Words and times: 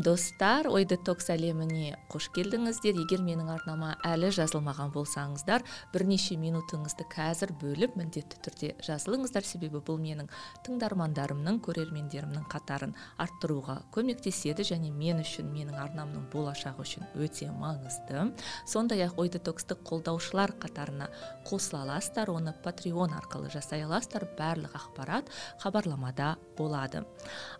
Достар 0.00 0.66
ой 0.70 0.86
детокс 0.88 1.28
әлеміне 1.32 1.98
қош 2.10 2.30
келдіңіздер. 2.32 2.96
Егер 3.02 3.20
менің 3.24 3.50
арнама 3.52 3.92
әлі 4.06 4.30
жазылмаған 4.32 4.92
болсаңыздар 4.94 5.64
бірнеше 5.92 6.38
минутыңызды 6.40 7.04
қазір 7.12 7.52
бөліп 7.60 7.98
міндетті 8.00 8.40
түрде 8.46 8.70
жазылыңыздар. 8.86 9.44
Себебі 9.44 9.82
бұл 9.84 10.00
менің 10.00 10.30
тыңдармандарымның 10.66 11.60
көрермендерімнің 11.66 12.46
қатарын 12.52 12.94
арттыруға 13.20 13.80
көмектеседі 13.92 14.64
және 14.70 14.92
мен 14.94 15.20
үшін 15.20 15.50
менің 15.52 15.76
арнамның 15.84 16.30
болашағы 16.32 16.86
үшін 16.86 17.08
өте 17.20 17.50
маңызды. 17.52 18.30
Сондай 18.64 19.04
ақ 19.04 19.20
ой 19.20 19.32
детоксты 19.34 19.76
қолдаушылар 19.76 20.54
қатарына 20.62 21.10
қосыла 21.44 21.84
аласыздар 21.84 22.32
оны 22.32 22.54
патреон 22.64 23.12
арқылы 23.18 23.52
жасай 23.52 23.84
аласыздар. 23.84 24.28
Барлық 24.38 24.78
ақпарат 24.78 25.28
хабарламада 25.60 26.36
болады. 26.56 27.04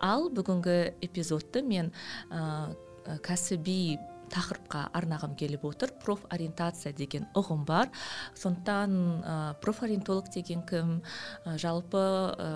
Ал 0.00 0.30
бүгінгі 0.32 0.96
эпизодты 1.04 1.62
мен 1.62 1.92
кәсіби 2.30 3.98
тақырыпқа 4.30 4.86
арнағым 4.96 5.34
келіп 5.38 5.64
отыр. 5.68 5.92
Профориентация 6.02 6.92
деген 6.96 7.26
ұғым 7.36 7.64
бар. 7.68 7.90
Сондықтан 8.38 8.94
ә, 8.94 9.36
профориентолог 9.62 10.30
деген 10.32 10.62
кім? 10.66 11.00
Ә, 11.44 11.56
жалпы 11.60 12.00
ә, 12.00 12.50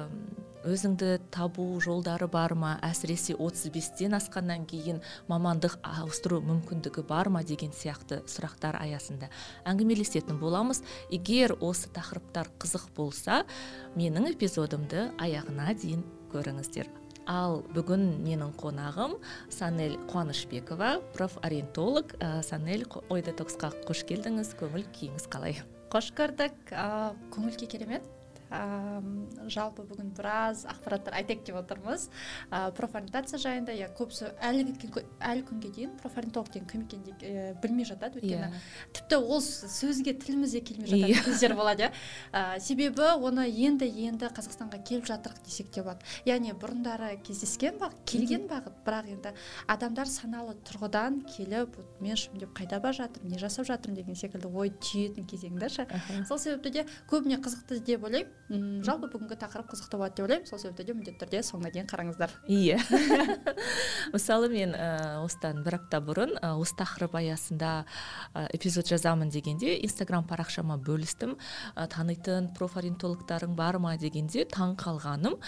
өзіңді 0.64 1.18
табу 1.34 1.66
жолдары 1.84 2.28
бар 2.30 2.54
ма? 2.58 2.76
Әсіресе 2.86 3.36
35-тен 3.36 4.16
асқаннан 4.16 4.66
кейін 4.70 5.02
мамандық 5.28 5.77
ауыстыру 5.82 6.40
мүмкіндігі 6.46 7.06
бар 7.08 7.30
ма 7.34 7.44
деген 7.44 7.74
сияқты 7.74 8.22
сұрақтар 8.30 8.78
аясында 8.80 9.30
әңгімелесетін 9.66 10.38
боламыз. 10.40 10.84
Егер 11.10 11.58
осы 11.60 11.90
тақырыптар 11.94 12.52
қызық 12.62 12.90
болса 12.96 13.42
менің 13.98 14.30
эпизодымды 14.34 15.10
аяғына 15.18 15.74
дейін 15.74 16.06
көріңіздер. 16.32 17.03
Ал 17.30 17.62
бүгін 17.75 18.05
менің 18.25 18.55
қонағым 18.61 19.17
санель 19.53 19.97
қуанышбекова 20.11 20.98
профориентолог. 21.14 22.17
Ә, 22.20 22.42
санель 22.42 22.84
ой 23.08 23.25
детоксқа 23.25 23.72
қош 23.89 24.05
келдіңіз 24.08 24.55
көңіл 24.61 24.86
күйіңіз 24.97 25.28
қалай? 25.33 25.62
Қош 25.92 26.11
көрдік. 26.17 26.75
Көңіл 27.34 27.58
күй 27.61 27.70
керемет? 27.70 28.06
Жалпы 28.50 29.84
бүгін 29.88 30.12
біраз 30.16 30.64
ақпараттар 30.68 31.16
айтайық 31.18 31.44
деп 31.46 31.56
отырмыз 31.58 32.08
ә, 32.50 32.70
профориентация 32.76 33.38
жайында 33.40 33.74
иә 33.74 33.88
көбісі 33.96 34.30
әлі, 34.44 34.66
әлі 35.18 35.44
күнге 35.48 35.70
дейін 35.74 35.94
профориентолог 36.00 36.50
деген 36.52 36.68
кім 36.68 36.84
екенін 36.84 37.16
ә, 37.20 37.54
білмей 37.62 37.88
жатады 37.88 38.20
өйткені 38.20 38.48
yeah. 38.48 38.52
Иә. 38.52 38.92
тіпті 38.98 39.18
ол 39.22 39.40
сөзге 39.42 40.14
тілімізде 40.20 40.60
келмей 40.60 40.90
жататын 40.92 41.14
yeah. 41.14 41.20
Иә. 41.20 41.24
кездер 41.24 41.56
болады 41.58 41.88
иә 41.88 42.60
себебі 42.60 43.08
оны 43.16 43.48
енді 43.48 43.88
енді 44.06 44.30
қазақстанға 44.36 44.82
келіп 44.86 45.08
жатырық 45.08 45.42
десек 45.46 45.72
те 45.74 45.82
болады 45.82 46.04
яғни 46.28 46.54
бұрындары 46.54 47.16
кездескен 47.26 47.80
бағыт 47.80 48.04
келген 48.06 48.46
бағыт 48.50 48.78
бірақ 48.86 49.10
енді 49.16 49.34
адамдар 49.66 50.10
саналы 50.10 50.56
тұрғыдан 50.68 51.22
келіп 51.34 51.78
мен 52.00 52.16
деп 52.38 52.54
қайда 52.56 52.80
бара 52.80 52.96
жатырмын 53.00 53.34
не 53.34 53.42
жасап 53.42 53.66
жатырмын 53.68 53.98
деген 54.02 54.18
секілді 54.18 54.50
ой 54.52 54.70
түйетін 54.70 55.26
кезең 55.28 55.58
да 55.58 55.68
ше 55.68 55.86
сол 56.28 56.38
себепті 56.38 56.70
де 56.70 56.86
көбіне 57.10 57.40
қызықты 57.42 57.80
деп 57.84 58.04
ойлаймын 58.04 58.32
мм 58.48 58.82
жалпы 58.84 59.08
бүгінгі 59.12 59.36
тақырып 59.40 59.70
қызықты 59.72 59.98
болады 59.98 60.16
деп 60.18 60.26
ойлаймын. 60.26 60.46
Сол 60.48 60.58
себепті 60.58 60.84
де 60.84 60.94
міндетті 60.94 61.20
түрде 61.24 61.40
соңына 61.46 61.70
дейін 61.72 61.88
қараңыздар. 61.88 62.32
Иә 62.48 62.78
мысалы 64.14 64.50
мен 64.52 64.74
ә, 64.77 65.22
осыдан 65.24 65.62
бір 65.64 65.78
апта 65.78 66.00
бұрын 66.05 66.34
ә, 66.40 66.52
осы 66.60 66.77
тақырып 66.77 67.16
аясында 67.20 67.72
ә, 68.34 68.46
эпизод 68.56 68.88
жазамын 68.90 69.30
дегенде 69.33 69.78
инстаграм 69.80 70.27
парақшама 70.28 70.77
бөлістім. 70.77 71.36
Ә, 71.74 71.86
танитын 71.88 72.50
профориентологтарың 72.58 73.56
бар 73.56 73.78
ма 73.80 73.96
дегенде 73.96 74.44
таң 74.44 74.77
қалғаным. 74.80 75.38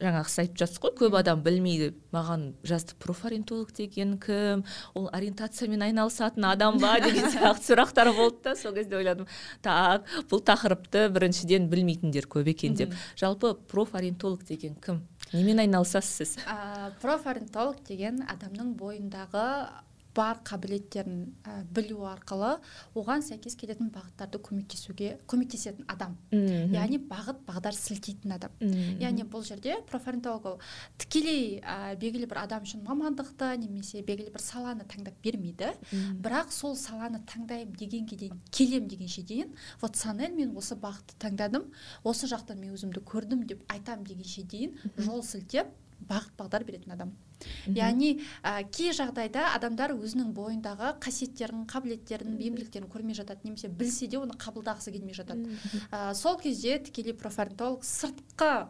Жаңағы 0.00 0.32
сіз 0.32 0.42
айтып 0.44 0.62
жатсыз 0.62 0.82
ғой 0.84 0.94
көп 1.02 1.18
адам 1.18 1.42
білмейді 1.44 1.92
маған 2.14 2.52
жазды 2.66 2.94
профориентолог 3.02 3.72
деген 3.74 4.16
кім 4.22 4.64
ол 4.94 5.08
ориентациямен 5.12 5.82
айналысатын 5.88 6.46
адам 6.48 6.78
ба 6.78 6.96
деген 7.04 7.28
сияқты 7.32 7.72
сұрақтар 7.72 8.12
болды 8.16 8.44
да 8.44 8.56
сол 8.56 8.72
кезде 8.76 8.96
ойладым. 9.00 9.26
Так 9.62 10.06
бұл 10.30 10.42
тақырыпты 10.46 11.08
біріншіден 11.12 11.68
білмейтіндер 11.72 12.28
көп 12.30 12.37
көп 12.38 12.48
екен 12.54 12.78
деп. 12.78 12.94
Жалпы 13.18 13.52
профориентолог 13.68 14.46
деген 14.48 14.78
кім? 14.80 15.02
Немен 15.34 15.60
айналысасыз 15.66 16.22
сіз? 16.22 16.36
Профориентолог 17.02 17.82
деген 17.84 18.22
адамның 18.32 18.72
бойындағы 18.80 19.44
бар 20.18 20.40
қабілеттерін 20.46 21.20
ә, 21.46 21.62
білу 21.74 22.02
арқылы 22.10 22.56
оған 22.98 23.22
сәйкес 23.22 23.54
келетін 23.60 23.92
бағыттарды 23.94 24.40
көмектесуге 24.42 25.14
көмектесетін 25.30 25.86
адам. 25.88 26.16
Яғни 26.32 26.98
бағыт 26.98 27.44
бағдар 27.46 27.76
сілтейтін 27.78 28.34
адам. 28.34 28.58
Яғни 29.00 29.26
бұл 29.30 29.46
жерде 29.46 29.78
профориентолог 29.90 30.50
ол 30.52 30.58
тікелей 30.98 31.60
ә, 31.62 31.94
белгілі 32.00 32.26
бір 32.30 32.42
адам 32.44 32.66
үшін 32.66 32.82
мамандықты 32.86 33.52
немесе 33.62 34.02
белгілі 34.02 34.34
бір 34.34 34.42
саланы 34.42 34.86
таңдап 34.90 35.18
бермейді. 35.22 35.72
Бірақ 36.18 36.52
сол 36.54 36.74
саланы 36.76 37.22
таңдаймын 37.30 37.76
дегенге 37.78 38.18
дейін 38.18 38.40
келем 38.50 38.88
дегенше 38.88 39.22
дейін 39.22 39.54
вот 39.80 39.96
санель 39.96 40.34
мен 40.34 40.56
осы 40.58 40.76
бағытты 40.78 41.18
таңдадым 41.22 41.68
осы 42.04 42.28
жақтан 42.30 42.60
мен 42.60 42.74
өзімді 42.76 43.02
көрдім 43.06 43.44
деп 43.48 43.62
айтамын 43.72 44.06
дегенше 44.08 44.42
дейін 44.42 44.78
жол 44.96 45.22
сілтеп 45.22 45.70
бағыт 46.08 46.34
бағдар 46.38 46.64
беретін 46.64 46.94
адам. 46.94 47.12
Яғни 47.66 48.18
ә, 48.42 48.62
кей 48.74 48.92
жағдайда 48.96 49.52
адамдар 49.56 49.94
өзінің 49.96 50.32
бойындағы 50.36 50.94
қасиеттерін 51.04 51.66
қабілеттерін 51.70 52.36
бейімділіктерін 52.40 52.90
көрмей 52.90 53.18
жатады 53.18 53.46
немесе 53.46 53.68
білсе 53.68 54.08
де 54.10 54.18
оны 54.18 54.36
қабылдағысы 54.38 54.92
келмей 54.94 55.14
жатады. 55.14 55.56
Ә, 55.90 56.14
сол 56.14 56.38
кезде 56.40 56.78
тікелей 56.78 57.14
профориентолог 57.18 57.84
сыртқы 57.86 58.68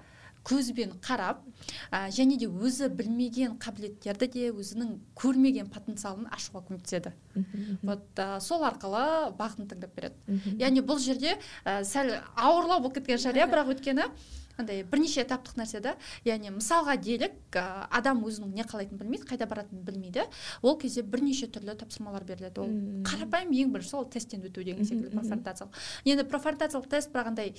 көзбен 0.49 0.95
қарап 1.05 1.43
ә, 1.91 2.09
және 2.15 2.39
де 2.41 2.49
өзі 2.49 2.89
білмеген 2.95 3.59
қабілеттерді 3.61 4.29
де 4.33 4.49
өзінің 4.53 4.95
көрмеген 5.19 5.71
потенциалын 5.73 6.29
ашуға 6.33 6.65
көмектеседі. 6.69 7.13
Вот 7.83 8.07
ә, 8.17 8.41
сол 8.41 8.65
арқылы 8.69 9.33
бағытын 9.39 9.71
таңдап 9.73 9.95
береді. 9.97 10.39
Яғни 10.61 10.85
бұл 10.85 11.01
жерде 11.03 11.37
ә, 11.65 11.83
сәл 11.85 12.15
ауырлау 12.37 12.81
болып 12.81 13.01
кеткен 13.01 13.21
шығар 13.25 13.43
иә 13.43 13.49
бірақ 13.53 13.75
өйткені 13.75 14.09
андай 14.59 14.83
бірнеше 14.83 15.23
этаптық 15.23 15.59
нәрсе 15.61 15.81
да. 15.83 15.95
Яғни 16.27 16.51
мысалға 16.55 16.97
делік 17.01 17.55
адам 17.55 18.25
өзінің 18.27 18.55
не 18.59 18.65
қалайтынын 18.67 18.99
білмейді 19.01 19.29
қайда 19.31 19.47
баратынын 19.49 19.85
білмейді. 19.87 20.25
Ол 20.63 20.79
кезде 20.79 21.03
бірнеше 21.03 21.47
түрлі 21.47 21.77
тапсырмалар 21.79 22.25
беріледі. 22.27 22.61
Ол 22.61 22.73
қарапайым 23.07 23.55
ең 23.55 23.73
бірінші 23.75 23.91
сол 23.95 24.09
тесттен 24.11 24.43
өту 24.49 24.65
деген 24.67 24.85
секілді 24.85 25.15
профориентациялық 25.15 25.79
енді 26.11 26.27
профориентациялық 26.33 26.89
тест 26.91 27.13
бірақ 27.15 27.31
андай 27.33 27.55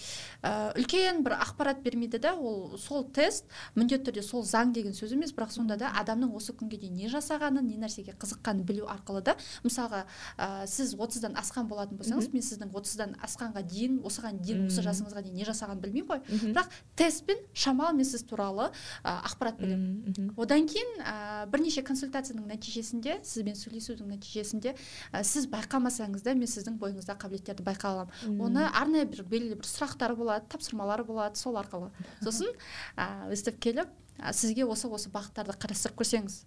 үлкен 0.75 1.23
бір 1.23 1.37
ақпарат 1.39 1.81
бермейді 1.85 2.19
да. 2.19 2.35
Ол 2.35 2.77
сол 2.77 3.07
тест 3.15 3.47
міндетті 3.75 4.11
түрде 4.11 4.23
сол 4.25 4.43
заң 4.43 4.73
деген 4.75 4.93
сөз 4.97 5.15
емес 5.15 5.33
бірақ 5.35 5.55
сонда 5.55 5.77
да 5.79 5.93
адамның 6.01 6.35
осы 6.35 6.53
күнге 6.53 6.81
дейін 6.83 6.99
не 6.99 7.09
жасағанын 7.11 7.63
не 7.63 7.79
нәрсеге 7.79 8.15
қызыққанын 8.19 8.67
білу 8.67 8.89
арқылы 8.91 9.23
да. 9.23 9.37
Мысалға 9.63 10.05
ә, 10.37 10.67
сіз 10.67 10.95
отыздан 10.99 11.37
асқан 11.39 11.67
болатын 11.69 11.99
болсаңыз 11.99 12.29
мен 12.33 12.43
сіздің 12.43 12.73
отыздан 12.75 13.15
асқанға 13.23 13.63
дейін 13.63 13.99
осыған 14.05 14.39
дейін 14.43 14.67
осы 14.67 14.83
жасыңызға 14.85 15.23
дейін 15.25 15.39
не 15.39 15.47
жасағанын 15.47 15.83
білмеймін 15.83 16.09
ғой. 16.09 16.21
Бірақ 16.53 16.69
тестпен 16.97 17.39
шамалы 17.53 17.97
мен 17.97 18.07
сіз 18.07 18.23
туралы 18.27 18.69
ә, 19.03 19.13
ақпарат 19.27 19.59
беремін 19.59 20.33
одан 20.37 20.67
кейін 20.69 21.01
ә, 21.03 21.45
бірнеше 21.51 21.83
консультацияның 21.87 22.49
нәтижесінде 22.49 23.19
сізбен 23.23 23.57
сөйлесудің 23.59 24.11
нәтижесінде 24.15 24.75
ә, 24.75 25.23
сіз 25.23 25.47
байқамасаңыз 25.51 26.25
да 26.25 26.35
мен 26.35 26.49
сіздің 26.49 26.79
бойыңызда 26.81 27.15
қабілеттерді 27.21 27.65
байқай 27.67 27.93
аламын. 27.93 28.41
Оны 28.41 28.67
арнайы 28.67 29.07
бір 29.09 29.23
белгілі 29.31 29.59
бір 29.61 29.69
сұрақтар 29.69 30.15
болады 30.19 30.49
тапсырмалар 30.51 31.03
болады 31.07 31.39
сол 31.39 31.59
арқылы. 31.61 31.91
Сосын 32.21 32.51
ә, 32.97 33.29
өстіп 33.31 33.59
келіп 33.63 33.91
ә, 34.19 34.33
сізге 34.33 34.67
осы 34.67 34.91
осы 34.91 35.11
бағыттарды 35.13 35.55
қарастырып 35.59 36.01
көрсеңіз 36.03 36.43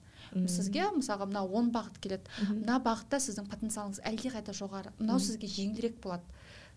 сізге 0.49 0.87
мысалға 0.97 1.27
мына 1.29 1.43
он 1.45 1.71
бағыт 1.75 1.99
келеді. 2.01 2.31
Мына 2.49 2.79
бағытта 2.83 3.21
сіздің 3.21 3.49
потенциалыңыз 3.53 4.01
әлдеқайда 4.09 4.55
жоғары. 4.57 4.93
Мынау 4.99 5.21
сізге 5.21 5.51
жеңілірек 5.51 5.99
болады. 6.03 6.25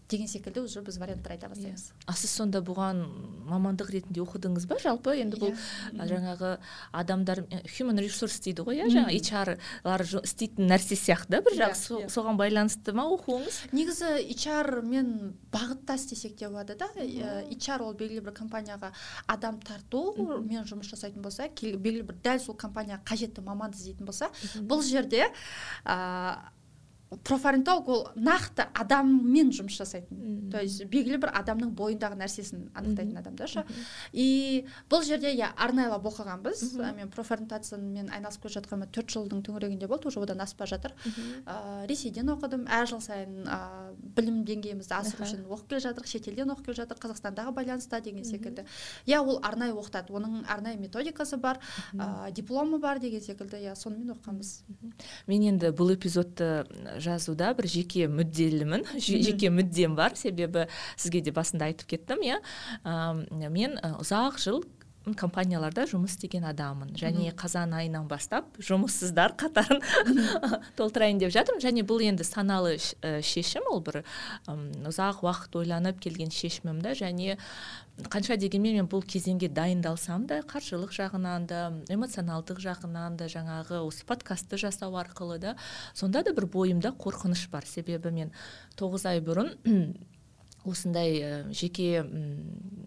Деген 0.10 0.28
секілді 0.28 0.60
уже 0.60 0.82
біз 0.82 0.98
варианттар 0.98 1.34
айта 1.34 1.48
бастаймыз. 1.50 1.90
Yeah. 1.90 2.06
а 2.06 2.14
сіз 2.14 2.30
сонда 2.38 2.62
бұған 2.62 3.02
мамандық 3.50 3.90
ретінде 3.90 4.22
оқыдыңыз 4.22 4.68
ба? 4.70 4.78
Жалпы 4.82 5.16
енді 5.18 5.40
бұл 5.42 5.54
yeah. 5.56 6.06
жаңағы 6.12 6.52
адамдар 6.94 7.42
human 7.78 7.98
resource 7.98 8.38
дейді 8.46 8.66
ғой 8.68 8.84
иә 8.84 8.90
жаңағы 8.94 9.18
HR-лар 9.18 10.06
істейтін 10.22 10.70
нәрсе 10.70 10.98
сияқты 11.00 11.38
да 11.38 11.42
бір 11.46 11.58
жағы 11.58 12.04
yeah, 12.04 12.12
соған 12.14 12.38
байланысты 12.38 12.94
ма 12.94 13.08
оқуыңыз? 13.16 13.62
Негізі 13.74 14.12
HR 14.30 14.84
мен 14.86 15.34
бағытта 15.54 15.98
істесек 15.98 16.38
те 16.38 16.50
болады 16.50 16.78
да. 16.78 16.90
HR 16.96 17.82
ол 17.90 17.98
белгілі 17.98 18.22
бір 18.30 18.38
компанияға 18.38 18.94
адам 19.26 19.58
тарту 19.60 20.14
мен 20.46 20.70
жұмыс 20.70 20.92
жасайтын 20.94 21.26
болса 21.26 21.50
белгілі 21.50 22.06
бір 22.12 22.22
дәл 22.22 22.44
сол 22.46 22.58
компанияға 22.58 23.02
қажетті 23.10 23.42
маманды 23.46 23.82
іздейтін 23.82 24.06
болса 24.06 24.30
бұл 24.62 24.86
жерде 24.86 25.26
профориентолог 27.24 27.88
ол 27.88 28.08
нақты 28.16 28.66
адаммен 28.74 29.52
жұмыс 29.54 29.78
жасайтын. 29.78 30.50
То 30.52 30.62
есть 30.62 30.86
белгілі 30.90 31.20
бір 31.22 31.32
адамның 31.38 31.72
бойындағы 31.78 32.18
нәрсесін 32.20 32.70
анықтайтын 32.76 33.18
адам 33.20 33.36
да 33.36 33.46
и 34.12 34.66
бұл 34.90 35.04
жерде 35.06 35.32
иә 35.34 35.52
арнайлап 35.56 36.06
оқығанбыз. 36.06 36.64
Мен 36.98 37.10
профориентациямен 37.14 38.10
айналысып 38.10 38.46
келе 38.46 38.60
жатқаныма 38.60 38.88
төрт 38.92 39.14
жылдың 39.14 39.44
төңірегінде 39.46 39.88
болды 39.88 40.08
уже 40.08 40.20
одан 40.20 40.42
аспай 40.42 40.68
жатыр. 40.68 40.94
Ыыы 41.06 41.88
ресейден 41.88 42.30
оқыдым. 42.34 42.66
Әр 42.68 42.88
жыл 42.90 43.02
сайын 43.02 43.46
ыыы 43.46 43.96
білім 44.18 44.44
деңгейімізді 44.50 44.98
асыру 44.98 45.26
үшін 45.26 45.46
оқып 45.46 45.70
келе 45.70 45.84
жатырмық 45.86 46.10
шетелден 46.10 46.54
оқып 46.54 46.70
келе 46.70 46.80
жатырмық 46.82 47.06
қазақстандағы 47.06 47.54
байланыста 47.54 48.02
деген 48.02 48.26
секілді. 48.26 48.66
Иә 49.06 49.22
ол 49.22 49.40
арнайы 49.44 49.74
оқытады. 49.74 50.14
Оның 50.14 50.46
арнайы 50.50 50.78
методикасы 50.78 51.38
бар 51.38 51.60
ыыы 51.94 52.32
дипломы 52.32 52.80
бар 52.80 53.00
деген 53.00 53.22
секілді. 53.22 53.62
Иә 53.62 53.76
сонымен 53.76 54.16
оқығанбыз. 54.16 54.64
Мен 55.28 55.48
енді 55.52 55.74
бұл 55.76 55.94
эпизодты 55.96 56.66
жазуда 57.04 57.54
бір 57.58 57.68
жеке 57.72 58.08
мүдделімін 58.12 58.86
жеке 59.00 59.52
мүддем 59.54 59.98
бар. 59.98 60.16
Себебі 60.20 60.68
сізге 60.96 61.22
де 61.26 61.36
басында 61.36 61.70
айтып 61.72 61.96
кеттім 61.96 62.24
иә. 62.26 62.40
Мен 63.50 63.80
ұзақ 64.00 64.40
жыл 64.42 64.64
компанияларда 65.14 65.86
жұмыс 65.90 66.16
істеген 66.16 66.48
адаммын. 66.50 66.96
Және 66.98 67.30
қазан 67.38 67.76
айынан 67.78 68.08
бастап 68.10 68.58
жұмыссыздар 68.58 69.36
қатарын 69.38 69.84
толтырайын 70.80 71.22
деп 71.22 71.34
жатырмын. 71.36 71.62
Және 71.62 71.86
бұл 71.86 72.02
енді 72.08 72.26
саналы 72.26 72.78
шешім. 72.80 73.70
Ол 73.70 73.84
бір 73.86 74.02
ұзақ 74.48 75.22
уақыт 75.26 75.60
ойланып 75.62 76.02
келген 76.02 76.34
шешімім 76.34 76.82
да. 76.82 76.96
Және 76.98 77.38
қанша 78.12 78.36
дегенмен 78.40 78.80
мен 78.80 78.90
бұл 78.92 79.06
кезеңге 79.06 79.52
дайындалсам 79.54 80.26
да 80.28 80.42
қаржылық 80.50 80.92
жағынан 80.96 81.46
да 81.48 81.62
эмоционалдық 81.94 82.60
жағынан 82.64 83.16
да 83.20 83.30
жаңағы 83.32 83.86
осы 83.86 84.04
подкастты 84.10 84.58
жасау 84.60 84.98
арқылы 85.00 85.38
да 85.40 85.56
сонда 85.94 86.24
да 86.26 86.34
бір 86.34 86.50
бойымда 86.52 86.96
қорқыныш 86.98 87.48
бар. 87.54 87.70
Себебі 87.70 88.12
мен 88.12 88.34
тоғыз 88.76 89.08
ай 89.14 89.24
бұрын 89.24 89.54
осындай 90.68 91.20
ә, 91.20 91.32
жеке 91.54 92.06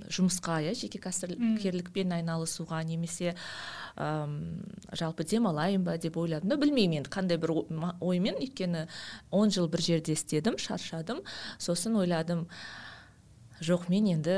жұмысқа 0.09 0.61
иә 0.65 0.75
жеке 0.79 1.01
кәсіпкерлікпен 1.03 2.15
айналысуға 2.17 2.81
немесе 2.89 3.35
жалпы 3.99 5.25
демалайын 5.27 5.85
ба 5.85 5.97
деп 5.99 6.17
ойладым 6.21 6.53
да 6.53 6.59
білмеймін 6.61 7.03
енді 7.03 7.13
қандай 7.13 7.39
бір 7.41 7.55
оймен 8.01 8.39
өйткені 8.39 8.87
он 9.31 9.51
жыл 9.51 9.69
бір 9.69 9.83
жерде 9.83 10.15
істедім 10.15 10.59
шаршадым. 10.59 11.25
Сосын 11.59 11.97
ойладым 11.99 12.47
жоқ 13.59 13.89
мен 13.91 14.07
енді 14.13 14.37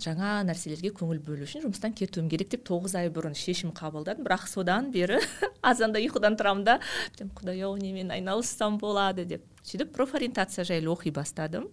жаңа 0.00 0.38
нәрселерге 0.48 0.94
көңіл 0.96 1.20
бөлу 1.20 1.44
үшін 1.44 1.66
жұмыстан 1.66 1.92
кетуім 1.92 2.30
керек 2.32 2.48
деп 2.54 2.64
тоғыз 2.68 2.96
ай 2.96 3.10
бұрын 3.12 3.36
шешім 3.36 3.74
қабылдадым. 3.76 4.24
Бірақ 4.24 4.48
содан 4.48 4.88
бері 4.94 5.20
азанда 5.60 6.00
ұйқыдан 6.00 6.38
тұрамын 6.40 6.64
да 6.64 6.78
құдай 7.20 7.60
ау 7.68 7.76
немен 7.76 8.14
айналыссам 8.16 8.80
болады 8.80 9.26
деп. 9.28 9.44
сөйтіп 9.68 9.92
профориентация 9.92 10.64
жайлы 10.64 10.88
оқи 10.88 11.12
бастадым. 11.12 11.68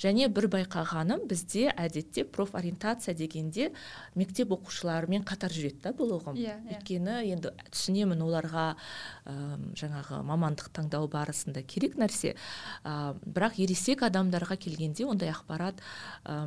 Және 0.00 0.28
бір 0.32 0.48
байқағаным 0.52 1.26
бізде 1.30 1.70
әдетте 1.72 2.24
профориентация 2.24 3.14
дегенде 3.16 3.70
мектеп 4.14 4.52
оқушыларымен 4.56 5.24
қатар 5.26 5.54
жүреді 5.54 5.82
да 5.86 5.92
бұл 5.96 6.16
ұғым. 6.18 6.38
Иә 6.38 6.52
yeah, 6.52 6.62
өйткені 6.76 7.18
енді 7.32 7.52
түсінемін 7.72 8.24
оларға 8.26 8.66
ә, 9.24 9.36
жаңағы 9.78 10.22
мамандық 10.28 10.70
таңдау 10.76 11.08
барысында 11.12 11.64
керек 11.64 11.96
нәрсе. 12.00 12.36
Ә, 12.84 13.16
бірақ 13.24 13.60
ересек 13.64 14.04
адамдарға 14.06 14.58
келгенде 14.60 15.08
ондай 15.08 15.32
ақпарат 15.32 15.80
ә, 16.24 16.44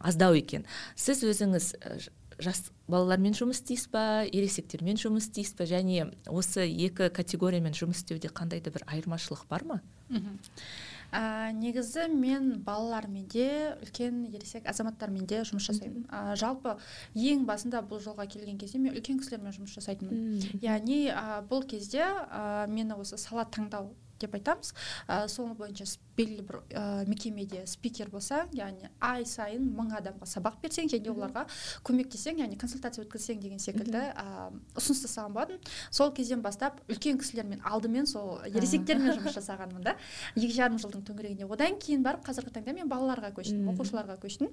аздау 0.00 0.36
екен. 0.36 0.66
Сіз 0.96 1.24
өзіңіз 1.24 1.72
жас 2.42 2.64
балалармен 2.90 3.36
жұмыс 3.36 3.60
істейсіз 3.60 3.90
ба 3.92 4.24
ересектермен 4.26 4.98
жұмыс 5.00 5.28
істейсіз 5.28 5.56
ба? 5.58 5.66
Және 5.68 6.08
осы 6.30 6.66
екі 6.66 7.08
категориямен 7.14 7.76
жұмыс 7.76 8.02
істеуде 8.02 8.32
қандай 8.32 8.62
да 8.64 8.72
бір 8.74 8.84
айырмашылық 8.88 9.46
бар 9.50 9.64
ма? 9.68 9.80
Ә, 11.12 11.52
негізі 11.52 12.08
мен 12.12 12.62
балалармен 12.64 13.26
де 13.30 13.76
үлкен 13.84 14.24
ересек 14.32 14.66
азаматтармен 14.70 15.26
де 15.28 15.42
жұмыс 15.46 15.68
жасаймын. 15.68 16.06
Ә, 16.08 16.36
жалпы 16.40 16.76
ең 17.14 17.44
басында 17.48 17.84
бұл 17.86 18.00
жолға 18.02 18.26
келген 18.32 18.58
кезде 18.58 18.80
мен 18.82 18.96
үлкен 18.96 19.20
кісілермен 19.20 19.54
жұмыс 19.56 19.76
жасайтынмын. 19.76 20.62
Яғни 20.64 21.04
ә, 21.12 21.42
бұл 21.48 21.66
кезде 21.68 22.06
ә, 22.06 22.66
мені 22.72 22.96
осы 22.96 23.20
сала 23.20 23.44
таңдау 23.44 23.92
деп 24.22 24.34
айтамыз. 24.38 24.72
Ә, 25.08 25.26
сол 25.28 25.52
бойынша 25.58 25.86
белгілі 26.16 26.44
бір 26.48 26.60
ә, 26.70 27.08
мекемеде 27.08 27.64
спикер 27.66 28.10
болсаң 28.12 28.50
яғни 28.56 28.90
ай 29.00 29.24
сайын 29.28 29.64
мың 29.76 29.94
адамға 29.98 30.28
сабақ 30.28 30.58
берсең 30.62 30.90
және 30.92 31.12
оларға 31.12 31.46
көмектессең 31.86 32.42
яғни 32.42 32.58
консультация 32.60 33.04
өткізсең 33.06 33.40
деген 33.42 33.62
секілді 33.62 34.02
ә, 34.12 34.50
ұсыныс 34.76 35.04
тастаған 35.06 35.32
болатын. 35.36 35.60
Сол 35.90 36.12
кезден 36.16 36.42
бастап 36.44 36.80
үлкен 36.92 37.18
кісілермен 37.20 37.62
алдымен 37.64 38.06
сол 38.10 38.42
ересектермен 38.50 39.16
жұмыс 39.16 39.36
жасағанмын 39.38 39.86
да. 39.86 39.96
Екі 40.36 40.52
жарым 40.56 40.78
жылдың 40.82 41.04
төңірегінде. 41.08 41.48
Одан 41.48 41.78
кейін 41.80 42.04
барып 42.04 42.24
қазіргі 42.26 42.52
таңда 42.56 42.74
мен 42.76 42.90
балаларға 42.90 43.32
көштім 43.36 43.70
оқушыларға 43.72 44.18
көштім. 44.22 44.50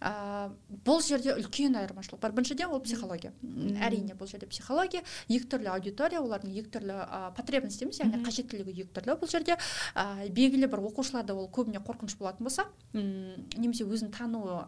Ә, 0.00 0.50
бұл 0.86 1.00
жерде 1.04 1.34
үлкен 1.36 1.76
айырмашылық 1.80 2.20
бар. 2.20 2.34
Біріншіден 2.36 2.72
ол 2.72 2.82
психология. 2.84 3.32
Әрине 3.80 4.16
бұл 4.18 4.30
жерде 4.30 4.48
психология. 4.50 5.02
Екі 5.28 5.48
түрлі 5.50 5.72
аудитория 5.74 6.20
олардың 6.20 6.54
екі 6.60 6.72
түрлі 6.76 6.96
ә, 7.00 7.32
потребность 7.36 7.80
дейміз 7.80 8.00
яғни 8.02 8.22
қажеттілігі 8.26 8.76
екі 8.84 8.94
түрлі 8.96 9.16
бұл 9.20 9.30
жерде. 9.30 9.56
Ә, 9.94 10.28
белгілі 10.28 10.70
бір 10.70 10.84
оқушыларда 10.90 11.34
ол 11.38 11.48
көбіне 11.48 11.82
қорқыныш 11.86 12.18
болатын 12.18 12.46
болса 12.50 12.68
немесе 12.92 13.86
өзін 13.86 14.12
тануы 14.14 14.60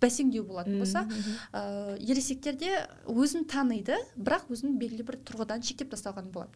бәсеңдеу 0.00 0.44
болатын 0.46 0.78
болса 0.80 1.04
ә, 1.52 1.96
ересектерде 2.00 2.82
өзін 3.08 3.46
таниды 3.48 3.96
бірақ 4.16 4.50
өзін 4.52 4.76
белгілі 4.80 5.06
бір 5.08 5.18
тұрғыдан 5.28 5.64
шектеп 5.64 5.92
тастаған 5.94 6.28
болады. 6.34 6.52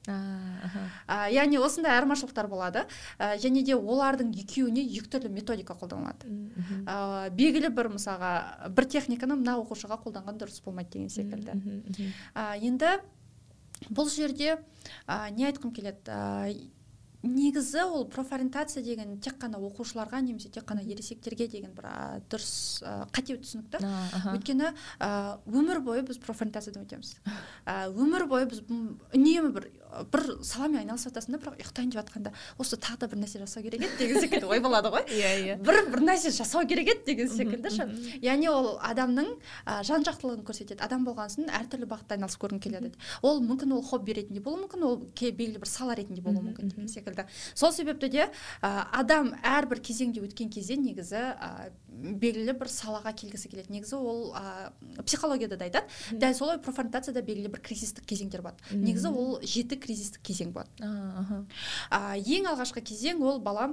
Ә, 1.09 1.31
яғни 1.33 1.61
осындай 1.61 1.97
айырмашылықтар 1.97 2.51
болады 2.53 2.85
ә, 3.19 3.33
және 3.41 3.63
де 3.65 3.77
олардың 3.79 4.35
екеуіне 4.43 4.85
екі 4.85 5.09
түрлі 5.15 5.33
методика 5.33 5.77
қолданылады. 5.81 6.29
Ә, 6.85 7.31
белгілі 7.37 7.73
бір 7.73 7.93
мысалға 7.95 8.35
бір 8.77 8.91
техниканы 8.93 9.39
мына 9.41 9.57
оқушыға 9.63 10.03
қолданған 10.05 10.41
дұрыс 10.43 10.61
болмайды 10.65 10.99
деген 10.99 11.09
секілді. 11.09 11.57
Ә, 12.35 12.59
енді 12.61 12.99
бұл 13.89 14.13
жерде 14.13 14.59
ә, 15.07 15.31
не 15.33 15.49
айтқым 15.49 15.73
келеді 15.73 16.13
ә, 16.13 16.53
негізі 17.23 17.83
ол 17.85 18.07
профориентация 18.09 18.83
деген 18.85 19.19
тек 19.21 19.37
қана 19.41 19.61
оқушыларға 19.61 20.23
немесе 20.25 20.49
тек 20.49 20.65
қана 20.69 20.85
ересектерге 20.85 21.49
деген 21.49 21.75
бір 21.77 21.91
ә, 21.91 22.21
дұрыс 22.33 22.81
ә, 22.81 22.95
қате 23.13 23.37
түсінік 23.41 23.69
та 23.75 23.81
өйткені 24.33 24.71
ә, 24.99 25.11
өмір 25.47 25.83
бойы 25.85 26.05
біз 26.09 26.21
профориентациядан 26.25 26.87
өтеміз. 26.87 27.17
Ә, 27.67 27.91
өмір 27.93 28.27
бойы 28.31 28.49
біз 28.49 28.63
үнемі 29.13 29.53
бір 29.53 29.69
бір 30.13 30.25
саламен 30.47 30.81
айналысып 30.83 31.13
жатасың 31.13 31.37
да 31.37 31.43
бірақ 31.45 31.61
ұйықтайын 31.61 31.91
деп 31.91 32.01
жатқанда 32.01 32.33
осы 32.59 32.79
тағы 32.81 33.01
да 33.05 33.11
бір 33.13 33.23
нәрсе 33.25 33.43
жасау 33.43 33.63
керек 33.63 33.85
еді 33.85 33.99
деген 33.99 34.21
секілді 34.25 34.51
ой 34.51 34.61
болады 34.65 34.93
ғой. 34.95 35.05
Иә 35.11 35.33
иә. 35.45 35.59
Бір 35.61 35.83
бір 35.91 36.05
нәрсе 36.09 36.33
жасау 36.33 36.67
керек 36.67 36.89
еді 36.95 37.05
деген 37.07 37.29
секілді 37.29 37.75
ше. 37.75 37.89
яғни 38.23 38.49
ол 38.49 38.79
адамның 38.81 39.29
ә, 39.67 39.83
жан 39.85 40.07
жақтылығын 40.07 40.47
көрсетеді. 40.47 40.81
Адам 40.81 41.05
болған 41.05 41.33
соң 41.35 41.51
әртүрлі 41.51 41.91
бағытта 41.91 42.17
айналысып 42.17 42.47
көргің 42.47 42.63
келеді. 42.65 42.93
Ол 43.23 43.43
мүмкін 43.45 43.77
ол 43.77 43.83
хобби 43.83 44.17
ретінде 44.17 44.41
болуы 44.41 44.65
мүмкін 44.65 44.87
ол 44.87 44.97
белгілі 45.21 45.61
бір 45.61 45.69
сала 45.69 45.95
ретінде 45.99 46.23
болуы 46.23 46.45
мүмкін 46.51 46.71
деген 46.71 46.89
секілді 46.89 47.11
секілді. 47.11 47.27
Сол 47.55 47.73
себепті 47.73 48.09
де 48.09 48.29
ә, 48.63 48.85
адам 48.93 49.35
әрбір 49.43 49.81
кезеңде 49.81 50.23
өткен 50.25 50.51
кезде 50.53 50.77
негізі 50.77 51.17
ә, 51.35 51.71
белгілі 51.89 52.55
бір 52.59 52.71
салаға 52.71 53.13
келгісі 53.17 53.51
келеді. 53.51 53.73
Негізі 53.75 53.97
ол 53.97 54.35
ә, 54.35 54.71
психологияда 55.05 55.57
да 55.57 55.67
айтады. 55.69 55.87
Дәл 56.13 56.35
солай 56.35 56.59
профориентацияда 56.63 57.23
белгілі 57.23 57.53
бір 57.55 57.63
кризистік 57.65 58.07
кезеңдер 58.07 58.45
болады. 58.45 58.63
Негізі 58.71 59.13
ол 59.13 59.41
жеті 59.43 59.80
кризистік 59.83 60.23
кезең 60.31 60.53
болады. 60.57 60.91
Ең 61.91 62.51
алғашқы 62.53 62.83
кезең 62.93 63.23
ол 63.27 63.41
бала 63.45 63.71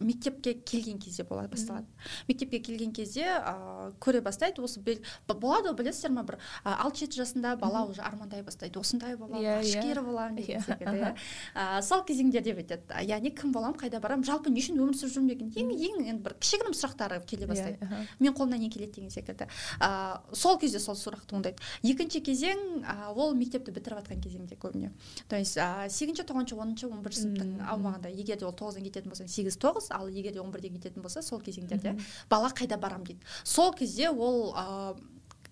мектепке 0.00 0.54
келген 0.54 0.98
кезде 0.98 1.24
бола 1.24 1.46
басталады. 1.48 1.86
Мектепке 2.28 2.58
келген 2.58 2.92
кезде 2.92 3.24
ә, 3.24 3.92
көре 4.00 4.20
бастайды 4.24 4.62
осы 4.62 4.80
бел, 4.80 4.98
болады 5.28 5.70
ғой 5.70 5.76
білесіздер 5.78 6.12
ма 6.14 6.24
бір 6.24 6.38
алты 6.64 7.04
жеті 7.04 7.22
жасында 7.22 7.56
бала 7.60 7.84
уже 7.88 8.02
армандай 8.02 8.42
бастайды 8.42 8.78
осындай 8.80 9.16
боламын 9.16 9.42
yeah, 9.42 9.60
иә, 9.60 9.62
ғарышкер 9.62 9.98
yeah. 9.98 10.04
боламын 10.04 10.36
деген 10.36 10.60
yeah. 10.60 10.66
секілді 10.66 11.14
иә. 11.54 11.82
Сол 11.88 12.04
кезеңдерде 12.08 12.54
өтеді 12.54 13.04
яғни 13.08 13.34
кім 13.34 13.52
боламын 13.54 13.78
қайда 13.80 14.00
барамын 14.00 14.26
жалпы 14.26 14.50
не 14.50 14.62
үшін 14.62 14.80
өмір 14.80 14.98
сүріп 14.98 15.14
жүрмін? 15.14 15.30
деген 15.34 15.52
ең 15.54 15.72
ең 15.74 16.08
енді 16.14 16.24
бір 16.24 16.36
кішігірім 16.40 16.74
сұрақтары 16.74 17.20
келе 17.26 17.46
бастайды. 17.46 17.78
yeah, 17.80 18.06
мен 18.18 18.34
қолымнан 18.34 18.62
не 18.62 18.70
келеді? 18.70 19.00
деген 19.00 19.10
секілді. 19.10 19.48
Ә, 19.80 20.20
сол 20.32 20.58
кезде 20.58 20.78
сол 20.78 20.96
сұрақ 20.98 21.26
туындайды 21.28 21.62
екінші 21.82 22.20
кезең 22.24 22.84
ә, 22.84 23.12
ол 23.14 23.34
мектепті 23.34 23.72
бітіріп 23.74 24.02
жатқан 24.04 24.22
кезеңде 24.22 24.56
көбіне. 24.56 24.92
То 25.28 25.36
есть 25.36 25.58
сегізінші 25.58 26.26
тоғызыншы 26.28 26.58
оныншы 26.58 26.88
он 26.88 27.02
бірінші 27.04 27.24
сыныптың 27.24 27.54
аумағында 27.72 28.12
егер 28.12 28.38
де 28.38 28.46
ол 28.46 28.54
тоғыздан 28.56 28.84
кететін 28.86 29.12
болса 29.12 29.26
сегіз 29.28 29.56
тоғыз 29.60 29.83
ал 29.90 30.08
егер 30.08 30.32
де 30.32 30.40
он 30.40 30.50
бірден 30.50 30.76
кететін 30.78 31.02
болса 31.02 31.22
сол 31.22 31.40
кезеңдерде 31.40 31.96
бала 32.30 32.48
қайда 32.48 32.78
барам 32.80 33.04
дейді. 33.04 33.20
Сол 33.44 33.72
кезде 33.72 34.10
ол 34.10 34.54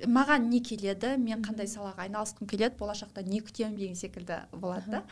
маған 0.06 0.48
не 0.50 0.60
келеді 0.64 1.16
мен 1.20 1.42
қандай 1.44 1.68
салаға 1.70 2.06
айналысқым 2.06 2.48
келеді 2.50 2.76
болашақта 2.80 3.22
не 3.26 3.40
күтемін 3.44 3.76
деген 3.76 3.96
секілді 3.98 4.40
болады 4.52 4.90
да. 4.90 5.02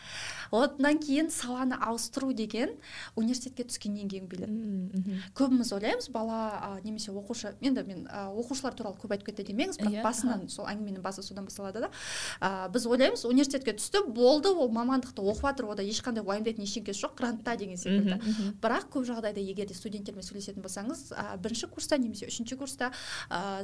Одан 0.50 0.98
кейін 0.98 1.30
саланы 1.30 1.76
ауыстыру 1.80 2.32
деген 2.32 2.72
университетке 3.16 3.64
түскеннен 3.68 4.08
кейін 4.10 4.28
келеді 4.30 5.20
көбіміз 5.38 5.72
ойлаймыз 5.76 6.10
бала 6.10 6.80
немесе 6.84 7.12
оқушы 7.12 7.54
енді 7.60 7.84
мен 7.86 8.06
оқушылар 8.10 8.74
туралы 8.74 8.98
көп 9.00 9.14
айтып 9.14 9.30
кетті 9.30 9.46
демеңіз 9.50 9.78
бірақ 9.80 9.98
иә, 10.00 10.04
басынан 10.04 10.48
сол 10.48 10.66
әңгіменің 10.70 11.04
басы 11.04 11.22
содан 11.22 11.46
басталады 11.46 11.84
да. 11.86 11.90
Ә, 12.40 12.68
біз 12.72 12.86
ойлаймыз 12.86 13.24
университетке 13.28 13.76
түсті 13.78 14.04
болды 14.08 14.50
ол 14.50 14.70
мамандықты 14.74 15.22
оқып 15.22 15.50
жатыр 15.50 15.70
ода 15.74 15.84
ешқандай 15.86 16.24
уайымдайтын 16.24 16.64
ештеңкесі 16.64 17.04
жоқ 17.04 17.16
грантта 17.18 17.56
деген 17.56 17.78
секілді. 17.78 18.18
бірақ 18.62 18.90
көп 18.94 19.06
жағдайда 19.08 19.40
егер 19.40 19.68
де 19.68 19.74
студенттермен 19.74 20.24
сөйлесетін 20.24 20.62
болсаңыз 20.64 21.10
бірінші 21.42 21.70
курста 21.72 21.98
немесе 21.98 22.26
үшінші 22.30 22.58
курста 22.60 22.90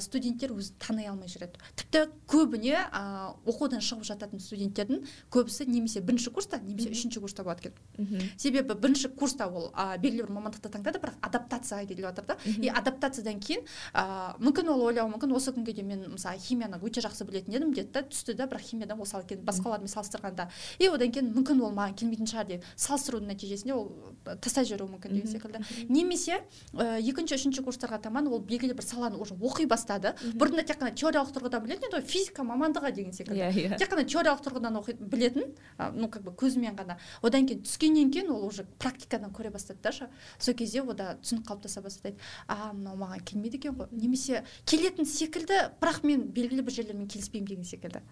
студенттер 0.01 0.53
өзін 0.57 0.79
тани 0.79 1.06
алмай 1.11 1.29
жүреді. 1.31 1.61
Тіпті 1.77 2.07
көбіне 2.31 2.77
ә, 2.91 3.33
оқудан 3.47 3.83
шығып 3.85 4.07
жататын 4.09 4.41
студенттердің 4.43 5.05
көбісі 5.33 5.67
немесе 5.71 6.01
бірінші 6.01 6.33
курста 6.35 6.59
немесе 6.63 6.91
үшінші 6.91 7.21
курста 7.21 7.45
болады 7.45 7.69
екен. 7.69 8.31
Себебі 8.37 8.75
бірінші 8.75 9.09
курста 9.17 9.47
ол 9.47 9.71
ә, 9.73 9.99
белгілі 9.99 10.27
бір 10.27 10.35
мамандықты 10.37 10.71
таңдады 10.73 11.01
бірақ 11.03 11.19
адаптацияға 11.23 11.87
келіп 11.87 12.07
жатыр 12.09 12.27
да 12.31 12.37
и 12.47 12.69
адаптациядан 12.69 13.41
кейін 13.41 13.65
ә, 13.95 14.35
мүмкін 14.41 14.73
ол 14.73 14.87
ойлауы 14.89 15.13
мүмкін 15.15 15.35
осы 15.37 15.53
күнге 15.55 15.75
дейін 15.77 15.89
мен 15.93 16.05
мысалы 16.17 16.41
химияны 16.43 16.81
өте 16.83 17.05
жақсы 17.05 17.27
білетін 17.29 17.57
едім 17.57 17.75
деді 17.77 17.93
да 17.93 18.03
түсті 18.07 18.35
да 18.37 18.49
бірақ 18.51 18.67
химиядан 18.71 19.01
осал 19.01 19.23
екен 19.23 19.45
басқалармен 19.47 19.91
салыстырғанда. 19.91 20.49
И 20.79 20.89
одан 20.89 21.13
кейін 21.13 21.33
мүмкін 21.37 21.63
ол 21.63 21.75
маған 21.77 21.97
келмейтін 22.01 22.31
шығар 22.31 22.49
деп 22.51 22.67
салыстырудың 22.77 23.31
нәтижесінде 23.33 23.75
ол 23.77 23.91
тастай 24.25 24.67
жүруі 24.69 24.91
мүмкін 24.97 25.17
деген 25.17 25.31
секілді. 25.31 25.63
Немесе 25.89 26.41
ә, 26.73 26.99
екінші 27.01 27.37
үшінші 27.39 27.65
курстарға 27.67 28.01
таман 28.03 28.29
ол 28.29 28.41
белгілі 28.41 28.77
бір 28.77 28.87
саланы 28.87 29.21
уже 29.21 29.37
оқи 29.37 29.67
бастады. 29.69 30.15
Бұрында 30.35 30.67
тек 30.67 30.81
қана 30.81 30.96
теориялық 30.97 31.33
тұрғыдан 31.37 31.65
білетін 31.65 31.89
еді 31.89 31.99
ғой 31.99 32.07
физика 32.09 32.45
мамандығы 32.47 32.93
деген 32.97 33.15
секілді. 33.17 33.41
Yeah, 33.41 33.53
иә, 33.53 33.63
yeah. 33.67 33.75
Иә. 33.75 33.79
тек 33.81 33.93
қана 33.93 34.05
теориялық 34.09 34.43
тұрғыдан 34.47 34.81
оқи 34.81 34.97
білетін 34.99 35.55
ну 35.95 36.09
как 36.09 36.25
бы 36.27 36.33
көзімен 36.33 36.77
ғана. 36.79 36.99
Одан 37.23 37.47
кейін 37.47 37.63
түскеннен 37.67 38.11
кейін 38.15 38.33
ол 38.35 38.47
уже 38.49 38.67
практикадан 38.79 39.33
көре 39.37 39.53
бастады 39.55 39.81
да 39.83 39.93
сол 40.39 40.55
кезде 40.55 40.83
ода 40.83 41.17
түсінік 41.23 41.47
қалыптаса 41.47 41.83
бастайды. 41.83 42.19
А 42.49 42.73
мынау 42.73 42.97
маған 42.97 43.25
келмейді 43.25 43.61
екен 43.61 43.77
ғой. 43.79 43.89
Немесе 43.93 44.45
келетін 44.65 45.07
секілді 45.07 45.73
бірақ 45.81 46.05
мен 46.07 46.29
белгілі 46.33 46.63
бір 46.67 46.73
жерлермен 46.73 47.09
келіспеймін 47.09 47.49
деген 47.49 47.65
секілді. 47.65 48.03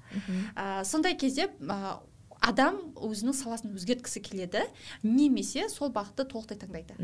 Ә, 0.57 0.85
сондай 0.85 1.17
кезде 1.17 1.49
ә, 1.61 1.99
адам 2.45 2.81
өзінің 3.01 3.37
саласын 3.37 3.75
өзгерткісі 3.77 4.21
келеді 4.25 4.65
немесе 5.03 5.69
сол 5.73 5.93
бағытты 5.95 6.27
толықтай 6.29 6.59
таңдайды. 6.61 6.97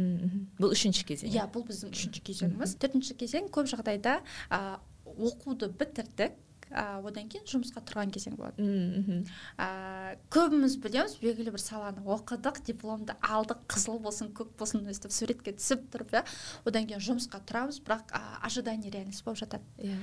Бұл 0.61 0.75
үшінші 0.75 1.07
кезең. 1.09 1.33
Иә 1.33 1.47
бұл 1.53 1.65
біздің 1.69 1.95
үшінші 1.95 2.23
кезеңіміз. 2.27 2.77
Төртінші 2.83 3.17
кезең 3.21 3.49
көп 3.55 3.71
жағдайда 3.71 4.21
ә, 4.51 4.79
оқуды 5.17 5.73
бітірдік. 5.73 6.39
Ә, 6.71 7.03
одан 7.03 7.27
кейін 7.27 7.43
жұмысқа 7.51 7.81
тұрған 7.83 8.13
кезең 8.15 8.37
болады. 8.39 8.63
Мхм 8.63 9.25
ә, 9.59 10.15
көбіміз 10.31 10.77
білеміз 10.79 11.17
белгілі 11.19 11.51
бір 11.51 11.59
саланы 11.59 12.05
оқыдық 12.07 12.61
дипломды 12.63 13.17
алдық 13.27 13.65
қызыл 13.67 13.99
болсын 13.99 14.31
көк 14.31 14.53
болсын 14.55 14.87
өстіп 14.87 15.11
суретке 15.11 15.51
түсіп 15.59 15.89
тұрып 15.91 16.15
иә. 16.15 16.23
Одан 16.63 16.87
кейін 16.87 17.03
жұмысқа 17.03 17.43
тұрамыз 17.43 17.81
бірақ 17.83 18.15
ә, 18.15 18.23
ожидание 18.47 18.87
реальность 18.87 19.25
болып 19.27 19.43
жатады. 19.43 19.67
Иә. 19.83 19.99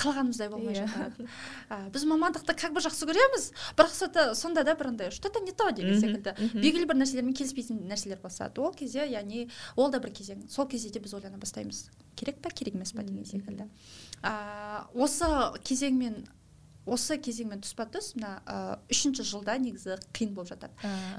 Қалағанымыздай 0.00 0.48
болмай 0.48 0.72
yeah. 0.72 0.88
Иә. 0.88 0.96
жатады. 0.96 1.28
Ә, 1.68 1.90
біз 1.92 2.08
мамандықты 2.08 2.56
как 2.56 2.72
бы 2.72 2.80
жақсы 2.80 3.04
көреміз 3.04 3.52
бірақ 3.76 4.34
сонда 4.40 4.64
да 4.64 4.74
бір 4.74 4.94
андай 4.94 5.10
что 5.10 5.28
то 5.28 5.44
не 5.44 5.52
то 5.52 5.70
деген 5.76 6.00
секілді. 6.00 6.32
белгілі 6.54 6.88
бір 6.88 7.04
нәрселермен 7.04 7.36
келіспейтін 7.36 7.84
нәрселер 7.84 8.16
басады 8.24 8.64
ол 8.64 8.72
кезде 8.72 9.04
яғни 9.04 9.50
ол 9.76 9.92
да 9.92 10.00
бір 10.00 10.16
кезең. 10.16 10.48
Сол 10.48 10.64
кезде 10.64 10.88
де 10.88 11.04
біз 11.04 11.12
ойлана 11.12 11.36
бастаймыз. 11.36 11.90
Керек 12.20 12.42
па 12.44 12.52
керек 12.52 12.76
емес 12.76 12.92
па 12.96 13.04
деген 13.06 13.24
секілді. 13.28 13.66
Ә, 14.22 14.34
осы 14.94 15.28
кезеңмен 15.64 16.22
осы 16.86 17.18
кезеңмен 17.20 17.60
тұспа 17.64 17.84
тұс 17.92 18.14
мына 18.16 18.78
үшінші 18.90 19.24
жылда 19.28 19.56
негізі 19.60 19.98
қиын 20.16 20.32
болып 20.34 20.50
жатады. 20.54 20.72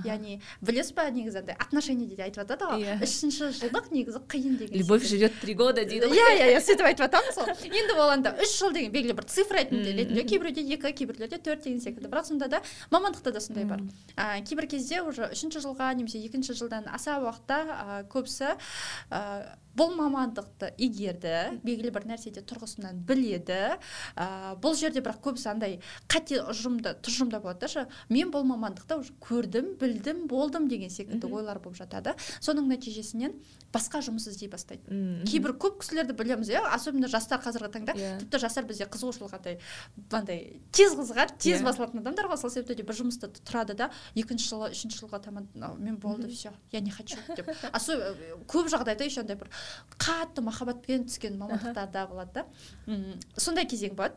Яғни 0.07 0.39
білесіз 0.61 0.95
ба 0.97 1.05
негізі 1.13 1.41
андай 1.43 1.55
отношение 1.59 2.07
дейді 2.09 2.25
айтып 2.25 2.41
жатады 2.43 2.65
ғой. 2.71 2.81
Yeah. 2.81 2.97
Иә. 2.97 3.05
үшінші 3.05 3.51
жылдық 3.59 3.91
негізі 3.93 4.21
қиын 4.31 4.57
деген 4.57 4.79
любовь 4.81 5.05
живет 5.05 5.37
три 5.39 5.53
года 5.53 5.85
дейді 5.85 6.09
ғой. 6.09 6.17
Иә 6.17 6.33
иә 6.39 6.49
иә 6.55 6.61
сөйтіп 6.65 6.85
айтып 6.89 7.05
жатамыз 7.05 7.39
ғой 7.39 7.77
енді 7.81 7.97
ол 7.97 8.09
анда 8.09 8.33
үш 8.41 8.57
жыл 8.57 8.73
деген 8.73 8.91
белгілі 8.91 9.17
бір 9.21 9.29
цифра 9.29 9.61
ретінде 9.61 10.25
кейбіреуде 10.25 10.65
екі 10.65 10.93
кейбіреулерде 10.97 11.37
төрт 11.37 11.63
деген 11.63 11.81
секілді. 11.81 12.09
Бірақ 12.09 12.25
сонда 12.25 12.47
да 12.49 12.61
мамандықта 12.89 13.31
да 13.31 13.39
сондай 13.39 13.65
бар. 13.65 13.85
Ә, 14.17 14.41
кейбір 14.43 14.67
кезде 14.67 15.01
уже 15.05 15.29
үшінші 15.31 15.61
жылға 15.61 15.93
немесе 15.93 16.19
екінші 16.25 16.57
жылдан 16.57 16.89
аса 16.91 17.19
уақытта 17.21 17.59
ә, 17.69 18.03
көбісі 18.11 18.55
ә, 19.11 19.55
бұл 19.77 19.93
мамандықты 19.95 20.73
игерді. 20.77 21.59
Белгілі 21.63 21.93
бір 21.95 22.07
нәрседе 22.09 22.43
тұрғысынан 22.43 23.03
біледі. 23.07 23.77
Ә, 24.15 24.55
бұл 24.59 24.75
жерде 24.75 25.03
бірақ 25.03 25.21
көбісі 25.23 25.50
андай 25.51 25.79
қате 26.11 26.41
ұжымда 26.51 26.95
тұжырымда 27.03 27.41
болады 27.43 27.67
да 27.67 27.87
мен 28.09 28.31
бұл 28.31 28.45
мамандықты 28.47 28.97
уже 28.99 29.13
көрдім 29.21 29.75
білдім 29.79 30.27
болдым 30.27 30.67
деген 30.67 30.89
секілді 30.89 31.27
ойлар 31.27 31.59
болып 31.59 31.77
жатады. 31.77 32.15
Соның 32.41 32.69
нәтижесінен 32.71 33.35
басқа 33.71 34.01
жұмыс 34.03 34.27
іздей 34.31 34.49
бастайды. 34.51 34.83
Мм 34.91 35.25
кейбір 35.27 35.55
көп 35.59 35.79
кісілерді 35.81 36.15
білеміз 36.17 36.51
иә 36.51 36.63
особенно 36.75 37.07
жастар 37.11 37.41
қазіргі 37.43 37.71
таңда. 37.75 37.95
Yeah. 37.95 38.15
Иә. 38.15 38.19
тіпті 38.23 38.41
жастар 38.43 38.65
бізде 38.67 38.87
қызығушылық 38.91 39.35
андай 39.37 39.59
андай 40.11 40.61
тез 40.71 40.95
қызығады 40.97 41.37
тез 41.37 41.59
yeah. 41.59 41.61
Иә. 41.61 41.67
басылатын 41.69 42.01
адамдар 42.03 42.29
ғой 42.31 42.39
сол 42.41 42.51
себепті 42.51 42.75
де 42.75 42.83
бір 42.87 42.99
жұмыста 42.99 43.31
тұрады 43.31 43.75
да. 43.79 43.91
Екінші 44.15 44.49
жылы 44.49 44.71
үшінші 44.75 45.03
жылға 45.03 45.21
таман 45.23 45.47
мен 45.79 45.97
болды 45.97 46.27
все 46.27 46.51
я 46.71 46.81
не 46.81 46.91
хочу 46.91 47.17
деп. 47.35 47.49
А 47.71 47.79
көп 47.79 48.71
жағдайда 48.71 49.07
еще 49.07 49.21
андай 49.21 49.39
бір 49.39 49.51
қатты 49.97 50.41
махаббатпен 50.41 51.07
түскен 51.07 51.37
мамандықтар 51.37 51.91
да 51.91 52.07
болады 52.07 52.43
да. 52.43 52.45
Сондай 53.37 53.65
кезең 53.65 53.95
болады. 53.95 54.15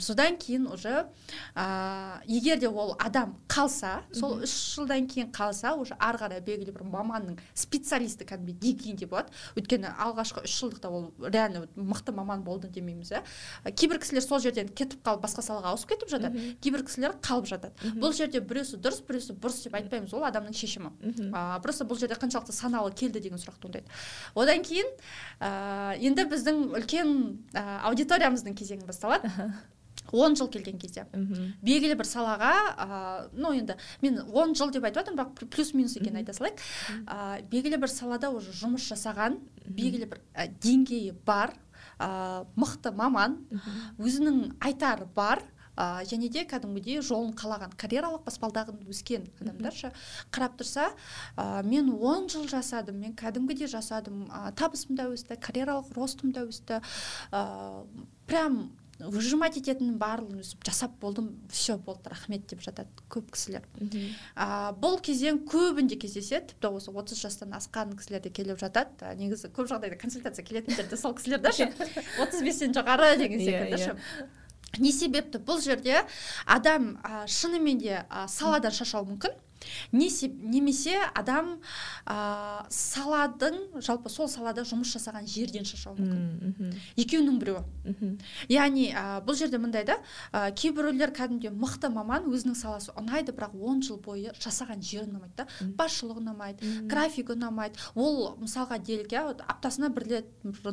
Содан 0.00 0.36
кейін 0.40 0.66
уже 0.72 1.06
ә, 1.54 2.20
егер 2.26 2.58
де 2.58 2.68
ол 2.68 2.96
адам 2.98 3.36
қалса 3.48 4.02
сол 4.12 4.40
үш 4.44 4.76
жылдан 4.76 5.06
кейін 5.06 5.30
қалса 5.32 5.74
уже 5.76 5.96
ары 5.98 6.18
қарай 6.18 6.40
белгілі 6.44 6.72
бір 6.72 6.84
маманның 6.90 7.38
специалисті 7.54 8.24
кәдімгідей 8.24 8.60
деңгейінде 8.60 9.06
болады. 9.10 9.32
Өйткені 9.58 9.90
алғашқы 10.00 10.44
үш 10.44 10.54
жылдықта 10.60 10.90
ол 10.90 11.10
реально 11.20 11.66
мықты 11.76 12.12
маман 12.14 12.42
болды 12.44 12.68
демейміз 12.68 13.12
иә 13.12 13.72
кейбір 13.76 14.00
кісілер 14.02 14.24
сол 14.24 14.40
жерден 14.40 14.68
кетіп 14.68 15.02
қалып 15.06 15.24
басқа 15.24 15.44
салаға 15.44 15.74
ауысып 15.74 15.94
кетіп 15.94 16.12
жатады. 16.12 16.56
Кейбір 16.60 16.84
кісілер 16.86 17.16
қалып 17.22 17.48
жатады. 17.50 17.92
Бұл 18.00 18.14
жерде 18.16 18.40
біреусі 18.40 18.80
дұрыс 18.80 19.02
біреусі 19.06 19.36
бұрыс 19.40 19.62
деп 19.64 19.76
айтпаймыз 19.78 20.14
ол 20.14 20.26
адамның 20.28 20.56
шешімі. 20.56 20.92
Ә, 21.30 21.60
просто 21.62 21.84
бұл 21.84 21.98
жерде 22.00 22.18
қаншалықты 22.20 22.54
саналы 22.56 22.92
келді 22.92 23.20
деген 23.20 23.40
сұрақ 23.40 23.60
туындайды 23.62 23.88
одан 24.34 24.62
кейін 24.64 24.88
ә, 25.40 25.96
енді 25.98 26.26
біздің 26.30 26.62
үлкен 26.78 27.12
ә, 27.54 27.80
аудиториямыздың 27.90 28.56
кезеңі 28.58 28.86
басталады. 28.88 29.30
Он 30.12 30.36
жыл 30.36 30.48
келген 30.48 30.78
кезде. 30.78 31.06
Белгілі 31.62 31.96
бір 32.00 32.08
салаға 32.08 32.52
ә, 32.74 33.28
ну 33.32 33.52
енді 33.56 33.76
мен 34.02 34.20
он 34.32 34.54
жыл 34.54 34.70
деп 34.70 34.84
айтып 34.84 35.02
жатырмын 35.02 35.20
бірақ 35.20 35.50
плюс 35.50 35.74
минус 35.74 35.96
екенін 35.96 36.22
айта 36.22 36.32
салайық. 36.36 36.60
Ә, 37.06 37.42
белгілі 37.50 37.80
бір 37.80 37.92
салада 37.92 38.30
уже 38.30 38.52
жұмыс 38.52 38.86
жасаған 38.90 39.40
белгілі 39.66 40.10
бір 40.10 40.20
ә, 40.34 40.48
деңгейі 40.60 41.14
бар 41.26 41.54
ә, 41.98 42.44
мықты 42.56 42.92
маман 42.96 43.40
өзінің 43.98 44.56
айтары 44.60 45.06
бар 45.14 45.42
ә, 45.76 46.02
және 46.08 46.28
де 46.32 46.44
кәдімгідей 46.48 47.00
жолын 47.04 47.32
қалаған 47.38 47.74
карьералық 47.80 48.24
баспалдағын 48.26 48.82
өскен 48.90 49.26
адамдар 49.40 49.76
ше 49.76 49.92
қарап 50.32 50.58
тұрса 50.60 50.90
ә, 51.36 51.62
мен 51.66 51.92
он 51.94 52.28
жыл 52.32 52.48
жасадым 52.50 53.00
мен 53.00 53.14
кәдімгідей 53.16 53.70
жасадым. 53.70 54.26
Ә, 54.28 54.52
табысым 54.58 54.96
да 54.98 55.08
өсті 55.12 55.38
карьералық 55.40 55.92
ростым 55.96 56.34
да 56.36 56.44
өсті. 56.48 56.80
Ә, 57.32 57.86
прям 58.26 58.70
выжимать 59.08 59.56
ететіннің 59.56 59.96
барлығын 60.00 60.42
өстіп 60.42 60.64
жасап 60.66 60.92
болдым. 61.00 61.30
Все 61.50 61.76
болды 61.78 62.10
рахмет 62.12 62.46
деп 62.50 62.62
жатады 62.64 62.88
көп 63.12 63.30
кісілер. 63.34 63.64
А, 64.34 64.72
бұл 64.76 64.98
кезең 65.00 65.42
көбінде 65.48 65.96
кездеседі. 66.00 66.52
Тіпті 66.52 66.72
осы 66.76 66.92
отыз 66.92 67.22
жастан 67.22 67.54
асқан 67.56 67.96
кісілер 67.96 68.22
де 68.24 68.30
келіп 68.30 68.60
жатады. 68.60 69.14
Негізі 69.16 69.52
көп 69.54 69.70
жағдайда 69.72 69.98
консультация 70.00 70.44
келетіндер 70.44 70.88
де 70.90 70.96
сол 71.00 71.14
кісілер 71.14 71.40
да 71.40 71.52
ше 71.52 71.70
отыз 72.22 72.44
бестен 72.44 72.76
жоғары 72.76 73.16
деген 73.20 73.40
иә, 73.40 73.48
секілді 73.48 73.82
ше 73.84 73.96
иә. 73.96 74.28
не 74.78 74.92
себепті? 74.92 75.38
Бұл 75.38 75.62
жерде 75.64 76.04
адам 76.46 76.98
ә, 77.02 77.26
шынымен 77.26 77.78
де 77.78 78.02
ә, 78.04 78.26
саладан 78.28 78.72
шаршауы 78.72 79.14
мүмкін. 79.14 79.38
Немесе 79.92 80.96
адам 81.14 81.60
ә, 82.06 82.64
саладың 82.70 83.80
жалпы 83.80 84.10
сол 84.12 84.28
салада 84.28 84.64
жұмыс 84.68 84.94
жасаған 84.96 85.26
жерден 85.30 85.64
шаршауы 85.68 86.00
мүмкін. 86.00 86.74
Екеуінің 87.00 87.38
біреуі. 87.40 88.16
Яғни 88.50 88.90
ә, 88.92 89.20
бұл 89.24 89.38
жерде 89.38 89.58
мындай 89.58 89.84
да 89.84 89.98
ә, 90.32 90.50
кейбіреулер 90.54 91.12
кәдімгідей 91.16 91.52
мықты 91.54 91.90
маман 91.92 92.28
өзінің 92.30 92.56
саласы 92.58 92.94
ұнайды 92.98 93.34
бірақ 93.36 93.56
он 93.60 93.82
жыл 93.82 94.00
бойы 94.02 94.32
жасаған 94.40 94.82
жері 94.82 95.08
ұнамайды 95.10 95.36
да. 95.36 95.46
Басшылығы 95.78 96.22
ұнамайды 96.22 96.74
графигі 96.90 97.34
ұнамайды. 97.36 97.78
Ол 97.94 98.36
мысалға 98.40 98.78
делік 98.82 99.12
иә 99.12 99.26
аптасына 99.46 99.90
бір 99.94 100.06
рет 100.10 100.26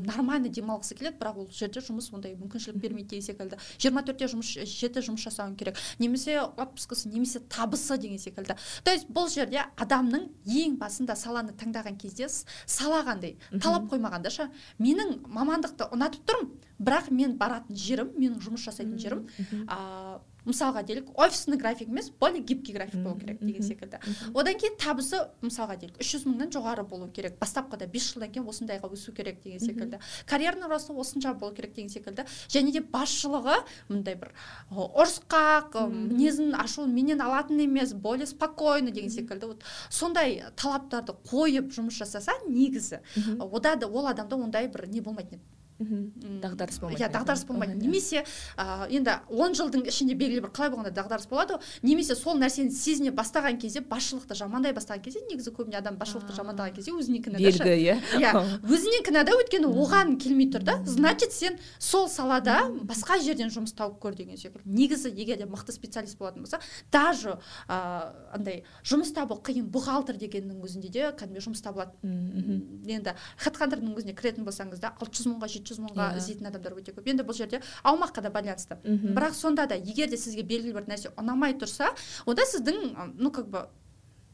нормально 0.05 0.49
демалғысы 0.49 0.97
келеді 0.97 1.17
бірақ 1.19 1.41
ол 1.43 1.49
жерде 1.51 1.81
жұмыс 1.83 2.09
ондай 2.13 2.35
мүмкіншілік 2.39 2.79
бермейді 2.81 3.17
деген 3.17 3.25
секілді. 3.25 3.59
Жиырма 3.81 4.03
төртте 4.07 4.29
жұмыс 4.31 4.53
жеті 4.67 5.03
жұмыс 5.05 5.25
жасауың 5.27 5.55
керек. 5.59 5.77
Немесе 5.99 6.39
отпускасы 6.41 7.09
немесе 7.09 7.39
табысы 7.39 7.97
деген 7.97 8.19
секілді. 8.19 8.55
То 8.83 8.91
есть 8.91 9.09
бұл 9.09 9.29
жерде 9.31 9.63
адамның 9.77 10.27
ең 10.45 10.77
басында 10.81 11.15
саланы 11.15 11.53
таңдаған 11.57 11.97
кезде 12.01 12.29
сала 12.29 13.03
қандай 13.07 13.35
талап 13.61 13.89
қоймағанда 13.91 14.31
ше 14.33 14.49
менің 14.79 15.19
мамандықты 15.27 15.89
ұнатып 15.95 16.25
тұрмын 16.29 16.51
бірақ 16.79 17.11
мен 17.11 17.37
баратын 17.37 17.75
жерім 17.75 18.13
менің 18.17 18.41
жұмыс 18.43 18.67
жасайтын 18.69 18.97
жерім 19.01 19.27
ыыы 19.49 20.19
мысалға 20.47 20.83
делік 20.87 21.09
офисный 21.19 21.57
график 21.57 21.89
емес 21.89 22.09
более 22.09 22.41
гибкий 22.41 22.73
график 22.73 23.01
болу 23.03 23.19
керек 23.19 23.39
деген 23.39 23.63
секілді. 23.63 23.99
одан 24.33 24.55
кейін 24.55 24.77
табысы 24.79 25.19
мысалға 25.41 25.77
делік 25.77 25.99
үш 25.99 26.15
жүз 26.15 26.25
мыңнан 26.27 26.51
жоғары 26.51 26.87
болу 26.87 27.09
керек. 27.11 27.37
Бастапқыда 27.39 27.87
бес 27.87 28.13
жылдан 28.13 28.31
кейін 28.31 28.47
осындайға 28.47 28.91
өсу 28.91 29.11
керек 29.13 29.41
деген 29.43 29.59
секілді. 29.59 29.99
Карьерный 30.25 30.67
росты 30.67 30.93
осынша 30.93 31.33
болу 31.33 31.53
керек 31.53 31.73
деген 31.75 31.89
секілді. 31.89 32.25
Және 32.47 32.71
де 32.71 32.81
басшылығы 32.81 33.59
мындай 33.89 34.15
бір 34.15 34.31
ұрысқақ 34.71 35.77
мінезін 35.91 36.55
ашу 36.55 36.87
менен 36.87 37.21
алатын 37.21 37.59
емес 37.59 37.93
более 37.93 38.25
спокойно 38.25 38.91
деген 38.91 39.09
секілді. 39.09 39.45
Вот 39.45 39.63
сондай 39.89 40.43
талаптарды 40.55 41.13
қойып 41.27 41.71
жұмыс 41.75 41.99
жасаса 41.99 42.31
негізі 42.47 43.01
ода 43.39 43.75
да 43.75 43.87
ол 43.87 44.07
адамда 44.07 44.35
ондай 44.35 44.67
бір 44.67 44.87
не 44.87 45.01
болмайтын 45.01 45.39
еді. 45.39 45.56
Дағдарыс 45.79 46.79
болмайды 46.81 47.03
иә 47.03 47.09
дағдарыс 47.13 47.45
болмайды. 47.45 47.75
Немесе 47.77 48.23
ә, 48.57 48.87
енді 48.89 49.19
он 49.29 49.53
жылдың 49.53 49.85
ішінде 49.87 50.15
белгілі 50.17 50.41
бір 50.47 50.51
қалай 50.55 50.71
болғанда 50.73 50.91
дағдарыс 50.95 51.27
болады 51.29 51.57
ғой 51.57 51.61
немесе 51.85 52.15
сол 52.17 52.39
нәрсені 52.41 52.71
сезіне 52.73 53.11
бастаған 53.13 53.59
кезде 53.61 53.83
басшылықты 53.85 54.33
жамандай 54.33 54.73
бастаған 54.73 55.03
кезде 55.05 55.21
негізі 55.29 55.53
көбіне 55.53 55.77
адам 55.77 55.99
басшылықты 56.01 56.33
жамандаған 56.33 56.73
кезде 56.73 56.95
өзіне 56.97 57.21
кінәда 57.21 57.43
белгі 57.45 57.75
иә. 57.77 57.97
Иә 58.17 58.33
өзіне 58.65 59.03
кінәда 59.05 59.37
өйткені 59.37 59.69
оған 59.69 60.17
келмей 60.17 60.49
тұр 60.49 60.65
да. 60.65 60.79
Значит 60.85 61.31
сен 61.31 61.59
сол 61.77 62.09
салада 62.09 62.71
басқа 62.81 63.19
жерден 63.21 63.53
жұмыс 63.53 63.75
тауып 63.77 64.01
көр 64.01 64.17
деген 64.17 64.37
секілді. 64.37 64.65
Негізі 64.65 65.13
егер 65.13 65.37
де 65.37 65.45
мықты 65.45 65.71
специалист 65.77 66.17
болатын 66.17 66.41
болса 66.41 66.59
даже 66.91 67.37
ыыы 67.67 68.33
андай 68.33 68.63
жұмыс 68.83 69.13
табу 69.13 69.37
қиын 69.37 69.69
бухгалтер 69.69 70.17
дегеннің 70.17 70.63
өзінде 70.65 70.89
де 70.89 71.11
кәдімгі 71.13 71.45
жұмыс 71.45 71.61
табылады. 71.61 71.93
Енді 72.01 73.13
хедхантердің 73.37 73.95
өзіне 73.97 74.15
кіретін 74.17 74.47
болсаңыз 74.47 74.81
да 74.81 74.93
алты 74.97 75.19
жүз 75.19 75.31
мыңға 75.33 75.49
жүз 75.67 75.81
мыңға 75.83 76.09
yeah. 76.09 76.13
Иә. 76.15 76.21
іздейтін 76.21 76.51
адамдар 76.51 76.77
өте 76.77 76.93
көп. 76.95 77.09
Енді 77.11 77.25
бұл 77.27 77.37
жерде 77.37 77.61
аумаққа 77.83 78.23
да 78.25 78.31
байланысты. 78.33 78.79
Бірақ 78.83 79.35
сонда 79.37 79.67
да 79.67 79.75
егер 79.75 80.09
де 80.09 80.17
сізге 80.17 80.43
белгілі 80.47 80.77
бір 80.77 80.87
нәрсе 80.89 81.11
ұнамай 81.17 81.57
тұрса 81.59 81.91
онда 82.25 82.47
сіздің 82.47 83.13
ну 83.17 83.31
как 83.31 83.51
бы 83.51 83.67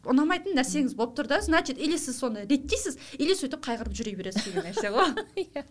ұнамайтын 0.10 0.58
нәрсеңіз 0.58 0.96
болып 1.00 1.16
тұр 1.18 1.30
да 1.32 1.40
значит 1.42 1.80
или 1.80 1.98
сіз 1.98 2.18
соны 2.20 2.44
реттейсіз 2.50 2.98
или 3.18 3.36
сөйтіп 3.38 3.64
қайғырып 3.64 3.96
жүре 3.96 4.16
бересіз 4.20 4.50
деген 4.50 4.68
нәрсе 4.68 4.92
ғой. 4.92 5.14
Иә. 5.44 5.64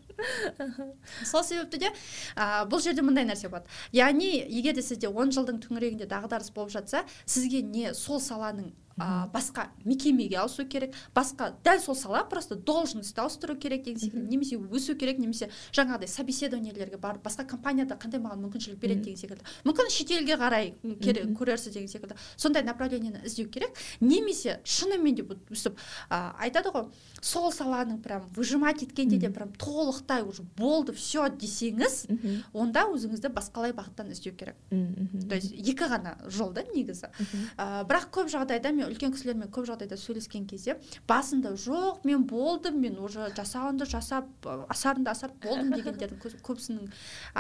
Сол 1.29 1.45
себепті 1.45 1.83
де 1.85 1.91
ә, 2.37 2.65
бұл 2.69 2.81
жерде 2.81 3.05
мындай 3.05 3.27
нәрсе 3.29 3.51
болады. 3.53 3.69
Яғни 3.93 4.33
егер 4.41 4.77
де 4.79 4.85
сізде 4.85 5.11
он 5.11 5.35
жылдың 5.37 5.61
төңірегінде 5.67 6.09
дағдарыс 6.09 6.53
болып 6.55 6.73
жатса 6.73 7.05
сізге 7.27 7.61
не 7.63 7.93
сол 7.95 8.23
саланың 8.25 8.73
ә, 9.03 9.27
басқа 9.33 9.69
мекемеге 9.85 10.39
ауысу 10.39 10.65
керек 10.67 10.95
басқа 11.15 11.53
дәл 11.65 11.81
сол 11.83 11.97
сала 11.99 12.23
просто 12.25 12.55
должностьті 12.55 13.21
ауыстыру 13.21 13.57
керек 13.57 13.83
деген 13.85 13.99
секілді 13.99 14.29
немесе 14.31 14.57
өсу 14.57 14.95
керек 14.99 15.19
немесе 15.19 15.51
жаңағыдай 15.75 16.09
собеседованиелерге 16.09 16.99
барып 17.03 17.27
басқа 17.27 17.47
компанияда 17.49 17.97
қандай 17.99 18.23
маған 18.23 18.45
мүмкіншілік 18.47 18.79
береді 18.79 19.11
деген 19.11 19.19
секілді. 19.19 19.45
Мүмкін 19.67 19.91
шетелге 19.91 20.37
қарай 20.39 20.73
көрерсіз 20.83 21.75
деген 21.75 21.89
секілді. 21.89 22.17
Сондай 22.37 22.63
направлениені 22.63 23.25
іздеу 23.25 23.49
керек. 23.51 23.77
Немесе 24.01 24.61
шынымен 24.65 25.17
де 25.19 25.25
өстіп 25.25 25.79
ә, 26.11 26.33
айтады 26.39 26.73
ғой 26.75 26.89
сол 27.21 27.51
саланың 27.53 28.01
прям 28.03 28.29
выжимать 28.37 28.83
еткенде 28.83 29.19
де 29.19 29.31
прям 29.31 29.53
толықтай 29.59 30.23
уже 30.23 30.43
болды 30.57 30.93
все 30.93 31.29
десеңіз 31.29 32.07
онда 32.53 32.87
өзіңізді 32.93 33.33
басқалай 33.33 33.75
бағыттан 33.77 34.13
іздеу 34.13 34.35
керек. 34.37 34.57
То 34.71 35.35
есть 35.35 35.53
екі 35.53 35.89
ғана 35.91 36.17
жол 36.29 36.53
да 36.53 36.65
негізі. 36.75 37.11
Ә, 37.57 37.85
бірақ 37.89 38.11
көп 38.13 38.31
жағдайда 38.33 38.73
мен 38.73 38.92
үлкен 38.93 39.15
кісілермен 39.15 39.51
көп 39.53 39.67
жағдайда 39.71 39.99
сөйлескен 40.01 40.47
кезде 40.51 40.77
басында 41.09 41.55
жоқ 41.59 42.07
мен 42.09 42.27
болдым 42.29 42.81
мен 42.83 42.99
уже 43.03 43.29
жасауынды 43.37 43.87
жасап 43.91 44.49
асарымды 44.73 45.13
асарып 45.13 45.43
болдым 45.45 45.73
дегендердің 45.79 46.43
көбісінің 46.47 46.91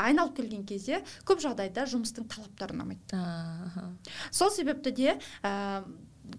айналып 0.04 0.36
келген 0.40 0.64
кезде 0.68 1.02
көп 1.28 1.42
жағдайда 1.44 1.86
жұмыстың 1.92 2.28
талаптары 2.32 2.76
ұнамайды. 2.76 3.22
Сол 4.30 4.50
себепті 4.50 4.92
де 4.96 5.18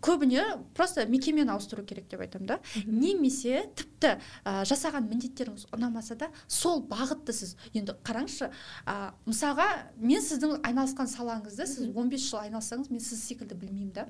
көбіне 0.01 0.43
просто 0.73 1.05
мекемені 1.09 1.51
ауыстыру 1.53 1.83
керек 1.85 2.07
деп 2.09 2.21
айтамын 2.23 2.47
да. 2.47 2.59
Немесе 2.85 3.65
тіпті 3.75 4.17
ә, 4.43 4.63
жасаған 4.67 5.07
міндеттеріңіз 5.09 5.67
ұнамаса 5.75 6.15
да 6.19 6.29
сол 6.47 6.81
бағытты 6.89 7.33
сіз 7.35 7.55
енді 7.73 7.95
қараңызшы 8.05 8.49
ә, 8.85 9.13
мысалға 9.25 9.67
мен 9.97 10.23
сіздің 10.23 10.61
айналысқан 10.63 11.09
салаңызды 11.11 11.67
сіз 11.67 11.89
15 11.93 12.27
жыл 12.29 12.39
айналыссаңыз 12.43 12.91
мен 12.91 13.03
сіз 13.03 13.23
секілді 13.27 13.55
білмеймін 13.55 13.91
да. 13.93 14.07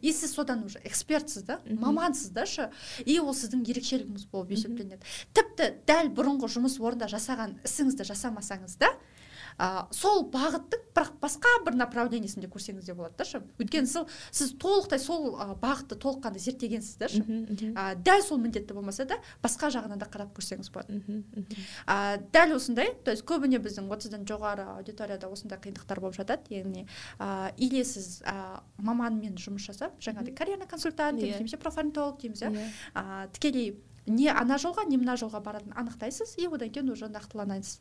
И 0.00 0.12
сіз 0.12 0.34
содан 0.34 0.64
уже 0.64 0.80
экспертсіз 0.84 1.42
да 1.48 1.60
мамансыз 1.66 2.30
да 2.30 2.46
шы 2.46 2.70
и 3.04 3.18
ол 3.20 3.34
сіздің 3.34 3.64
ерекшелігіңіз 3.68 4.28
болып 4.32 4.52
есептелінеді. 4.56 5.02
Тіпті 5.34 5.72
дәл 5.86 6.12
бұрынғы 6.14 6.50
жұмыс 6.52 6.78
орнында 6.80 7.08
жасаған 7.12 7.58
ісіңізді 7.64 8.06
жасамасаңыз 8.12 8.78
да 8.78 8.92
ә, 9.58 9.86
сол 9.92 10.24
бағыттың 10.32 10.86
бірақ 10.92 11.12
басқа 11.22 11.52
бір 11.66 11.76
направлениесінде 11.80 12.48
көрсеңіз 12.52 12.86
де 12.86 12.94
болады 12.94 13.16
да 13.18 13.24
шы 13.24 13.40
өйткені 13.60 13.88
сол 13.88 14.08
сіз 14.30 14.54
толықтай 14.60 15.00
сол 15.02 15.36
ә, 15.36 15.52
бағытты 15.60 15.98
толыққанды 16.00 16.42
зерттегенсіз 16.42 16.96
да 17.00 17.08
шы 17.12 17.22
ә, 17.22 17.94
дәл 17.96 18.24
сол 18.24 18.40
міндетті 18.42 18.76
болмаса 18.76 19.06
да 19.08 19.18
басқа 19.42 19.70
жағынан 19.74 20.00
да 20.00 20.08
қарап 20.08 20.34
көрсеңіз 20.36 20.72
болады. 20.72 21.00
Ә, 21.86 22.18
дәл 22.32 22.56
осындай 22.56 22.92
то 23.04 23.14
есть 23.14 23.26
көбіне 23.28 23.60
біздің 23.62 23.90
отыздан 23.92 24.26
жоғары 24.28 24.66
аудиторияда 24.78 25.30
осындай 25.32 25.60
қиындықтар 25.62 26.00
болып 26.00 26.16
жатады. 26.16 26.52
Яғни 26.52 26.86
ә, 27.18 27.52
или 27.56 27.84
сіз 27.84 28.22
ә, 28.26 28.60
маманмен 28.78 29.38
жұмыс 29.40 29.68
жасап 29.70 29.96
жаңағыдай 30.02 30.36
карьерный 30.36 30.68
консультант 30.68 31.20
дейміз 31.20 31.40
немесе 31.40 31.60
профориентолог 31.60 32.20
дейміз 32.20 32.42
иә. 32.42 32.68
Ә, 32.94 33.28
тікелей 33.32 33.76
не 34.06 34.28
ана 34.28 34.58
жолға 34.58 34.84
не 34.88 34.98
мына 34.98 35.16
жолға 35.20 35.42
баратынын 35.44 35.78
анықтайсыз 35.78 36.36
и 36.38 36.48
одан 36.50 36.70
кейін 36.74 36.90
уже 36.90 37.06
нақтыланасыз 37.06 37.78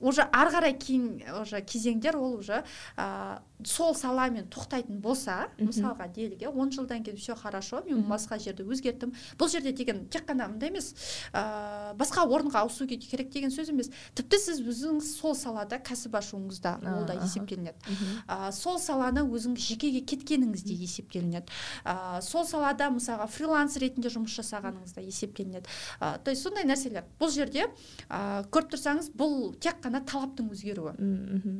уже 0.00 0.22
ары 0.32 0.52
қарай 0.54 0.74
кейін 0.78 1.22
уже 1.42 1.60
кезеңдер 1.62 2.16
ол 2.16 2.38
уже 2.38 2.62
ә, 2.96 3.40
сол 3.64 3.94
саламен 3.94 4.46
тоқтайтын 4.52 5.00
болса 5.02 5.48
мысалға 5.58 6.06
делік 6.14 6.42
иә 6.42 6.50
он 6.52 6.70
жылдан 6.70 7.02
кейін 7.02 7.18
все 7.18 7.34
хорошо 7.34 7.82
мен 7.86 8.04
басқа 8.06 8.38
жерді 8.38 8.62
өзгерттім. 8.62 9.14
Бұл 9.38 9.50
жерде 9.50 9.72
деген 9.72 10.04
тек 10.06 10.28
қана 10.28 10.46
мындай 10.48 10.70
емес 10.70 10.94
ә, 11.32 11.94
басқа 11.98 12.22
орынға 12.26 12.62
ауысу 12.62 12.86
керек 12.86 13.32
деген 13.32 13.50
сөз 13.50 13.72
емес. 13.72 13.90
Тіпті 14.14 14.38
сіз 14.38 14.62
өзіңіз 14.62 15.10
сол 15.18 15.34
салада 15.34 15.80
кәсіп 15.82 16.14
ашуыңызда 16.20 16.76
ол 16.94 17.06
да 17.08 17.18
есептелінеді. 17.18 17.98
Ә, 18.28 18.52
сол 18.52 18.78
саланы 18.78 19.26
өзіңіз 19.26 19.66
жекеге 19.72 20.04
кеткеніңіз 20.06 20.62
де 20.62 20.78
есептелінеді. 20.78 21.50
Ә, 21.84 22.22
сол 22.22 22.46
салада 22.46 22.92
мысалға 22.94 23.26
фриланс 23.26 23.76
ретінде 23.82 24.12
жұмыс 24.14 24.38
жасағаныңыз 24.38 24.94
да 24.94 25.02
есептелінеді. 25.02 25.66
Ә, 26.00 26.18
то 26.22 26.30
есть 26.30 26.46
сондай 26.46 26.64
нәрселер. 26.68 27.04
Бұл 27.18 27.34
жерде 27.34 27.66
ә, 28.08 28.44
көріп 28.46 28.70
тұрсаңыз 28.76 29.10
бұл 29.18 29.52
тек 29.58 29.82
қана 29.82 30.04
талаптың 30.06 30.52
өзгеруі. 30.54 30.94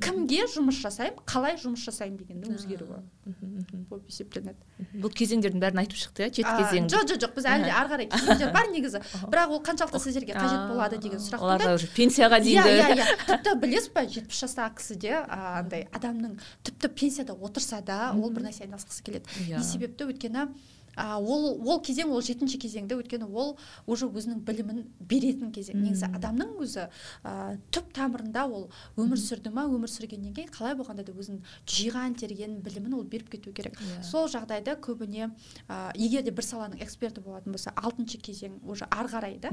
Кімге 0.05 0.47
жұмыс 0.55 0.79
жасаймын 0.85 1.25
қалай 1.27 1.59
жұмыс 1.59 1.88
жасаймын 1.89 2.19
дегеннің 2.21 2.55
өзгеруі 2.55 3.01
болып 3.91 4.07
есептелінеді. 4.09 4.61
Бұл 5.03 5.13
кезеңдердің 5.19 5.63
бәрін 5.65 5.83
айтып 5.83 5.99
шықты 5.99 6.25
иә 6.25 6.31
жеті 6.39 6.53
кезең 6.61 6.89
жоқ 6.93 7.09
жоқ 7.11 7.19
жоқ 7.25 7.35
біз 7.39 7.49
әлі 7.51 7.73
ары 7.73 7.89
қарай 7.93 8.09
кезеңдер 8.13 8.53
бар 8.55 8.71
негізі. 8.73 9.03
Бірақ 9.33 9.55
ол 9.57 9.63
қаншалықты 9.67 10.01
сіздерге 10.05 10.37
қажет 10.39 10.69
болады 10.71 11.01
деген 11.03 11.21
сұрақ 11.25 11.45
оларға 11.49 11.75
уже 11.79 11.91
пенсияға 11.97 12.39
иә 12.45 12.65
иә 12.69 12.89
иә. 12.95 13.07
Тіпті 13.27 13.55
білесіз 13.65 13.93
ба 13.95 14.05
жетпіс 14.07 14.43
жастағы 14.45 14.79
кісі 14.79 14.99
де 15.03 15.15
андай 15.29 15.89
адамның 15.93 16.39
тіпті 16.69 16.93
пенсияда 16.95 17.35
отырса 17.35 17.81
да 17.83 18.13
ол 18.15 18.31
бір 18.31 18.49
нәрсе 18.49 18.67
айналысқысы 18.67 19.03
келеді. 19.07 19.27
Не 19.49 19.65
себепті 19.65 20.09
өйткені 20.09 20.49
а, 20.99 21.19
ол 21.19 21.47
ол 21.63 21.81
кезең 21.85 22.11
ол 22.13 22.23
жетінші 22.25 22.59
кезеңде 22.61 22.99
өйткені 22.99 23.29
ол 23.31 23.55
уже 23.87 24.09
өзінің 24.11 24.43
білімін 24.47 24.85
беретін 24.99 25.53
кезең. 25.55 25.79
Негізі 25.85 26.11
адамның 26.19 26.57
өзі 26.65 26.89
ә, 27.23 27.57
түп 27.75 27.93
тамырында 27.97 28.47
ол 28.51 28.69
өмір 28.99 29.21
сүрді 29.23 29.53
ма 29.55 29.69
өмір 29.71 29.93
сүргеннен 29.93 30.35
кейін 30.37 30.51
қалай 30.55 30.75
болғанда 30.79 31.07
да 31.07 31.15
өзінің 31.15 31.43
жиған 31.71 32.19
терген 32.19 32.59
білімін 32.65 32.99
ол 32.99 33.05
беріп 33.05 33.31
кету 33.37 33.53
керек. 33.53 33.79
Yeah. 33.79 34.01
Иә. 34.01 34.05
сол 34.05 34.29
жағдайда 34.29 34.77
көбіне 34.83 35.31
ә, 35.69 35.93
егер 35.95 36.25
де 36.27 36.35
бір 36.35 36.45
саланың 36.45 36.83
эксперті 36.83 37.23
болатын 37.23 37.55
болса 37.55 37.73
алтыншы 37.77 38.19
кезең 38.19 38.59
уже 38.67 38.89
ары 38.91 39.09
қарай 39.13 39.39
да 39.39 39.53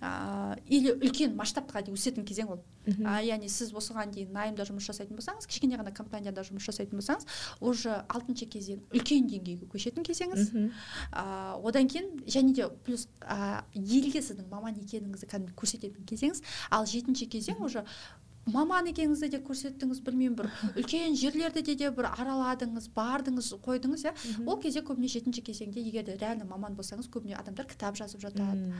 ә, 0.00 0.58
или 0.66 0.92
үлкен 0.92 1.36
масштабқа 1.38 1.82
дейін 1.82 1.96
өсетін 1.96 2.26
кезең 2.28 2.52
ол. 2.52 2.62
А, 3.06 3.20
яғни 3.22 3.48
сіз 3.48 3.70
осыған 3.78 4.10
дейін 4.10 4.32
найымда 4.34 4.64
жұмыс 4.66 4.88
жасайтын 4.90 5.14
болсаңыз 5.14 5.46
кішкене 5.46 5.78
ғана 5.78 5.92
компанияда 5.94 6.42
жұмыс 6.42 6.66
жасайтын 6.66 6.98
болсаңыз 6.98 7.28
уже 7.62 7.94
алтыншы 8.10 8.48
кезең 8.50 8.80
үлкен 8.90 9.28
деңгейге 9.30 9.68
көшетін 9.70 10.02
кезеңіңіз 10.08 10.50
ә, 11.12 11.24
одан 11.62 11.88
кейін 11.88 12.24
және 12.26 12.54
де 12.56 12.68
плюс 12.86 13.08
ә, 13.20 13.62
елге 13.74 14.22
сіздің 14.22 14.48
маман 14.50 14.78
екеніңізді 14.82 15.28
кәдімгі 15.30 15.56
көрсететін 15.58 16.06
кезеңіз. 16.08 16.42
Ал 16.70 16.86
жетінші 16.86 17.28
кезең 17.32 17.62
уже 17.64 17.84
маман 18.50 18.88
екеніңізді 18.90 19.28
де 19.30 19.38
көрсеттіңіз 19.44 20.00
білмеймін 20.02 20.34
бір 20.38 20.48
үлкен 20.80 21.14
жерлерді 21.18 21.62
де, 21.62 21.74
де 21.78 21.90
бір 21.94 22.08
араладыңыз 22.10 22.88
бардыңыз 22.96 23.52
қойдыңыз 23.62 24.02
иә? 24.08 24.12
Ол 24.46 24.58
кезде 24.62 24.82
көбіне 24.82 25.10
жетінші 25.12 25.44
кезеңде 25.46 25.82
егер 25.82 26.06
де 26.08 26.16
реально 26.18 26.48
маман 26.50 26.74
болсаңыз 26.74 27.06
көбіне 27.12 27.36
адамдар 27.38 27.68
кітап 27.70 27.96
жазып 27.98 28.24
жатады. 28.24 28.72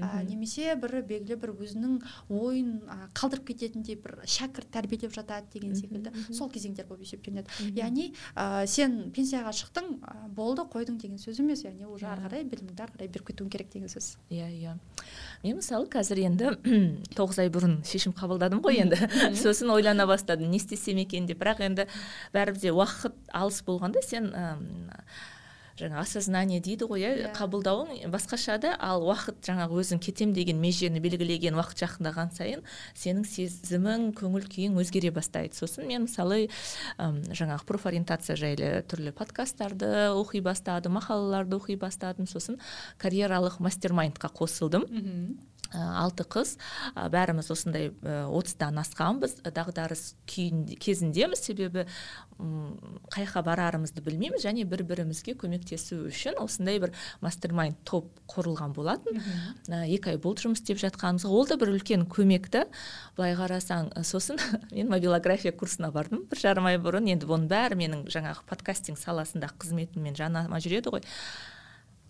Ә, 0.00 0.24
немесе 0.24 0.72
бір 0.80 1.02
белгілі 1.04 1.36
бір 1.42 1.52
өзінің 1.52 1.98
ойын 2.32 2.72
ә, 2.88 2.96
қалдырып 3.12 3.50
кететіндей 3.52 3.98
бір 4.00 4.22
шәкірт 4.24 4.72
тәрбиелеп 4.72 5.12
жатады 5.12 5.52
деген 5.52 5.76
секілді. 5.76 6.14
сол 6.32 6.48
кезеңдер 6.48 6.88
болып 6.88 7.04
есептелінеді. 7.04 7.76
Яғни 7.76 8.14
ә, 8.34 8.66
сен 8.66 9.12
пенсияға 9.12 9.52
шықтың 9.52 10.00
ә, 10.00 10.16
болды 10.32 10.64
қойдың 10.64 10.96
деген 10.96 11.20
сөз 11.20 11.42
емес. 11.44 11.64
Яғни 11.64 11.84
уже 11.84 12.08
ары 12.08 12.24
қарай 12.24 12.44
біліміңді 12.48 12.82
ары 12.82 12.96
қарай 12.96 13.12
беріп 13.12 13.28
кетуің 13.30 13.52
керек 13.52 13.70
деген 13.72 13.92
сөз. 13.92 14.16
Иә 14.30 14.48
иә. 14.48 14.76
Мен 15.44 15.60
мысалы 15.60 15.88
қазір 15.92 16.24
енді 16.24 16.54
тоғыз 17.18 17.42
ай 17.44 17.52
бұрын 17.52 17.80
шешім 17.84 18.14
қабылдадым 18.16 18.62
ғой 18.64 18.80
енді. 18.84 19.09
сосын 19.42 19.70
ойлана 19.74 20.06
бастадым 20.06 20.50
не 20.50 20.60
істесем 20.62 21.02
екен 21.02 21.26
деп. 21.26 21.42
Бірақ 21.42 21.64
енді 21.66 21.86
бәрібір 22.34 22.78
уақыт 22.78 23.16
алыс 23.32 23.62
болғанда 23.66 24.02
сен 24.06 24.32
жаңа 25.80 26.00
осознание 26.02 26.60
дейді 26.62 26.86
ғой 26.90 27.02
иә 27.02 27.10
yeah. 27.10 27.20
Иә. 27.24 27.32
қабылдауың 27.36 28.12
басқаша 28.12 28.58
да 28.60 28.74
ал 28.76 29.04
уақыт 29.06 29.40
жаңағы 29.46 29.80
өзің 29.80 30.00
кетем 30.04 30.34
деген 30.36 30.60
межені 30.60 31.00
белгілеген 31.02 31.56
уақыт 31.58 31.84
жақындаған 31.84 32.32
сайын 32.36 32.64
сенің 32.98 33.26
сезімің 33.28 34.10
көңіл 34.18 34.48
күйің 34.50 34.78
өзгере 34.82 35.12
бастайды. 35.14 35.56
Сосын 35.56 35.88
мен 35.88 36.04
мысалы 36.06 36.48
әм, 36.98 37.22
жаңағы 37.32 37.66
профориентация 37.68 38.36
жайлы 38.40 38.72
түрлі 38.90 39.14
подкасттарды 39.16 40.10
оқи 40.12 40.42
бастадым 40.44 40.98
мақалаларды 40.98 41.56
оқи 41.56 41.78
бастадым. 41.80 42.28
Сосын 42.30 42.60
карьералық 43.00 43.60
мастер 43.64 43.96
майндқа 43.96 44.32
қосылдым. 44.36 44.86
Алты 45.72 46.24
қыз. 46.24 46.56
Э, 46.94 47.08
бәріміз 47.12 47.50
осындай 47.52 47.90
э, 47.90 48.24
отыздан 48.26 48.80
асқанбыз. 48.82 49.40
Дағдарыс 49.46 50.14
кезіндеміз. 50.26 51.40
Себебі 51.40 51.86
қай 53.12 53.26
жаққа 53.26 53.42
барарымызды 53.44 54.00
білмейміз 54.04 54.44
және 54.46 54.64
бір 54.68 54.82
бірімізге 54.88 55.34
көмектесу 55.38 56.06
үшін 56.08 56.38
осындай 56.40 56.80
бір 56.80 56.94
мастермайнд 57.20 57.76
топ 57.84 58.08
құрылған 58.32 58.72
болатын. 58.76 59.20
Екі 59.68 60.14
ай 60.14 60.20
болды 60.22 60.46
жұмыс 60.46 60.62
істеп 60.62 60.80
жатқанымызға 60.80 61.28
ол 61.28 61.46
да 61.50 61.58
бір 61.60 61.74
үлкен 61.74 62.06
көмекті. 62.08 62.64
Былай 63.18 63.36
қарасаң 63.36 63.92
сосын 64.08 64.40
мен 64.72 64.88
мобилография 64.88 65.52
курсына 65.52 65.92
бардым 65.92 66.24
бір 66.30 66.40
жарым 66.40 66.70
ай 66.70 66.80
бұрын. 66.80 67.12
Енді 67.12 67.28
оның 67.28 67.48
бәрі 67.52 67.80
менің 67.84 68.06
жаңағы 68.10 68.46
подкастинг 68.48 69.00
саласындағы 69.02 69.60
қызметіммен 69.60 70.16
жанама 70.16 70.62
жүреді 70.64 70.96
ғой. 70.96 71.04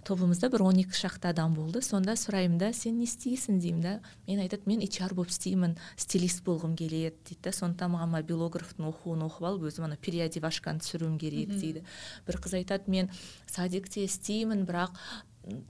Тобымызда 0.06 0.50
бір 0.52 0.64
он 0.68 0.80
екі 0.82 0.96
шақты 0.96 1.30
адам 1.30 1.54
болды. 1.54 1.82
Сонда 1.84 2.16
сұраймын 2.18 2.58
да 2.60 2.72
сен 2.76 2.98
не 2.98 3.06
істейсің? 3.08 3.60
деймін 3.60 3.80
да. 3.84 3.94
Мен 4.26 4.42
айтады 4.44 4.68
мен 4.70 4.80
HR 4.84 5.14
болып 5.14 5.32
істеймін 5.34 5.76
стилист 5.96 6.44
болғым 6.46 6.76
келеді 6.76 7.16
дейді 7.28 7.40
да. 7.44 7.54
Сондықтан 7.56 7.94
маған 7.94 8.14
мобилографтың 8.16 8.90
оқуын 8.90 9.26
оқып 9.28 9.48
алып 9.50 9.66
өзім 9.70 9.88
ана 9.88 9.96
переодевашканы 10.00 10.80
түсіруім 10.84 11.18
керек 11.20 11.52
дейді. 11.52 11.84
Бір 12.26 12.40
қыз 12.40 12.56
айтады 12.60 12.90
мен 12.90 13.10
садикте 13.46 14.04
істеймін 14.06 14.64
бірақ 14.68 14.96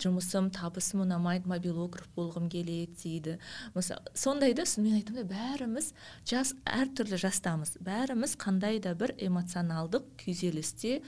жұмысым 0.03 0.51
табысым 0.55 1.05
ұнамайды 1.05 1.49
мобилограф 1.49 2.09
болғым 2.17 2.49
келеді 2.51 2.97
дейді. 3.03 3.37
Мысалы 3.75 4.03
сондай 4.15 4.55
да 4.55 4.65
мен 4.79 4.99
айтамын 4.99 5.23
да 5.23 5.27
бәріміз 5.31 5.93
жас 6.27 6.53
әртүрлі 6.67 7.21
жастамыз. 7.23 7.77
Бәріміз 7.85 8.35
қандай 8.41 8.81
да 8.83 8.95
бір 8.99 9.15
эмоционалдық 9.19 10.11
күйзелісте 10.21 11.01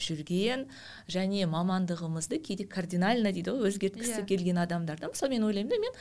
жүрген 0.00 0.66
және 1.10 1.46
мамандығымызды 1.50 2.40
кейде 2.44 2.66
кардинально 2.70 3.32
дейді 3.34 3.54
ғой 3.54 3.70
өзгерткісі 3.70 4.20
yeah. 4.20 4.22
Иә. 4.24 4.28
келген 4.28 4.58
адамдар 4.62 5.00
да 5.00 5.10
мысалы 5.12 5.34
мен 5.34 5.44
ойлаймын 5.48 5.70
да 5.70 5.78
мен 5.82 5.94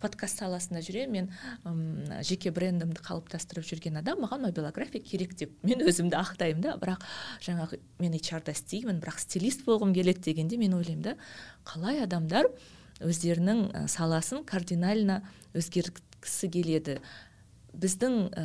подкаст 0.00 0.40
саласында 0.40 0.82
жүремін 0.86 1.12
мен 1.12 1.30
ұм, 1.66 2.22
жеке 2.26 2.50
брендімді 2.54 3.02
қалыптастырып 3.04 3.66
жүрген 3.66 4.00
адам 4.00 4.22
маған 4.24 4.46
мобилография 4.48 5.02
керек 5.02 5.36
деп 5.38 5.54
мен 5.62 5.82
өзімді 5.82 6.18
ақтаймын 6.18 6.64
да 6.64 6.76
бірақ 6.80 7.06
жаңағы 7.44 7.80
мен 7.98 8.18
hr 8.18 8.42
істеймін 8.54 9.02
бірақ 9.02 9.22
стилист 9.24 9.64
болғым 9.66 9.94
келеді 9.94 10.30
дегенде 10.30 10.58
мен 10.58 10.74
ойлаймын 10.78 11.12
да 11.12 11.16
қалай 11.66 12.02
адамдар 12.04 12.50
өздерінің 13.04 13.88
саласын 13.90 14.44
кардинально 14.46 15.22
өзгерткісі 15.56 16.50
келеді 16.50 16.98
біздің 17.76 18.14
ә, 18.32 18.44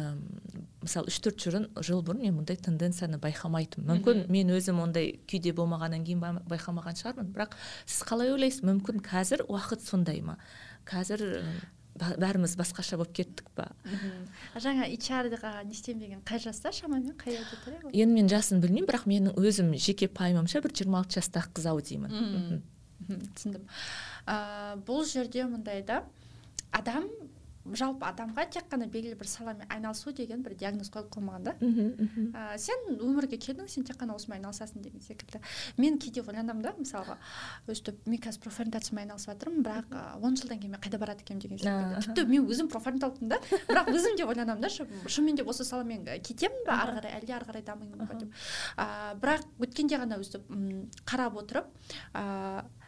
мысалы 0.84 1.12
үш 1.12 1.20
төрт 1.24 1.46
жыл 1.46 2.02
бұрын 2.04 2.26
мен 2.26 2.36
мұндай 2.40 2.58
тенденцияны 2.60 3.20
байқамайтынмын. 3.24 4.02
Мүмкін 4.02 4.26
мен 4.34 4.52
өзім 4.54 4.82
ондай 4.84 5.14
күйде 5.30 5.54
болмағаннан 5.56 6.04
кейін 6.08 6.42
байқамаған 6.52 7.00
шығармын. 7.00 7.32
Бірақ 7.36 7.56
сіз 7.86 8.04
қалай 8.10 8.34
ойлайсыз? 8.34 8.66
Мүмкін 8.68 9.00
қазір 9.06 9.46
уақыт 9.48 9.86
сондай 9.88 10.20
ма? 10.26 10.36
Қазір 10.90 11.24
бәріміз 11.94 12.56
басқаша 12.58 12.98
болып 12.98 13.14
кеттік 13.14 13.50
па? 13.56 13.70
Жаңа 14.58 14.88
hrға 14.90 15.52
не 15.64 15.76
істенбеген 15.76 16.24
қай 16.26 16.42
жаста? 16.42 16.72
Шамамен 16.74 17.14
қай 17.16 17.38
аудитория 17.38 17.94
енді 17.94 18.18
мен 18.18 18.30
жасын 18.32 18.64
білмеймін 18.64 18.90
бірақ 18.90 19.06
менің 19.10 19.38
өзім 19.38 19.76
жеке 19.78 20.10
пайымымша 20.10 20.64
бір 20.66 20.74
жиырма 20.74 21.04
алты 21.04 21.20
жастағы 21.22 21.54
қыз 21.54 21.70
ау 21.70 21.82
деймін. 21.86 22.64
Түсіндім. 23.38 23.70
Бұл 24.88 25.06
жерде 25.06 25.46
мындай 25.46 25.84
да 25.86 26.02
адам 26.72 27.06
жалпы 27.64 28.06
адамға 28.10 28.44
тек 28.52 28.66
қана 28.72 28.88
белгілі 28.92 29.16
бір 29.16 29.28
саламен 29.30 29.70
айналысу 29.72 30.12
деген 30.12 30.44
бір 30.44 30.56
диагноз 30.60 30.90
қойылып 30.92 31.14
қоймаған 31.16 31.46
да. 31.48 31.54
Ә, 32.36 32.58
сен 32.60 32.98
өмірге 32.98 33.38
келдің 33.40 33.70
сен 33.72 33.86
тек 33.88 33.98
қана 34.02 34.18
осымен 34.18 34.42
айналысасың 34.42 34.84
деген 34.84 35.02
секілді. 35.02 35.40
Мен 35.78 35.98
кейде 35.98 36.22
ойланамын 36.22 36.64
да 36.66 36.74
мысалға 36.76 37.18
өстіп 37.72 38.04
мен 38.06 38.20
қазір 38.20 38.44
профориентациямен 38.44 39.06
айналысып 39.06 39.32
жатырмын 39.32 39.64
бірақ 39.64 39.96
он 40.20 40.36
жылдан 40.36 40.60
кейін 40.60 40.76
мен 40.76 40.84
қайда 40.84 41.00
барады 41.00 41.24
екенмін 41.24 41.42
деген 41.42 41.58
секілді. 41.64 42.04
Тіпті 42.12 42.28
мен 42.34 42.52
өзім 42.52 42.70
профориентологпын 42.74 43.32
да. 43.32 43.40
Бірақ 43.72 43.92
өзім 43.96 44.20
де 44.20 44.28
ойланамын 44.28 44.62
да 44.62 44.70
шынымен 44.70 45.40
де 45.40 45.48
осы 45.48 45.64
саламен 45.64 46.04
кетемін 46.20 46.68
ба 46.68 46.82
ары 46.84 47.00
қарай 47.00 47.18
әлде 47.22 47.38
ары 47.40 47.48
қарай 47.48 47.64
дамимын 47.64 48.08
ба 48.08 48.20
деп. 48.20 48.30
Бірақ 49.24 49.48
өткенде 49.64 50.04
ғана 50.04 50.20
өстіп 50.20 50.52
қарап 51.08 51.40
отырып 51.40 51.72
ыыы 52.14 52.83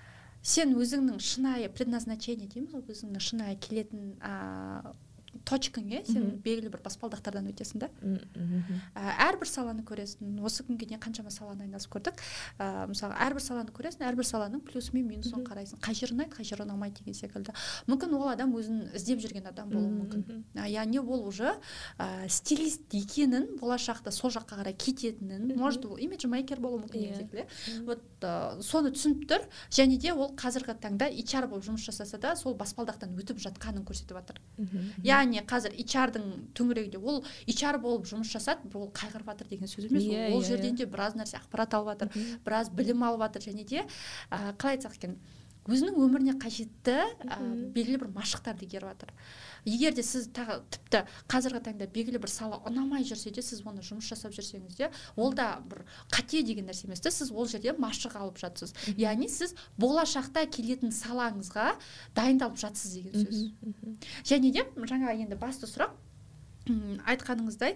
сен 0.46 0.76
өзіңнің 0.78 1.22
шынайы 1.26 1.72
предназначение 1.74 2.48
дейміз 2.52 2.76
ғой 2.76 2.94
өзіңнің 2.94 3.24
шынайы 3.28 3.58
келетін 3.66 4.12
точкаңе 5.46 6.02
сен 6.08 6.28
белгілі 6.44 6.72
бір 6.74 6.82
баспалдақтардан 6.86 7.50
өтесің 7.52 7.84
да. 7.84 7.90
Әрбір 8.96 9.50
саланы 9.50 9.84
көресің 9.88 10.40
осы 10.46 10.64
күнге 10.66 10.88
дейін 10.90 11.02
қаншама 11.04 11.32
саланы 11.34 11.66
айналысып 11.66 11.96
көрдік. 11.96 12.22
Ә, 12.60 12.88
мысалы 12.90 13.18
әрбір 13.26 13.44
саланы 13.44 13.74
көресің 13.76 14.06
әрбір 14.08 14.28
саланың 14.30 14.64
плюсы 14.66 14.94
мен 14.96 15.08
минусын 15.10 15.44
қарайсың. 15.46 15.82
Қай 15.84 15.98
жері 15.98 16.16
ұнайды 16.16 16.36
қай 16.38 16.48
жері 16.48 16.66
ұнамайды 16.66 17.04
деген 17.04 17.18
секілді. 17.18 17.56
Мүмкін 17.90 18.16
ол 18.16 18.30
адам 18.32 18.56
өзін 18.56 18.86
іздеп 18.96 19.22
жүрген 19.24 19.50
адам 19.52 19.70
болуы 19.74 19.92
мүмкін. 19.92 20.44
яғни 20.56 21.00
ол 21.00 21.28
уже 21.28 21.54
ә, 22.00 22.28
стилист 22.30 22.94
екенін 22.94 23.58
болашақта 23.60 24.12
сол 24.12 24.32
жаққа 24.32 24.62
қарай 24.62 24.74
кететінін 24.78 25.56
может 25.58 25.86
ол 25.86 25.98
имиджмейкер 25.98 26.60
болуы 26.60 26.86
мүмкін 26.86 27.02
деген 27.02 27.14
иә. 27.14 27.18
секілді 27.18 27.86
вот 27.86 28.02
ә, 28.22 28.62
соны 28.62 28.94
түсініп 28.96 29.28
тұр. 29.30 29.46
Және 29.70 29.98
де 30.00 30.14
ол 30.14 30.34
қазіргі 30.36 30.78
таңда 30.80 31.10
HR 31.12 31.48
болып 31.48 31.66
жұмыс 31.66 31.86
жасаса 31.86 32.18
да 32.18 32.36
сол 32.36 32.56
баспалдақтан 32.56 33.16
өтіп 33.20 33.42
жатқанын 33.44 33.86
көрсетіп 33.86 34.16
жатыр 34.20 34.40
яғни 35.04 35.25
яғни 35.26 35.44
қазір 35.50 35.76
hr-дың 35.76 36.28
төңірегінде. 36.58 37.00
Ол 37.02 37.24
HR 37.50 37.80
болып 37.82 38.08
жұмыс 38.10 38.32
жасады 38.32 38.70
ол 38.74 38.92
қайғырып 38.96 39.32
жатыр 39.32 39.50
деген 39.50 39.72
сөз 39.72 39.90
емес. 39.90 40.06
Yeah, 40.06 40.34
ол 40.34 40.42
yeah, 40.42 40.48
жерден 40.48 40.78
де 40.80 40.86
біраз 40.86 41.18
нәрсе 41.18 41.40
ақпарат 41.42 41.74
алып 41.78 41.94
жатыр 41.94 42.38
біраз 42.46 42.70
білім 42.70 43.04
алып 43.04 43.26
жатыр 43.26 43.50
және 43.50 43.66
де 43.66 43.84
ә, 44.30 44.54
қалай 44.56 44.78
айтсақ 44.78 44.98
екен 45.00 45.18
өзінің 45.66 45.98
өміріне 45.98 46.38
қажетті 46.42 46.98
ә, 47.26 47.40
белгілі 47.74 48.04
бір 48.06 48.14
машықтарды 48.16 48.68
игеріп 48.68 48.94
жатыр. 48.94 49.14
Егер 49.66 49.94
де 49.98 50.04
сіз 50.06 50.30
тағы 50.36 50.60
тіпті 50.74 51.04
қазіргі 51.32 51.62
таңда 51.68 51.88
белгілі 51.92 52.22
бір 52.24 52.32
сала 52.32 52.62
ұнамай 52.70 53.06
жүрсе 53.08 53.34
де 53.36 53.44
сіз 53.46 53.64
оны 53.66 53.84
жұмыс 53.86 54.08
жасап 54.10 54.36
жүрсеңіз 54.36 54.78
де 54.78 54.90
ол 55.16 55.34
да 55.34 55.60
бір 55.66 55.84
қате 56.14 56.44
деген 56.46 56.70
нәрсе 56.70 56.88
емес 56.88 57.04
та 57.04 57.12
сіз 57.12 57.32
ол 57.32 57.50
жерде 57.50 57.76
машық 57.78 58.18
алып 58.20 58.40
жатсыз. 58.42 58.76
Яғни 58.98 59.30
сіз 59.30 59.56
болашақта 59.82 60.46
келетін 60.50 60.94
салаңызға 60.96 61.74
дайындалып 62.16 62.60
жатсыз 62.62 62.98
деген 63.00 63.26
сөз. 63.26 63.46
Және 64.26 64.52
де 64.54 64.66
жаңа 64.86 65.16
енді 65.18 65.40
басты 65.40 65.70
сұрақ 65.70 65.96
айтқаныңыздай 66.66 67.76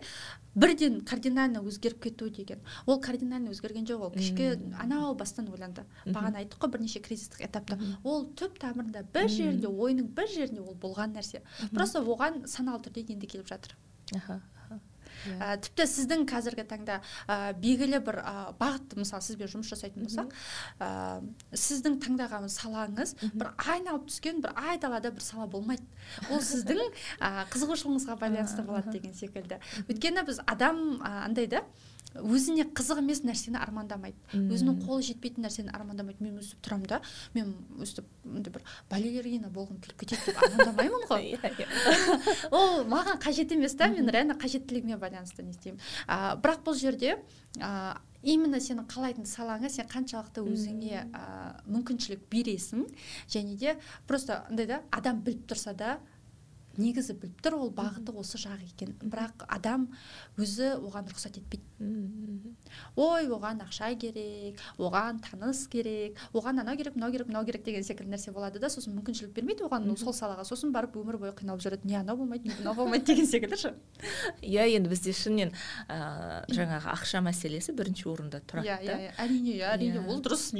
бірден 0.55 0.99
кардинально 1.05 1.61
өзгеріп 1.61 2.01
кету 2.03 2.29
деген. 2.29 2.59
Ол 2.85 2.99
кардинально 3.01 3.53
өзгерген 3.53 3.85
жоқ 3.85 4.05
ол. 4.07 4.11
Кішке 4.11 4.57
анау 4.81 5.15
бастан 5.15 5.49
ойланды. 5.49 5.85
Бағана 6.05 6.41
айттық 6.41 6.65
қой 6.65 6.73
бірнеше 6.75 6.99
кризистік 6.99 7.41
этапта. 7.45 7.79
Ол 8.03 8.25
түп 8.33 8.59
тамырында 8.59 9.05
бір 9.13 9.29
жерінде 9.29 9.69
ойының 9.69 10.09
бір 10.17 10.31
жерінде 10.33 10.61
ол 10.61 10.75
болған 10.75 11.13
нәрсе. 11.17 11.43
Просто 11.73 12.01
оған 12.01 12.47
саналы 12.47 12.81
түрде 12.85 13.05
енді 13.13 13.27
келіп 13.27 13.47
жатыр. 13.47 13.77
Yeah. 14.09 14.41
Ә, 15.39 15.57
тіпті 15.63 15.87
сіздің 15.89 16.25
қазіргі 16.29 16.65
таңда 16.69 16.99
ә, 17.27 17.53
белгілі 17.59 18.01
бір 18.05 18.19
ә, 18.21 18.33
бағыт 18.59 18.95
мысалы 18.99 19.25
сізбен 19.25 19.51
жұмыс 19.51 19.71
жасайтын 19.73 20.07
болсақ 20.07 20.33
ә, 20.79 20.89
сіздің 21.53 21.99
таңдаған 22.05 22.49
салаңыз 22.53 23.15
бір 23.33 23.51
айналып 23.65 24.09
түскен 24.09 24.41
бір 24.45 24.55
айдалада 24.55 25.11
бір 25.15 25.25
сала 25.25 25.47
болмайды. 25.51 25.85
Ол 26.29 26.43
сіздің 26.43 26.81
ә, 27.19 27.45
қызығушылығыңызға 27.53 28.19
байланысты 28.19 28.65
болады 28.65 28.95
деген 28.97 29.15
секілді. 29.17 29.59
Өйткені 29.87 30.25
біз 30.27 30.41
адам 30.47 31.01
андай 31.03 31.49
да 31.51 31.63
өзіне 32.17 32.65
қызық 32.73 33.01
емес 33.03 33.21
нәрсені 33.21 33.59
армандамайды. 33.61 34.17
Өзінің 34.33 34.79
қолы 34.81 35.03
жетпейтін 35.05 35.45
нәрсені 35.45 35.73
армандамайды. 35.75 36.23
Мен 36.25 36.39
өстіп 36.41 36.63
тұрамын 36.65 36.89
да. 36.89 36.99
Мен 37.35 37.53
өстіп 37.79 38.07
бір 38.25 38.65
балерина 38.89 39.51
болғым 39.53 39.77
келіп 39.83 40.01
кетеді 40.01 40.31
деп 40.31 40.41
армандамаймын 40.43 41.05
ғой. 41.11 41.29
Иә, 41.37 41.53
иә. 41.53 41.69
ол 42.57 42.83
маған 42.89 43.21
қажет 43.21 43.53
емес 43.53 43.77
та 43.77 43.91
мен 43.93 44.09
реально 44.09 44.37
қажеттілігіме 44.41 44.97
байланысты 44.97 45.45
не 45.45 45.53
істеймін. 45.53 45.79
А, 46.07 46.35
бірақ 46.41 46.65
бұл 46.65 46.77
жерде 46.81 47.19
а, 47.61 48.01
именно 48.23 48.57
сенің 48.57 48.89
қалайтын 48.89 49.29
салаңа 49.29 49.69
сен 49.69 49.87
қаншалықты 49.89 50.43
өзіңе 50.49 51.05
ә, 51.13 51.25
мүмкіншілік 51.69 52.25
бересің 52.31 52.87
және 53.29 53.55
де 53.55 53.77
просто 54.07 54.43
андай 54.49 54.65
да 54.65 54.81
адам 54.91 55.21
біліп 55.21 55.45
тұрса 55.53 55.77
да 55.77 55.99
негізі 56.79 57.15
біліп 57.19 57.41
тұр 57.43 57.57
ол 57.59 57.73
бағыты 57.75 58.13
осы 58.17 58.39
жақ 58.41 58.63
екен. 58.65 58.95
Бірақ 59.03 59.45
адам 59.47 59.89
өзі 60.39 60.73
оған 60.79 61.09
рұқсат 61.11 61.37
етпейді. 61.39 61.68
Ой 61.79 63.29
оған 63.31 63.61
ақша 63.63 63.93
керек 63.99 64.59
оған 64.77 65.21
таныс 65.23 65.65
керек 65.71 66.19
оған 66.33 66.61
анау 66.63 66.77
керек 66.77 66.95
мынау 66.95 67.11
керек 67.11 67.27
мынау 67.27 67.45
керек 67.45 67.63
деген 67.63 67.83
секілді 67.83 68.15
нәрсе 68.15 68.33
болады 68.35 68.59
да 68.59 68.69
сосын 68.69 68.97
мүмкіншілік 68.97 69.33
бермейді 69.35 69.63
оған 69.67 69.87
сол 69.97 70.13
салаға. 70.13 70.43
Сосын 70.47 70.73
барып 70.75 70.97
өмір 70.99 71.17
бойы 71.21 71.33
қиналып 71.37 71.63
жүреді. 71.63 71.87
Не 71.87 71.99
анау 72.01 72.17
болмайды 72.17 72.49
не 72.49 72.55
мынау 72.59 72.75
болмайды 72.75 73.05
деген 73.13 73.27
секілді 73.27 73.57
ше. 73.57 73.73
Иә 74.41 74.67
енді 74.75 74.91
бізде 74.91 75.13
шынымен 75.15 75.53
ыыы 75.87 76.55
жаңағы 76.55 76.91
ақша 76.93 77.21
мәселесі 77.23 77.73
бірінші 77.77 78.09
орында 78.11 78.41
тұрады 78.43 78.67
иә 78.67 78.77
иә 78.83 79.13
әрине 79.23 79.55
иә 79.57 79.73
әрине 79.75 80.03
ол 80.07 80.21
дұрыс 80.23 80.49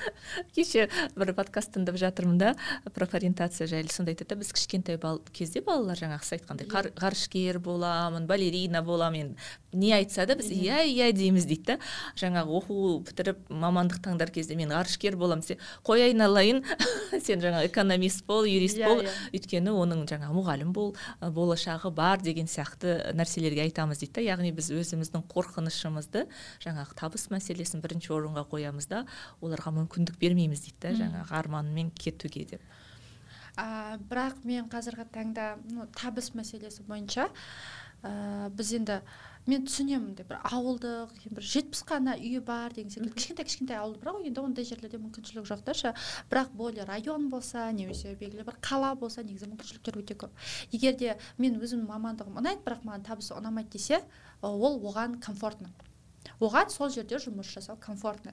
кеше 0.54 0.88
бір 1.16 1.32
подкаст 1.36 1.74
тыңдап 1.76 1.98
жатырмын 2.00 2.38
да 2.40 2.54
профориентация 2.94 3.68
жайлы 3.70 3.92
сонда 3.92 4.14
айтады 4.14 4.34
да 4.34 4.40
біз 4.40 4.52
кішкентай 4.56 4.98
кезде 5.32 5.62
балалар 5.64 5.98
жаңағы 5.98 6.26
сіз 6.26 6.38
айтқандай 6.38 6.68
иә. 6.68 6.92
ғарышкер 7.00 7.58
боламын 7.58 8.26
балерина 8.30 8.82
боламын 8.82 9.36
не 9.72 9.92
айтса 9.94 10.26
да 10.26 10.34
біз 10.34 10.50
иә 10.50 10.82
иә 10.88 11.12
дейміз 11.14 11.46
дейді 11.46 11.74
да. 11.74 11.76
Жаңағы 12.18 12.56
оқу 12.58 12.78
бітіріп 13.06 13.50
мамандық 13.50 14.00
таңдар 14.02 14.32
кезде 14.34 14.56
мен 14.58 14.72
ғарышкер 14.74 15.16
боламын 15.16 15.44
десе 15.44 15.58
қой 15.86 16.04
айналайын. 16.08 16.64
Сен 17.26 17.42
жаңа 17.42 17.62
экономист 17.68 18.24
бол 18.26 18.44
юрист 18.44 18.80
иә, 18.80 18.88
бол. 18.88 19.04
иә. 19.04 19.14
өйткені 19.36 19.74
оның 19.74 20.04
жаңағы 20.10 20.34
мұғалім 20.34 20.72
бол 20.74 20.94
болашағы 21.20 21.92
бар 21.94 22.20
деген 22.20 22.50
сияқты 22.50 23.14
нәрселерге 23.14 23.62
айтамыз 23.68 24.02
дейді 24.02 24.18
да. 24.18 24.26
Яғни 24.32 24.52
біз 24.56 24.72
өзіміздің 24.74 25.26
қорқынышымызды 25.30 26.26
жаңағы 26.66 26.98
табыс 26.98 27.28
мәселесін 27.30 27.84
бірінші 27.84 28.14
орынға 28.18 28.46
қоямыз 28.50 28.90
да. 28.90 29.06
Оларға 29.40 29.74
мүмкіндік 29.78 30.18
бермейміз 30.18 30.66
дейді 30.66 30.80
да 30.82 30.94
жаңағы 31.04 31.38
арманмен 31.38 31.94
кетуге 31.94 32.46
деп. 32.56 32.62
Ә, 33.58 33.98
бірақ 34.08 34.44
мен 34.46 34.68
қазіргі 34.70 35.04
таңда 35.12 35.54
ну, 35.68 35.84
табыс 35.98 36.30
мәселесі 36.38 36.84
бойынша 36.86 37.28
ә, 38.02 38.48
біз 38.54 38.72
енді 38.78 39.00
мен 39.48 39.64
түсінемін 39.66 40.14
деп 40.18 40.28
бір 40.30 40.40
ауылдық 40.46 41.12
бір 41.32 41.46
жетпіс 41.52 41.82
қана 41.88 42.14
үйі 42.20 42.42
бар 42.44 42.74
деген 42.76 42.92
секілді 42.92 43.14
кішкентай 43.16 43.48
кішкентай 43.48 43.80
ауыл 43.80 43.96
бірақ 44.00 44.20
енді 44.28 44.42
ондай 44.44 44.68
жерлерде 44.68 45.00
мүмкіншілік 45.00 45.48
жоқ 45.48 45.64
та 45.64 45.74
ше. 45.74 45.94
Бірақ 46.30 46.52
более 46.54 46.84
район 46.84 47.28
болса 47.32 47.70
немесе 47.72 48.14
белгілі 48.20 48.44
бір 48.46 48.58
қала 48.60 48.94
болса 49.00 49.24
негізі 49.24 49.50
мүмкіншіліктер 49.50 50.00
өте 50.02 50.18
көп. 50.24 50.34
Егер 50.72 50.96
де 51.00 51.16
мен 51.38 51.56
өзімнің 51.60 51.88
мамандығым 51.88 52.40
ұнайды 52.42 52.64
бірақ 52.66 52.84
маған 52.84 53.06
табысы 53.08 53.34
ұнамайды 53.34 53.78
десе 53.78 54.02
ол 54.42 54.76
оған 54.84 55.18
комфортно. 55.24 55.72
Оған 56.40 56.70
сол 56.72 56.90
жерде 56.90 57.20
жұмыс 57.20 57.50
жасау 57.52 57.76
комфортно. 57.80 58.32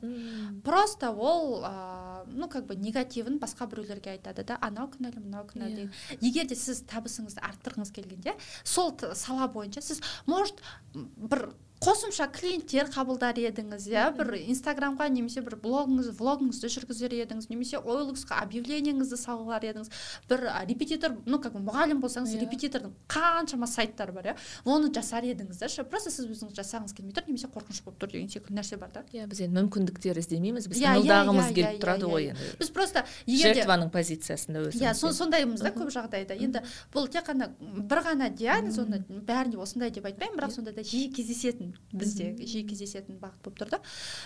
Просто 0.63 1.11
ол 1.11 1.63
ә, 1.63 2.25
ну 2.27 2.47
как 2.49 2.65
бы 2.65 2.75
негативін 2.75 3.39
басқа 3.39 3.67
біреулерге 3.67 4.15
айтады 4.15 4.43
да 4.47 4.57
анау 4.61 4.89
кінәлі 4.91 5.21
мынау 5.23 5.45
кінәлі 5.47 5.87
yeah. 5.87 5.91
деген 6.19 6.29
егер 6.29 6.47
де 6.47 6.55
сіз 6.55 6.83
табысыңызды 6.87 7.43
арттырғыңыз 7.43 7.91
келгенде 7.95 8.35
сол 8.63 8.95
сала 9.13 9.47
бойынша 9.47 9.81
сіз 9.81 10.01
может 10.25 10.61
бір 10.93 11.49
қосымша 11.77 12.25
клиенттер 12.33 12.89
қабылдар 12.89 13.37
едіңіз 13.37 13.85
иә? 13.91 14.05
Бір 14.17 14.33
инстаграмға 14.39 15.07
немесе 15.13 15.43
бір 15.45 15.57
блогыңыз 15.61 16.09
влогыңызды 16.17 16.71
жүргізер 16.73 17.13
едіңіз 17.13 17.51
немесе 17.51 17.77
ойлексқа 17.77 18.39
объявлениеңізді 18.41 19.19
салар 19.21 19.61
едіңіз. 19.61 19.91
бір 20.29 20.45
репетитор 20.67 21.13
ну 21.25 21.39
как 21.39 21.53
бы 21.53 21.61
мұғалім 21.61 22.01
болсаңыз 22.01 22.33
yeah. 22.33 22.41
Иә. 22.41 22.47
репетитордың 22.47 22.95
қаншама 23.07 23.67
сайттары 23.69 24.11
бар 24.11 24.31
иә? 24.31 24.35
Оны 24.65 24.89
жасар 24.93 25.23
едіңіз 25.23 25.61
да 25.61 25.83
просто 25.83 26.09
сіз 26.09 26.25
өзіңіз 26.25 26.57
жасағыңыз 26.57 26.95
келмей 26.97 27.13
тұр 27.13 27.29
немесе 27.29 27.47
қорқыныш 27.47 27.83
болып 27.85 28.01
тұр 28.01 28.11
деген 28.11 28.29
секілді 28.29 28.57
нәрсе 28.57 28.77
бар 28.81 28.89
да. 28.93 29.05
Иә 29.13 29.27
біз 29.29 29.41
енді 29.45 29.61
мүмкіндіктер 29.61 30.17
іздемейміз 30.17 30.67
біз 30.67 30.81
yeah, 30.81 30.97
иә, 30.97 31.21
yeah, 31.29 31.53
келіп 31.53 31.81
тұрады 31.83 32.09
ғой 32.09 32.31
енді. 32.31 32.49
Біз 32.57 32.73
просто 32.73 33.05
жертваның 33.27 33.91
позициясында 33.93 34.65
өзіміз 34.65 34.81
иә 34.81 35.13
сондаймыз 35.13 35.61
да 35.61 35.71
көп 35.75 35.93
жағдайда. 35.93 36.37
Енді 36.41 36.63
бұл 36.93 37.07
тек 37.11 37.27
қана 37.29 37.51
бір 37.59 38.03
ғана 38.07 38.29
диагноз 38.33 38.79
оны 38.81 39.01
бәріне 39.07 39.61
осындай 39.61 39.91
деп 39.91 40.05
айтпаймын 40.09 40.39
бірақ 40.39 40.55
сонда 40.57 40.73
да 40.73 40.83
жиі 40.83 41.11
кездесетін. 41.13 41.66
Бізде 41.91 42.31
жиі 42.39 42.63
кездесетін 42.69 43.19
бағыт 43.21 43.41
болып 43.45 43.59
тұр 43.61 43.71
да. 43.75 43.79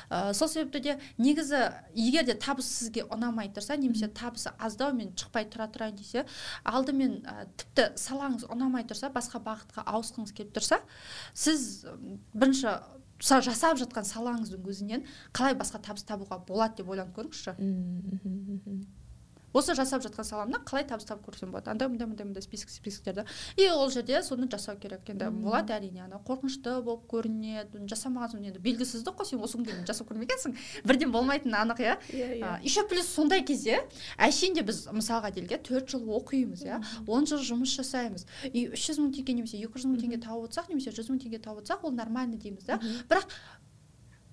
Ә, 0.10 0.34
сол 0.38 0.50
себепті 0.52 0.80
де 0.80 0.98
негізі 1.18 1.62
егер 1.96 2.26
де 2.28 2.36
табыс 2.36 2.70
сізге 2.80 3.06
ұнамай 3.08 3.52
тұрса 3.54 3.78
немесе 3.80 4.08
табысы 4.08 4.54
аздау 4.58 4.96
мен 4.98 5.14
шықпай 5.16 5.48
тұра 5.52 5.70
тұрайын 5.72 6.00
десе 6.00 6.26
алдымен 6.64 7.22
ә, 7.26 7.46
тіпті 7.58 7.92
салаңыз 8.02 8.48
ұнамай 8.52 8.88
тұрса 8.90 9.12
басқа 9.14 9.44
бағытқа 9.46 9.86
ауысқыңыз 9.88 10.34
келіп 10.38 10.56
тұрса 10.58 10.82
сіз 11.34 11.86
бірінші 12.34 12.78
жасап 13.22 13.78
жатқан 13.78 14.08
салаңыздың 14.08 14.66
өзінен 14.66 15.06
қалай 15.36 15.54
басқа 15.58 15.82
табыс 15.86 16.06
табуға 16.08 16.40
болады 16.48 16.82
деп 16.82 16.90
ойланып 16.90 17.16
көріңізші. 17.18 17.56
Осы 19.54 19.76
жасап 19.76 20.04
жатқан 20.04 20.26
саламнан 20.28 20.64
қалай 20.66 20.86
табыс 20.88 21.06
тауып 21.10 21.26
көрсем 21.28 21.52
болады? 21.52 21.72
Андай 21.72 21.88
мындай 21.88 22.08
мындай 22.08 22.26
мындай 22.26 22.44
список 22.44 22.70
списоктерді 22.70 23.26
и 23.58 23.68
ол 23.70 23.90
жерде 23.90 24.22
соны 24.24 24.50
жасау 24.52 24.78
керек 24.80 25.08
енді. 25.10 25.30
Болады 25.32 25.74
әрине 25.76 26.06
ана 26.06 26.22
қорқынышты 26.26 26.82
болып 26.82 27.08
көрінеді 27.12 27.86
жасамаған 27.92 28.36
соң 28.36 28.48
енді 28.50 28.62
белгісіздік 28.64 29.18
қой 29.20 29.30
сен 29.30 29.42
осы 29.44 29.58
күнге 29.58 29.76
дейін 29.76 29.88
жасап 29.88 30.10
көрмегенсің 30.12 30.56
бірден 30.86 31.12
болмайтыны 31.12 31.58
анық 31.58 31.82
иә? 31.84 31.98
Иә, 32.10 32.30
иә. 32.40 32.54
еще 32.64 32.86
плюс 32.88 33.08
сондай 33.08 33.44
кезде 33.44 33.82
әшейін 34.18 34.56
де 34.56 34.66
біз 34.68 34.88
мысалға 34.92 35.32
делік 35.36 35.62
төрт 35.68 35.92
жыл 35.92 36.08
оқимыз 36.18 36.64
иә? 36.66 36.82
Он 37.08 37.26
жыл 37.26 37.44
жұмыс 37.44 37.76
жасаймыз. 37.76 38.26
И 38.52 38.68
үш 38.72 38.88
жүз 38.88 39.02
мың 39.02 39.14
теңге 39.18 39.36
немесе 39.38 39.58
екі 39.60 39.80
жүз 39.80 39.90
мың 39.90 40.02
теңге 40.04 40.22
тауып 40.24 40.50
отырсақ 40.50 40.70
немесе 40.72 40.94
жүз 40.96 41.12
мың 41.12 41.22
теңге 41.26 41.42
тауып 41.44 41.64
отырсақ 41.64 41.86
ол 41.88 41.96
нормально 41.96 42.38
дейміз 42.38 42.68
да? 42.68 42.80
Бірақ 43.10 43.28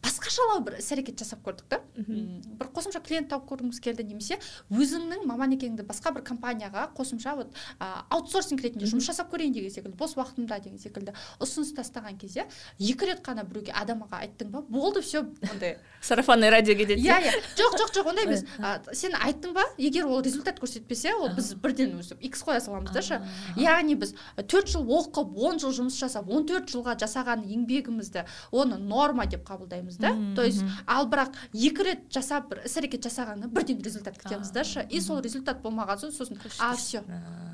басқашалау 0.02 0.62
бір 0.66 0.78
іс 0.78 0.90
әрекет 0.94 1.18
жасап 1.18 1.42
көрдік 1.46 1.66
та. 1.68 1.80
Бір 1.98 2.70
қосымша 2.74 3.00
клиент 3.04 3.28
тауып 3.32 3.48
көргіміз 3.50 3.80
келді 3.82 4.04
немесе 4.06 4.38
өзіңнің 4.70 5.24
маман 5.26 5.54
екеніңді 5.56 5.86
басқа 5.88 6.12
бір 6.14 6.22
компанияға 6.26 6.88
қосымша 6.96 7.34
вот 7.38 7.54
аутсорсинг 7.80 8.62
ретінде 8.62 8.86
жұмыс 8.90 9.08
жасап 9.08 9.32
көрейін 9.32 9.56
деген 9.56 9.72
секілді 9.74 9.98
бос 9.98 10.14
уақытымда 10.18 10.60
деген 10.62 10.78
секілді 10.78 11.14
ұсыныс 11.42 11.72
тастаған 11.76 12.18
кезде 12.20 12.46
екі 12.78 13.10
рет 13.10 13.22
қана 13.26 13.44
біреуге 13.48 13.74
адамға 13.74 14.22
айттың 14.22 14.52
ба? 14.52 14.62
Болды 14.68 15.02
все 15.02 15.24
ондай. 15.50 15.78
Сарафанный 16.00 16.50
радио 16.50 16.76
кетеді 16.78 17.02
иә 17.02 17.18
иә. 17.24 17.34
Жоқ 17.58 17.78
жоқ 17.82 17.94
жоқ 17.98 18.10
ондай 18.12 18.28
емес. 18.28 18.44
Сен 19.00 19.16
айттың 19.18 19.54
ба? 19.56 19.64
Егер 19.78 20.06
ол 20.06 20.22
результат 20.22 20.60
көрсетпесе 20.62 21.14
ол 21.16 21.32
біз 21.34 21.54
бірден 21.58 21.96
өстіп 21.98 22.22
икс 22.28 22.44
қоя 22.46 22.60
саламыз 22.62 22.94
да 22.94 23.02
ше 23.02 23.20
яғни 23.58 23.96
біз 23.98 24.14
төрт 24.46 24.70
жыл 24.70 24.86
оқып 25.00 25.34
он 25.34 25.58
жыл 25.58 25.74
жұмыс 25.74 25.98
жасап 25.98 26.30
он 26.30 26.46
төрт 26.46 26.70
жылға 26.70 26.94
жасаған 27.00 27.42
еңбегімізді 27.48 28.26
оны 28.52 28.78
норма 28.78 29.26
деп 29.26 29.42
қабылдаймыз. 29.48 29.87
Да. 29.96 30.12
То 30.36 30.44
есть 30.44 30.62
ал 30.86 31.08
бірақ 31.08 31.32
екі 31.52 31.86
рет 31.86 32.04
жасап 32.12 32.50
бір 32.50 32.62
іс 32.66 32.76
әрекет 32.76 33.08
жасағаннан 33.08 33.48
бірден 33.48 33.80
результат 33.82 34.18
күтеміз 34.20 34.52
да 34.52 34.64
ше 34.64 34.86
и 34.90 35.00
сол 35.00 35.22
результат 35.24 35.62
болмаған 35.62 36.02
соң 36.04 36.12
сосын 36.12 36.38
а 36.60 36.74
все 36.76 37.02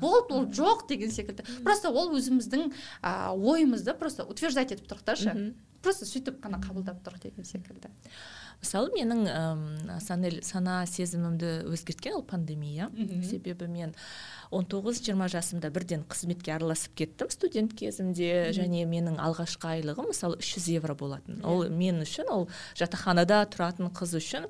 болды 0.01 0.33
ол 0.33 0.45
жоқ 0.45 0.87
деген 0.89 1.11
секілді. 1.11 1.45
Просто 1.63 1.89
ол 1.89 2.11
өзіміздің 2.17 2.71
ойымызды 3.35 3.93
просто 3.93 4.25
утверждать 4.25 4.75
етіп 4.75 4.91
тұрық 4.91 5.03
та 5.05 5.15
ше 5.15 5.53
просто 5.85 6.05
сөйтіп 6.09 6.41
қана 6.41 6.59
қабылдап 6.63 7.03
тұр 7.05 7.19
деген 7.21 7.45
секілді. 7.45 7.93
Мысалы 8.63 8.89
менің 8.95 9.27
ә, 9.29 10.41
сана 10.41 10.79
сезімімді 10.89 11.67
өзгерткен 11.69 12.15
ол 12.17 12.23
пандемия 12.25 12.89
себебі 13.27 13.67
мен 13.67 13.93
19-20 14.51 15.29
жасымда 15.31 15.69
бірден 15.73 16.03
қызметке 16.09 16.53
араласып 16.55 16.95
кеттім 16.99 17.29
студент 17.33 17.73
кезімде. 17.77 18.51
Және 18.55 18.85
менің 18.89 19.17
алғашқы 19.21 19.69
айлығым 19.75 20.09
мысалы 20.11 20.39
300 20.41 20.67
евро 20.75 20.95
болатын. 20.97 21.41
Ол 21.45 21.65
мен 21.69 22.01
үшін 22.03 22.29
ол 22.31 22.47
жатақханада 22.77 23.41
тұратын 23.53 23.91
қыз 23.95 24.15
үшін 24.19 24.47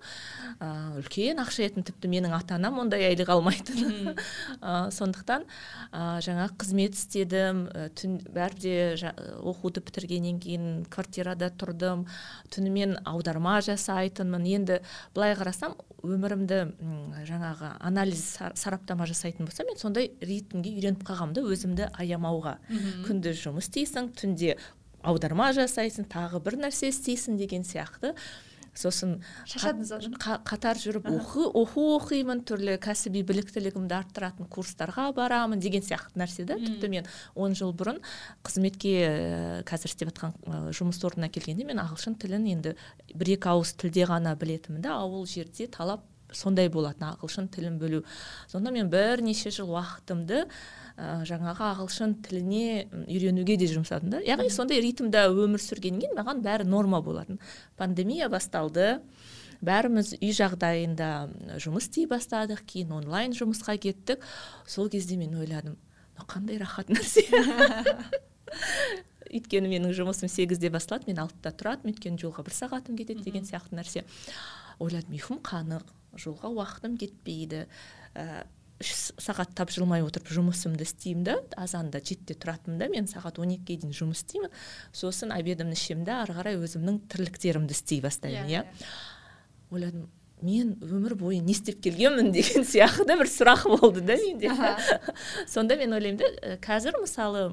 ә, 0.59 0.69
үлкен 0.99 1.41
ақша 1.43 1.67
етін 1.69 1.87
тіпті 1.87 2.11
менің 2.11 2.35
ата 2.37 2.59
анам 2.59 2.79
ондай 2.83 3.07
айлық 3.09 3.31
алмайтын. 3.35 4.13
Ә, 4.61 4.91
сондықтан 4.97 5.47
ә, 5.91 6.19
жаңа 6.25 6.49
қызмет 6.59 6.97
істедім. 6.97 7.65
Түн 7.97 8.19
бәрі 8.35 8.61
де 8.61 9.13
оқуды 9.41 9.83
бітіргеннен 9.85 10.39
кейін 10.43 10.69
квартирада 10.91 11.51
тұрдым. 11.51 12.05
Түнімен 12.53 12.99
аударма 13.05 13.59
жасайтынмын. 13.65 14.47
Енді 14.55 14.81
былай 15.15 15.35
қарасам 15.37 15.75
өмірімді 16.05 16.59
жаңағы 17.27 17.71
анализ 17.83 18.23
сараптама 18.57 19.07
жасайтын 19.09 19.47
болсам 19.47 19.69
мен 19.69 19.79
сондай 19.85 20.09
ритмге 20.25 20.73
үйреніп 20.73 21.05
қалғанмын 21.05 21.37
да 21.37 21.45
өзімді 21.45 21.91
аямауға. 21.93 22.57
Күндіз 23.05 23.45
жұмыс 23.45 23.69
істейсің 23.69 24.11
түнде 24.17 24.57
аударма 25.05 25.51
жасайсың 25.53 26.09
тағы 26.09 26.41
бір 26.41 26.59
нәрсе 26.65 26.89
істейсің 26.89 27.37
деген 27.37 27.63
сияқты. 27.67 28.15
Сосын 28.75 29.21
қатар 29.47 30.75
жүріп 30.75 31.05
оқу 31.07 31.45
оқу 31.61 31.83
оқимын 31.95 32.41
түрлі 32.43 32.73
кәсіби 32.83 33.21
біліктілігімді 33.23 33.95
арттыратын 33.95 34.49
курстарға 34.51 35.05
барамын 35.15 35.61
деген 35.63 35.85
сияқты 35.85 36.19
нәрсе 36.19 36.43
да. 36.43 36.57
Тіпті 36.59 36.89
мен 36.91 37.07
он 37.39 37.55
жыл 37.55 37.71
бұрын 37.71 38.01
қызметке 38.43 39.63
қазір 39.69 39.93
істеп 39.93 40.11
жатқан 40.11 40.35
жұмыс 40.75 40.99
орнына 41.07 41.29
келгенде 41.31 41.63
мен 41.69 41.79
ағылшын 41.85 42.17
тілін 42.19 42.49
енді 42.51 42.75
бір 43.15 43.37
екі 43.37 43.53
ауыз 43.53 43.71
тілде 43.79 44.09
ғана 44.11 44.35
білетінмін 44.35 44.83
да. 44.83 44.97
Ауыл 44.99 45.23
жерде 45.23 45.69
талап 45.71 46.03
сондай 46.35 46.69
болатын 46.69 47.07
ағылшын 47.13 47.47
тілін 47.53 47.77
білу 47.81 48.01
сонда 48.51 48.73
мен 48.75 48.89
бірнеше 48.91 49.51
жыл 49.55 49.71
уақытымды 49.75 50.43
ә, 50.43 51.23
жаңағы 51.27 51.69
ағылшын 51.71 52.17
тіліне 52.25 52.87
үйренуге 53.05 53.57
де 53.59 53.69
жұмсадым 53.71 54.15
да. 54.15 54.21
Яғни 54.25 54.51
сондай 54.53 54.83
ритмда 54.83 55.27
өмір 55.31 55.63
сүргеннен 55.63 56.03
кейін 56.03 56.19
маған 56.19 56.43
бәрі 56.45 56.67
норма 56.67 57.01
болатын. 57.03 57.39
Пандемия 57.77 58.29
басталды. 58.31 58.99
Бәріміз 59.65 60.17
үй 60.19 60.33
жағдайында 60.35 61.09
жұмыс 61.63 61.87
істей 61.87 62.09
бастадық 62.11 62.65
кейін 62.67 62.91
онлайн 62.99 63.33
жұмысқа 63.35 63.77
кеттік. 63.81 64.23
Сол 64.67 64.91
кезде 64.91 65.15
мен 65.17 65.33
ойладым 65.39 65.79
қандай 66.27 66.59
рахат 66.59 66.91
нәрсе? 66.91 67.23
Өйткені 69.35 69.71
менің 69.71 69.93
жұмысым 69.97 70.29
сегізде 70.31 70.69
басталады 70.71 71.09
мен 71.09 71.19
алтыда 71.23 71.51
тұратынмын 71.59 71.95
өйткені 71.95 72.21
жолға 72.21 72.45
бір 72.45 72.55
сағатым 72.55 72.99
кетеді 72.99 73.25
деген 73.25 73.47
сияқты 73.47 73.75
нәрсе. 73.75 74.05
Ойладым 74.79 75.17
ұйқым 75.17 75.41
қанық 75.43 75.89
жолға 76.19 76.51
уақытым 76.53 76.97
кетпейді. 77.01 77.65
Ә, 78.15 78.45
үш 78.83 78.91
сағат 79.23 79.53
тапжылмай 79.55 80.03
отырып 80.03 80.27
жұмысымды 80.35 80.83
істеймін 80.83 81.23
да 81.27 81.35
азанда 81.59 82.01
жетіде 82.03 82.35
тұратынмын 82.43 82.81
да 82.81 82.89
мен 82.91 83.07
сағат 83.07 83.39
он 83.39 83.53
екіге 83.55 83.85
дейін 83.85 83.95
жұмыс 83.95 84.25
істеймін. 84.25 84.51
Сосын 84.91 85.31
обедімді 85.35 85.77
ішемін 85.79 86.03
да 86.07 86.21
ары 86.25 86.35
қарай 86.35 86.59
өзімнің 86.59 87.05
тірліктерімді 87.11 87.75
істей 87.77 88.01
бастаймын 88.03 88.51
иә, 88.51 88.65
иә. 88.65 88.89
ойладым 89.71 90.09
мен 90.45 90.75
өмір 90.83 91.15
бойы 91.19 91.39
не 91.43 91.55
істеп 91.55 91.81
келгенмін 91.83 92.31
деген 92.35 92.65
сияқты 92.71 93.17
бір 93.17 93.29
сұрақ 93.31 93.65
болды 93.71 94.03
да 94.05 94.17
менде. 94.19 94.51
Сонда 95.51 95.77
мен 95.79 95.95
ойлаймын 95.97 96.21
да 96.21 96.55
қазір 96.63 96.99
мысалы 97.01 97.47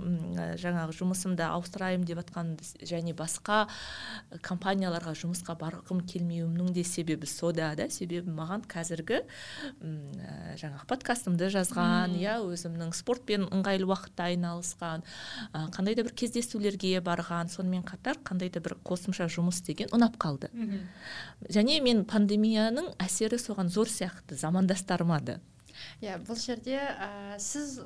жаңағы 0.60 0.96
жұмысымды 0.98 1.46
ауыстырайын 1.46 2.04
деп 2.08 2.20
жатқан 2.22 2.54
және 2.84 3.14
басқа 3.16 3.64
компанияларға 4.44 5.14
жұмысқа 5.18 5.56
барғым 5.60 6.02
келмеуімнің 6.08 6.72
де 6.76 6.84
себебі 6.84 7.26
сода 7.30 7.72
да. 7.78 7.88
Себебі 7.92 8.32
маған 8.32 8.66
қазіргі 8.68 9.22
жаңағы 10.60 10.86
подкастымды 10.90 11.48
жазған 11.52 12.16
иә 12.20 12.38
өзімнің 12.44 12.92
спортпен 12.96 13.48
ыңғайлы 13.48 13.88
уақытта 13.88 14.28
айналысқан 14.30 15.04
қандай 15.74 15.96
да 15.96 16.04
бір 16.06 16.14
кездесулерге 16.18 17.00
барған 17.04 17.50
сонымен 17.52 17.84
қатар 17.86 18.20
қандай 18.24 18.50
да 18.52 18.62
бір 18.64 18.76
қосымша 18.84 19.28
жұмыс 19.32 19.62
деген 19.66 19.92
ұнап 19.94 20.18
қалды. 20.20 20.50
Және 21.48 21.80
мен 21.82 22.04
пандемия 22.82 22.96
әсері 22.98 23.38
соған 23.38 23.68
зор 23.70 23.88
сияқты 23.88 24.36
замандастарыма 24.36 25.20
да. 25.20 25.40
Иә 26.02 26.18
бұл 26.26 26.36
жерде 26.36 26.78
ә, 26.78 27.38
сіз 27.38 27.80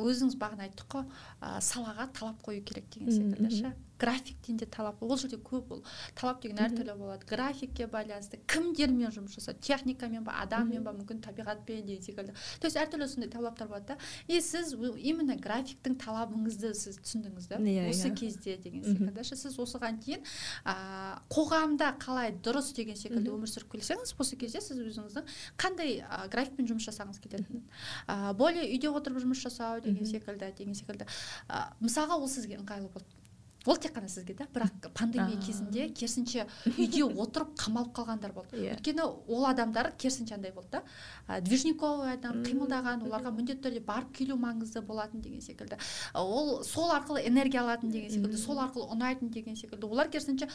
өзіңіз 0.00 0.36
бағана 0.40 0.66
айттық 0.66 0.88
қой 0.88 1.04
ә, 1.40 1.60
салаға 1.60 2.10
талап 2.12 2.42
қою 2.44 2.64
керек 2.64 2.90
деген 2.92 3.10
секілді 3.12 3.62
ше. 3.62 3.76
графиктен 4.00 4.56
де 4.56 4.66
талап 4.66 5.02
ол 5.02 5.16
жерде 5.20 5.36
көп 5.36 5.72
ол. 5.74 5.82
Талап 6.16 6.40
деген 6.40 6.56
әртүрлі 6.64 6.94
болады. 6.96 7.26
Графикке 7.28 7.84
байланысты 7.86 8.38
кімдермен 8.48 9.12
жұмыс 9.12 9.36
жасау 9.36 9.58
техникамен 9.60 10.24
ба 10.24 10.38
адаммен 10.40 10.84
ба 10.84 10.94
мүмкін 10.96 11.20
табиғатпен 11.20 11.84
деген 11.84 12.02
секілді. 12.02 12.32
То 12.60 12.66
есть 12.66 12.78
әртүрлі 12.80 13.08
сондай 13.08 13.28
талаптар 13.30 13.68
болады 13.68 13.92
да. 13.92 13.98
И 14.26 14.40
сіз 14.40 14.72
именно 14.96 15.36
графиктің 15.36 15.98
талабыңызды 16.00 16.72
сіз 16.74 16.96
түсіндіңіз 17.04 17.48
да. 17.52 17.60
Yeah, 17.60 17.90
иә, 17.90 17.90
осы. 17.90 18.08
Иә. 18.08 18.16
кезде 18.16 18.56
деген 18.56 18.84
секілді 18.84 19.24
сіз 19.24 19.58
осыған 19.60 20.00
дейін 20.00 20.24
ә, 20.64 21.20
қоғамда 21.28 21.92
қалай 22.00 22.32
дұрыс 22.40 22.72
деген 22.72 22.96
секілді 22.96 23.34
өмір 23.36 23.52
сүріп 23.52 23.76
келсеңіз 23.76 24.14
осы 24.16 24.40
кезде 24.40 24.64
сіз 24.64 24.80
өзіңіздің 24.80 25.28
қандай 25.60 26.00
ә, 26.00 26.24
графикпен 26.32 26.72
жұмыс 26.72 26.88
жасағыңыз 26.88 27.20
келетінін 27.20 27.68
ә, 28.08 28.32
более 28.32 28.64
үйде 28.64 28.88
отырып 28.88 29.20
жұмыс 29.26 29.44
жасау 29.44 29.80
деген 29.84 30.08
секілді 30.08 30.52
деген 30.56 30.74
секілді. 30.74 31.06
Ә, 31.48 31.72
мысалға 31.80 32.20
ол 32.20 32.28
сізге 32.28 32.60
ыңғайлы 32.60 32.92
болды 32.92 33.20
ол 33.66 33.76
тек 33.76 33.92
қана 33.92 34.08
сізге 34.08 34.34
да 34.38 34.46
бірақ 34.54 34.88
пандемия 34.96 35.36
кезінде 35.40 35.88
керісінше 35.92 36.46
үйде 36.70 37.02
отырып 37.22 37.52
қамалып 37.60 37.92
қалғандар 37.96 38.32
болды. 38.32 38.56
Yeah. 38.56 38.72
Иә. 38.72 38.78
өйткені 38.78 39.04
ол 39.04 39.46
адамдар 39.50 39.92
керісінше 40.00 40.34
андай 40.34 40.52
болды 40.52 40.80
да 40.80 41.40
движниковый 41.40 42.14
адам 42.14 42.40
қимылдаған 42.46 43.04
оларға 43.04 43.34
міндетті 43.36 43.68
түрде 43.68 43.84
барып 43.84 44.14
келу 44.16 44.38
маңызды 44.40 44.80
болатын 44.80 45.20
деген 45.20 45.44
секілді. 45.44 45.76
Ол 46.14 46.62
сол 46.64 46.90
арқылы 46.94 47.26
энергия 47.28 47.60
алатын 47.60 47.92
деген 47.92 48.10
секілді 48.10 48.40
сол 48.40 48.62
арқылы 48.64 48.88
ұнайтын 48.96 49.28
деген 49.28 49.56
секілді. 49.56 49.86
Олар 49.86 50.08
керісінше 50.08 50.48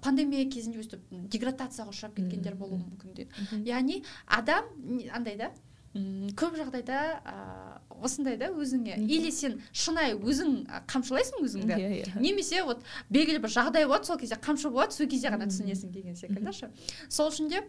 пандемия 0.00 0.48
кезінде 0.48 0.80
өстіп 0.80 1.04
деградацияға 1.12 1.92
ұшырап 1.92 2.16
кеткендер 2.16 2.56
болуы 2.56 2.80
мүмкін 2.80 3.16
дейді. 3.20 3.68
Яғни 3.68 4.02
адам 4.26 4.64
андай 5.12 5.36
да 5.36 5.52
көп 6.36 6.56
жағдайда 6.58 7.00
ыыы 7.22 7.76
осындай 8.02 8.36
да 8.36 8.50
өзіңе. 8.52 8.96
Или 9.00 9.30
сен 9.32 9.56
шынайы 9.72 10.16
өзің 10.18 10.56
қамшылайсың 10.90 11.44
өзіңді? 11.46 11.72
Yeah, 11.72 11.94
иә, 11.94 12.02
yeah. 12.02 12.12
Иә. 12.12 12.20
немесе 12.20 12.62
вот 12.66 12.82
белгілі 13.10 13.40
бір 13.44 13.52
жағдай 13.52 13.86
болады 13.88 14.08
сол 14.08 14.18
кезде 14.20 14.36
қамшы 14.36 14.70
болады 14.70 14.96
сол 14.96 15.08
кезде 15.08 15.32
ғана 15.32 15.48
түсінесің 15.48 15.94
деген 15.94 16.16
секілді 16.18 16.52
ше 16.52 16.70
сол 17.08 17.30
үшін 17.32 17.48
де 17.52 17.62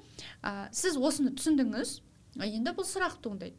ә, 0.44 0.68
сіз 0.72 0.98
осыны 1.00 1.34
түсіндіңіз 1.38 1.98
енді 2.44 2.74
бұл 2.78 2.86
сұрақ 2.86 3.18
туындайды. 3.24 3.56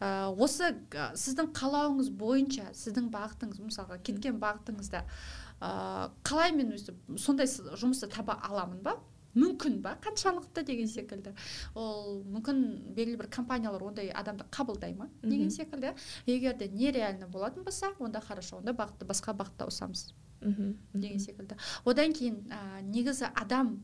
Ә, 0.00 0.30
осы 0.30 0.72
сіздің 0.94 1.52
қалауыңыз 1.58 2.12
бойынша 2.16 2.70
сіздің 2.76 3.10
бағытыңыз 3.12 3.60
мысалға 3.66 3.98
кеткен 4.06 4.38
бағытыңызда 4.42 5.02
ә, 5.02 6.10
қалай 6.24 6.54
мен 6.56 6.72
өстіп 6.76 7.18
сондай 7.18 7.50
жұмысты 7.50 8.08
таба 8.12 8.38
аламын 8.48 8.82
ба? 8.86 8.96
Мүмкін 9.34 9.80
ба 9.82 9.94
қаншалықты 10.02 10.64
деген 10.66 10.88
секілді. 10.88 11.34
Ол 11.74 12.22
мүмкін 12.24 12.62
белгілі 12.96 13.20
бір 13.22 13.30
компаниялар 13.32 13.82
ондай 13.84 14.10
адамды 14.10 14.44
қабылдай 14.50 14.94
ма? 14.96 15.08
Деген 15.22 15.50
секілді. 15.50 15.94
Егер 16.26 16.56
де 16.56 16.68
нереально 16.68 17.28
болатын 17.28 17.64
болса 17.64 17.92
онда 17.98 18.20
хорошо 18.20 18.58
онда 18.58 18.72
бағытты 18.76 19.08
басқа 19.08 19.36
бағытта 19.36 19.68
ауысамыз 19.68 20.12
деген 20.42 21.20
секілді. 21.20 21.56
Одан 21.84 22.12
кейін 22.12 22.42
ә, 22.50 22.82
негізі 22.82 23.30
адам 23.34 23.78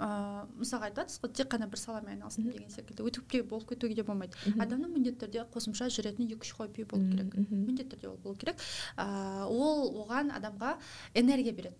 ыыы 0.00 0.44
мысалға 0.60 0.88
айтып 0.90 1.24
ғой 1.24 1.32
тек 1.36 1.50
қана 1.52 1.68
бір 1.70 1.80
саламен 1.80 2.14
айналыстым 2.14 2.50
деген 2.52 2.70
секілді. 2.72 3.04
Өтіп 3.08 3.26
те 3.30 3.42
болып 3.42 3.68
кетуге 3.68 3.94
де 3.98 4.04
болмайды. 4.06 4.36
Адамның 4.60 4.94
міндетті 4.94 5.24
түрде 5.24 5.44
қосымша 5.52 5.90
жүретін 5.92 6.26
екі 6.26 6.40
үш 6.46 6.52
хобби 6.56 6.84
болу 6.84 7.04
керек. 7.10 7.34
міндетті 7.50 7.96
түрде 7.96 8.08
ол 8.08 8.16
болу 8.24 8.36
керек. 8.40 8.56
Ыыы 8.96 9.44
ол 9.50 10.04
оған 10.04 10.32
адамға 10.38 10.76
энергия 11.14 11.52
береді. 11.52 11.76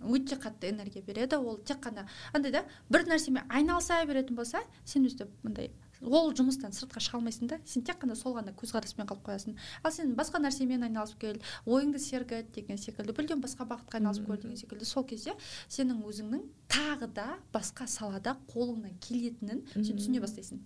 Өте 0.00 0.40
қатты 0.40 0.72
энергия 0.72 1.02
береді. 1.02 1.36
Ол 1.36 1.58
тек 1.58 1.80
қана 1.84 2.08
андай 2.32 2.52
да 2.52 2.64
бір 2.90 3.06
нәрсемен 3.08 3.48
айналыса 3.48 4.04
беретін 4.06 4.36
болса 4.36 4.64
сен 4.84 5.06
өстіп 5.06 5.28
мындай 5.42 5.70
ол 6.00 6.32
жұмыстан 6.36 6.72
сыртқа 6.74 7.02
шыға 7.04 7.18
алмайсың 7.20 7.50
да 7.50 7.58
сен 7.68 7.84
тек 7.84 8.00
қана 8.02 8.16
сол 8.16 8.34
ғана 8.38 8.54
көзқараспен 8.56 9.08
қалып 9.08 9.24
қоясың. 9.28 9.56
Ал 9.84 9.92
сен 9.92 10.14
басқа 10.16 10.40
нәрсемен 10.40 10.82
айналысып 10.88 11.20
кел 11.20 11.38
ойыңды 11.66 12.00
сергіт 12.00 12.52
деген 12.54 12.80
секілді 12.80 13.14
мүлдем 13.18 13.44
басқа 13.44 13.68
бағытқа 13.68 14.00
айналысып 14.00 14.26
көр 14.26 14.42
деген 14.42 14.56
секілді. 14.56 14.88
Сол 14.88 15.04
кезде 15.04 15.36
сенің 15.68 16.02
өзіңнің 16.08 16.44
тағы 16.72 17.12
да 17.14 17.28
басқа 17.52 17.86
салада 17.86 18.36
қолыңнан 18.54 18.96
келетінін 19.04 19.64
сен 19.74 19.96
түсіне 19.96 20.24
бастайсың. 20.24 20.64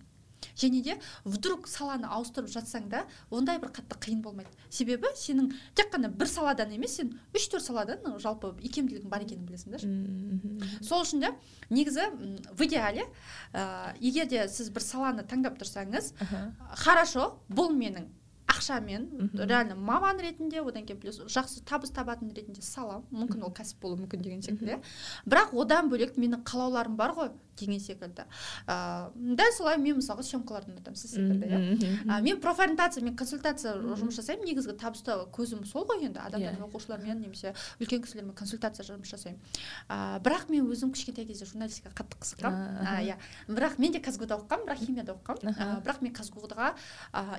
Және 0.55 0.81
де 0.83 0.97
вдруг 1.25 1.67
саланы 1.67 2.07
ауыстырып 2.07 2.49
жатсаң 2.53 2.89
да 2.89 3.05
ондай 3.29 3.59
бір 3.59 3.71
қатты 3.75 3.99
қиын 3.99 4.21
болмайды. 4.21 4.49
Себебі 4.69 5.11
сенің 5.15 5.53
тек 5.75 5.93
қана 5.93 6.09
бір 6.09 6.29
саладан 6.31 6.73
емес 6.75 6.97
сен 6.99 7.13
үш 7.35 7.47
төрт 7.51 7.65
саладан 7.65 8.19
жалпы 8.19 8.53
икемділігің 8.61 9.09
бар 9.09 9.25
екенін 9.25 9.45
білесің 9.47 9.75
да. 9.75 9.79
Сол 10.83 11.05
үшін 11.05 11.23
де 11.23 11.33
негізі 11.69 12.09
в 12.51 12.65
идеале 12.65 13.07
ә, 13.53 13.95
егер 13.99 14.27
де 14.27 14.47
сіз 14.49 14.69
бір 14.69 14.83
саланы 14.83 15.25
таңдап 15.25 15.57
тұрсаңыз 15.61 16.13
хорошо 16.83 17.35
бұл 17.49 17.73
менің 17.75 18.07
ақшамен 18.55 19.31
реально 19.33 19.75
маман 19.75 20.19
ретінде 20.21 20.61
одан 20.61 20.85
кейін 20.85 20.99
плюс 21.01 21.19
жақсы 21.19 21.63
табыс 21.65 21.91
табатын 21.91 22.31
ретінде 22.35 22.61
салам. 22.61 23.03
Мүмкін 23.11 23.43
ол 23.47 23.53
кәсіп 23.55 23.81
болуы 23.81 24.03
мүмкін 24.03 24.21
деген 24.21 24.43
секілді. 24.45 24.77
Бірақ 25.25 25.55
одан 25.57 25.89
бөлек 25.89 26.17
менің 26.21 26.43
қалауларым 26.45 26.95
бар 26.95 27.15
ғой. 27.17 27.31
Деген 27.57 27.79
секілді. 27.79 28.25
Ыыы 28.67 29.35
дәл 29.35 29.51
солай 29.57 29.77
мен 29.77 29.99
мысалға 29.99 30.23
съемкаларды 30.25 30.73
ұнатамын 30.73 30.99
сіз 30.99 31.15
секілді 31.15 31.45
иә. 31.47 32.21
Мен 32.21 32.39
профориентация 32.41 33.03
мен 33.03 33.15
консультация 33.15 33.75
жұмыс 33.79 34.19
жасаймын. 34.19 34.45
Негізгі 34.45 34.75
табысты 34.79 35.15
көзім 35.35 35.65
сол 35.65 35.85
ғой 35.87 36.05
енді 36.07 36.19
адамдармен 36.19 36.61
иә. 36.61 36.69
оқушылармен 36.69 37.21
немесе 37.21 37.53
үлкен 37.79 38.03
кісілермен 38.03 38.35
консультация 38.35 38.85
жұмыс 38.85 39.09
жасаймын. 39.13 39.39
Ыыы 39.89 40.19
бірақ 40.25 40.49
мен 40.49 40.67
өзім 40.69 40.91
кішкентай 40.95 41.25
кезде 41.25 41.45
журналистикаға 41.45 41.95
қатты 42.01 42.19
қызыққанмын 42.21 43.05
иә. 43.05 43.17
Бірақ 43.47 43.79
мен 43.79 43.91
де 43.91 43.99
казгу 43.99 44.25
да 44.25 44.39
оқығанмын 44.39 44.67
бірақ 44.67 44.79
химияда 44.85 45.15
оқығанмын. 45.15 45.81
Бірақ 45.85 46.01
мен 46.01 46.13
казгу 46.13 46.41
ға 46.45 46.73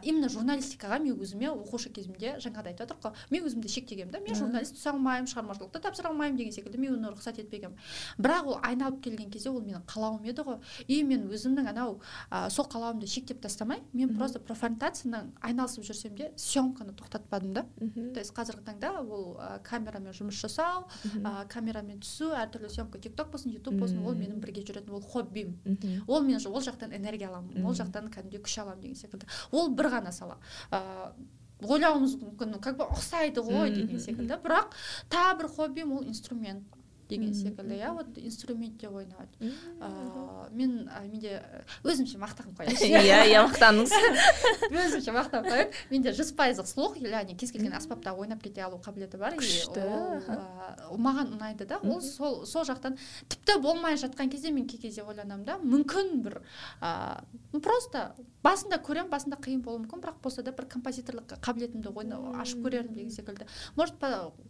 именно 0.02 0.28
журналистикаға 0.28 0.98
мен 1.02 1.16
өзіме 1.20 1.50
оқушы 1.52 1.92
кезімде 1.92 2.36
жаңағыдай 2.42 2.74
айтып 2.74 2.90
жатырмық 2.90 3.02
қой 3.02 3.12
мен 3.30 3.46
өзімді 3.46 3.68
шектегенмін 3.70 4.12
да. 4.12 4.20
Мен 4.20 4.34
журналист 4.34 4.76
түсе 4.76 4.90
алмаймын 4.90 5.28
шығармашылықты 5.30 5.80
тапсыра 5.80 6.10
алмаймын 6.10 6.36
деген 6.36 6.52
секілді 6.52 6.78
мен 6.78 6.96
оны 6.98 7.12
рұқсат 7.12 7.40
етпегенмін. 7.40 7.78
Бірақ 8.18 8.50
ол 8.50 8.58
айналып 8.62 9.02
келген 9.04 9.30
кезде 9.30 9.50
ол 9.50 9.60
менің 9.62 9.84
қала 9.86 10.05
қалауым 10.06 10.24
еді 10.24 10.44
ғой. 10.46 10.58
И 10.86 11.02
мен 11.02 11.26
өзімнің 11.32 11.68
анау 11.70 12.00
ә, 12.30 12.48
сол 12.50 12.66
қалауымды 12.70 13.06
шектеп 13.10 13.40
тастамай 13.42 13.82
мен 13.92 14.14
просто 14.16 14.40
профорентацияның 14.40 15.32
айналысып 15.42 15.84
жүрсем 15.84 16.14
де 16.16 16.32
съемканы 16.36 16.94
тоқтатпадым 16.96 17.52
да. 17.52 17.66
То 18.14 18.20
есть 18.20 18.34
қазіргі 18.36 18.64
таңда 18.66 18.92
ол 19.02 19.36
ә, 19.36 19.60
камерамен 19.66 20.14
жұмыс 20.16 20.38
жасау 20.40 20.86
ә, 21.22 21.46
камерамен 21.48 22.00
түсу 22.00 22.30
әртүрлі 22.36 22.70
съемка 22.70 22.98
тик 22.98 23.16
ток 23.16 23.30
болсын 23.32 23.52
ютуб 23.52 23.78
болсын 23.80 24.04
ол 24.04 24.14
менің 24.14 24.40
бірге 24.40 24.62
жүретін 24.62 24.94
ол 24.94 25.02
хоббим. 25.02 25.56
Ол 26.06 26.22
мен 26.22 26.40
ол 26.46 26.60
жақтан 26.62 26.94
энергия 26.94 27.28
аламын 27.28 27.64
ол 27.66 27.74
жақтан 27.74 28.10
кәдімгідей 28.12 28.42
күш 28.44 28.60
аламын 28.62 28.80
деген 28.82 28.96
секілді. 28.96 29.26
Ол 29.52 29.70
бір 29.74 29.90
ғана 29.96 30.12
сала. 30.12 30.38
Ойлауымыз 31.64 32.18
мүмкін 32.20 32.58
как 32.60 32.76
бы 32.76 32.84
ұқсайды 32.84 33.40
ғой 33.40 33.70
деген 33.72 34.00
секілді. 34.00 34.36
Бірақ 34.44 34.74
тағы 35.08 35.38
бір 35.38 35.48
хоббим 35.48 35.92
ол 35.96 36.04
инструмент. 36.04 36.66
Деген 37.08 37.34
секілді 37.34 37.78
иә 37.78 37.92
вот 37.94 38.18
инструментте 38.18 38.88
ойнау 38.88 39.26
ыыы 39.40 40.50
мен 40.52 40.88
менде 41.06 41.42
өзімше 41.84 42.18
мақтанып 42.18 42.58
қояйыншы. 42.58 42.88
Иә 43.06 43.22
иә 43.30 43.42
мақтаныңыз. 43.46 43.92
Өзімше 44.84 45.14
мақтанып 45.14 45.50
қояйын. 45.50 45.74
Менде 45.90 46.14
жүз 46.16 46.32
пайыздық 46.38 46.68
слух 46.70 46.96
яғни 47.00 47.36
кез 47.38 47.52
келген 47.54 47.76
аспапта 47.78 48.14
ойнап 48.14 48.42
кете 48.42 48.64
алу 48.66 48.80
қабілеті 48.82 49.20
бар 49.20 49.36
күшті 49.38 49.84
маған 50.96 51.34
ұнайды 51.36 51.66
да. 51.68 51.80
Ол 51.82 52.00
сол 52.02 52.44
сол 52.46 52.66
жақтан 52.68 52.98
тіпті 53.28 53.58
болмай 53.62 53.98
жатқан 54.00 54.30
кезде 54.32 54.50
мен 54.50 54.66
кей 54.66 54.80
кезде 54.80 55.04
ойланамын 55.06 55.44
да 55.46 55.58
мүмкін 55.62 56.22
бір 56.24 56.40
ыыы 56.80 57.60
просто 57.60 58.10
басында 58.44 58.78
көремін 58.84 59.10
басында 59.10 59.38
қиын 59.42 59.62
болуы 59.64 59.84
мүмкін 59.84 60.02
бірақ 60.04 60.20
болса 60.22 60.42
да 60.46 60.52
бір 60.56 60.68
композиторлық 60.70 61.38
қабілетімді 61.42 61.92
ашып 62.40 62.62
көрермін 62.66 62.94
деген 62.94 63.10
секілді. 63.10 63.46
Может 63.76 64.02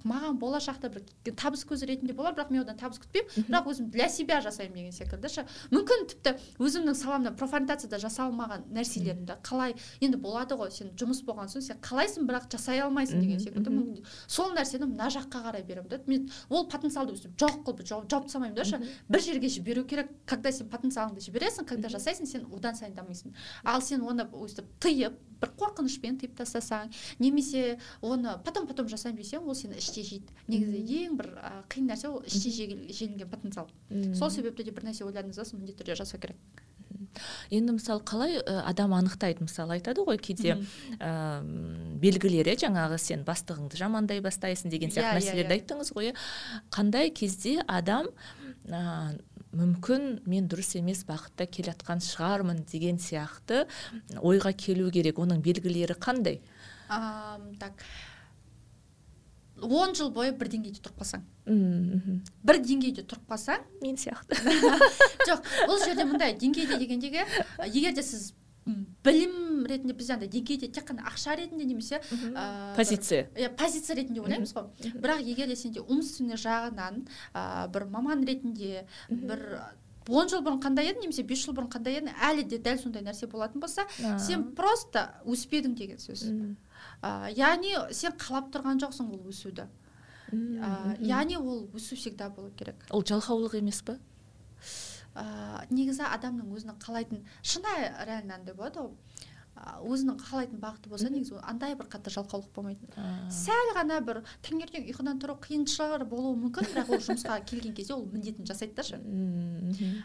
маған 0.04 0.38
болашақта 0.40 0.90
бір 0.92 1.04
табыс 1.36 1.64
көзі 1.68 1.88
ретінде 1.88 2.16
болар 2.16 2.34
бірақ 2.36 2.45
мен 2.50 2.62
одан 2.62 2.76
табыс 2.80 3.00
күтпеймін. 3.02 3.46
Бірақ 3.48 3.70
өзім 3.72 3.90
для 3.90 4.08
себя 4.08 4.40
жасаймын 4.44 4.76
деген 4.76 4.92
секілді 4.92 5.28
ше 5.32 5.46
мүмкін 5.72 6.06
тіпті 6.12 6.34
өзімнің 6.62 6.96
саламда 6.98 7.32
профорентацияда 7.38 7.98
жасалмаған 8.02 8.66
нәрселерімді 8.74 9.38
қалай 9.46 9.74
енді 10.00 10.20
болады 10.22 10.58
ғой 10.58 10.70
сен 10.74 10.92
жұмыс 10.98 11.22
болған 11.26 11.50
соң 11.52 11.64
сен 11.66 11.80
қалайсың 11.84 12.28
бірақ 12.28 12.48
жасай 12.52 12.80
алмайсың 12.84 13.20
деген 13.20 13.40
секілді. 13.40 14.02
сол 14.26 14.52
нәрсені 14.54 14.86
мына 14.86 15.08
жаққа 15.12 15.42
қарай 15.48 15.64
беремін 15.66 15.88
да 15.88 16.00
мен 16.06 16.30
ол 16.48 16.68
потенциалды 16.68 17.14
өстіп 17.16 17.36
жоқ 17.40 17.62
қылып 17.66 17.84
жауып 17.86 18.08
тастамаймын 18.08 18.56
да. 18.56 18.64
Ше 18.64 18.80
бір 19.08 19.20
жерге 19.20 19.48
жіберу 19.48 19.84
керек. 19.84 20.10
Когда 20.26 20.52
сен 20.52 20.68
потенциалыңды 20.68 21.20
жібересің 21.20 21.66
когда 21.66 21.88
жасайсың 21.88 22.26
сен 22.26 22.46
одан 22.52 22.74
сайын 22.74 22.94
дамисың. 22.94 23.34
Ал 23.64 23.82
сен 23.82 24.02
оны 24.02 24.26
өстіп 24.32 24.66
тыйып 24.80 25.18
бір 25.40 25.52
қорқынышпен 25.60 26.20
тыйып 26.20 26.36
тастасаң 26.38 26.92
немесе 27.18 27.78
оны 28.00 28.36
потом 28.44 28.68
потом 28.70 28.88
жасаймын 28.92 29.22
десең 29.22 29.46
ол 29.46 29.56
сені 29.58 29.80
іште 29.80 30.04
жейді. 30.06 30.36
Негізі 30.48 31.00
ең 31.06 31.18
бір 31.18 31.32
ә, 31.36 31.52
қиын 31.72 31.90
нәрсе 31.90 32.10
ол 32.12 32.22
іште 32.26 32.52
желінген 32.52 33.28
потенциал. 33.28 33.68
Сол 34.14 34.30
себепті 34.30 34.64
де 34.64 34.72
бір 34.76 34.88
нәрсе 34.88 35.04
ойладыңыз 35.08 35.42
ба 35.42 35.48
соны 35.48 35.64
міндетті 35.64 35.84
түрде 35.84 36.00
жасау 36.00 36.20
керек. 36.22 36.64
Енді 37.50 37.76
мысалы 37.76 38.02
қалай 38.04 38.38
адам 38.44 38.94
анықтайды? 38.96 39.44
Мысалы 39.44 39.76
айтады 39.76 40.04
ғой 40.06 40.18
кейде 40.20 40.56
ә, 41.00 41.40
белгілері 42.00 42.56
жаңағы 42.60 42.98
сен 43.00 43.24
бастығыңды 43.26 43.78
жамандай 43.80 44.20
бастайсың 44.24 44.72
деген 44.72 44.92
сияқты 44.92 45.12
yeah, 45.12 45.18
нәрселерді 45.20 45.44
yeah, 45.44 45.52
yeah. 45.52 45.62
айттыңыз 45.62 45.92
ғой. 45.96 46.10
Иә 46.10 46.68
қандай 46.72 47.12
кезде 47.16 47.58
адам 47.66 48.10
ә, 48.68 49.16
мүмкін 49.56 50.04
мен 50.28 50.48
дұрыс 50.50 50.74
емес 50.78 51.04
бағытта 51.08 51.46
келе 51.50 51.72
жатқан 51.72 52.02
шығармын 52.04 52.62
деген 52.70 53.00
сияқты 53.02 53.64
ойға 54.20 54.52
келу 54.56 54.90
керек. 54.94 55.18
Оның 55.22 55.42
белгілері 55.44 55.96
қандай? 55.98 56.40
А, 56.88 57.38
так. 57.60 57.82
Он 59.56 59.94
жыл 59.96 60.10
бойы 60.12 60.34
бір 60.36 60.50
деңгейде 60.52 60.82
тұрып 60.84 61.00
қалсаң. 61.00 61.22
Бір 61.46 62.58
деңгейде 62.60 63.06
тұрып 63.08 63.30
қалсаң? 63.30 63.62
Мен 63.80 63.96
сияқты. 63.96 64.36
Жоқ 65.28 65.46
бұл 65.70 65.80
жерде 65.80 66.04
мындай 66.04 66.36
деңгейде 66.36 66.76
дегендегі 66.82 67.24
егер 67.70 67.96
де 67.96 68.04
сіз 68.04 68.34
білім 68.66 69.66
ретінде 69.70 69.94
біз 69.94 70.10
андай 70.10 70.28
деңгейде 70.30 70.68
тек 70.74 70.88
қана 70.88 71.06
ақша 71.06 71.36
ретінде 71.38 71.64
немесе 71.64 72.00
ә, 72.02 72.74
позиция. 72.76 73.28
иә 73.38 73.50
позиция 73.56 73.96
ретінде 73.96 74.20
ойлаймыз 74.20 74.52
ғой. 74.56 74.66
Бірақ 74.98 75.22
егер 75.22 75.46
де 75.46 75.56
сенде 75.56 75.80
умственный 75.80 76.34
жағынан 76.34 77.04
ә, 77.32 77.68
бір 77.70 77.86
маман 77.86 78.24
ретінде 78.26 78.86
бір 79.08 79.62
он 80.08 80.28
жыл 80.30 80.42
бұрын 80.42 80.60
қандай 80.62 80.90
едің 80.90 81.06
немесе 81.06 81.22
бес 81.22 81.44
жыл 81.44 81.54
бұрын 81.54 81.70
қандай 81.70 82.00
едің 82.00 82.18
әлі 82.28 82.46
де 82.50 82.58
дәл 82.58 82.78
сондай 82.82 83.06
нәрсе 83.06 83.30
болатын 83.30 83.62
болса 83.62 83.86
сен 84.18 84.50
просто 84.58 85.06
өспедің 85.26 85.74
деген 85.78 86.02
сөз. 86.02 86.26
Ә, 87.02 87.30
яғни 87.38 87.74
сен 87.94 88.18
қалап 88.18 88.50
тұрған 88.54 88.82
жоқсың 88.82 89.14
ол 89.14 89.30
өсуді. 89.30 89.68
Ә, 90.32 90.98
яғни 91.06 91.38
ол 91.38 91.68
өсу 91.74 91.94
всегда 91.94 92.30
болу 92.30 92.50
керек. 92.58 92.82
Ол 92.90 93.02
жалқаулық 93.06 93.58
емес 93.58 93.82
па 93.86 93.98
ә, 95.16 95.24
негізі 95.70 96.04
адамның 96.08 96.52
өзінің 96.56 96.78
қалайтын 96.84 97.24
шынайы 97.42 97.88
реально 98.08 98.38
андай 98.40 98.54
болады 98.54 98.84
ғой 98.84 99.24
өзінің 99.56 100.18
қалайтын 100.20 100.60
бағыты 100.60 100.90
болса 100.90 101.08
негізі 101.10 101.38
андай 101.48 101.74
бір 101.78 101.88
қатты 101.90 102.12
жалқаулық 102.12 102.50
болмайтын. 102.54 102.90
Сәл 103.32 103.72
ғана 103.76 103.98
бір 104.04 104.20
таңертең 104.44 104.86
ұйқыдан 104.92 105.20
тұру 105.22 105.36
қиыншылығы 105.42 106.06
болуы 106.10 106.36
мүмкін 106.42 106.68
бірақ 106.72 106.92
ол 106.92 107.02
жұмысқа 107.06 107.38
келген 107.50 107.74
кезде 107.76 107.94
ол 107.96 108.04
міндетін 108.12 108.46
жасайды 108.48 108.76
да 108.76 108.84
ше 108.86 109.00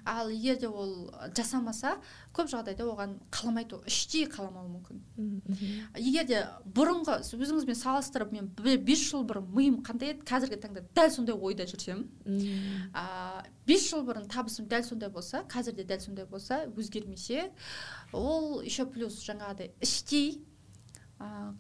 ал 0.06 0.32
егер 0.32 0.60
де 0.62 0.70
ол 0.70 1.12
жасамаса 1.36 1.98
көп 2.34 2.52
жағдайда 2.54 2.88
оған 2.88 3.18
қаламайды 3.32 3.76
ол 3.76 3.84
іштей 3.88 4.28
қаламауы 4.32 4.72
мүмкін. 4.78 5.02
Егер 6.00 6.28
де 6.28 6.44
бұрынғы 6.66 7.20
өзіңізбен 7.22 7.78
салыстырып 7.78 8.32
мен 8.32 8.52
бес 8.56 9.04
жыл 9.04 9.26
бұрын 9.28 9.52
миым 9.52 9.82
қандай 9.86 10.16
еді 10.16 10.26
қазіргі 10.28 10.62
таңда 10.64 10.86
дәл 10.96 11.12
сондай 11.12 11.36
ойда 11.36 11.68
жүрсем 11.70 12.06
бес 13.68 13.88
жыл 13.90 14.06
бұрын 14.08 14.28
табысым 14.32 14.68
дәл 14.72 14.84
сондай 14.86 15.10
болса 15.14 15.44
қазір 15.52 15.76
де 15.78 15.86
дәл 15.88 16.02
сондай 16.02 16.26
болса 16.26 16.64
өзгермесе 16.76 17.52
ол 18.12 18.62
еще 18.62 18.86
плюс 18.86 19.20
жаңағыдай 19.42 19.72
іштей 19.82 20.28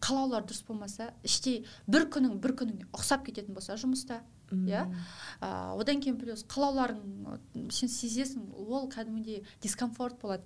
қалаулар 0.01 0.45
дұрыс 0.45 0.63
болмаса 0.67 1.11
іштей 1.25 1.65
бір 1.89 2.07
күнің 2.13 2.37
бір 2.41 2.55
күніңе 2.61 2.87
ұқсап 2.93 3.25
кететін 3.27 3.57
болса 3.57 3.77
жұмыста 3.81 4.21
иә? 4.51 4.85
Одан 5.41 6.01
кейін 6.03 6.17
плюс 6.21 6.43
қалауларың 6.51 7.69
сен 7.71 7.89
сезесің 7.89 8.49
ол 8.61 8.89
кәдімгідей 8.91 9.45
дискомфорт 9.63 10.19
болады. 10.21 10.43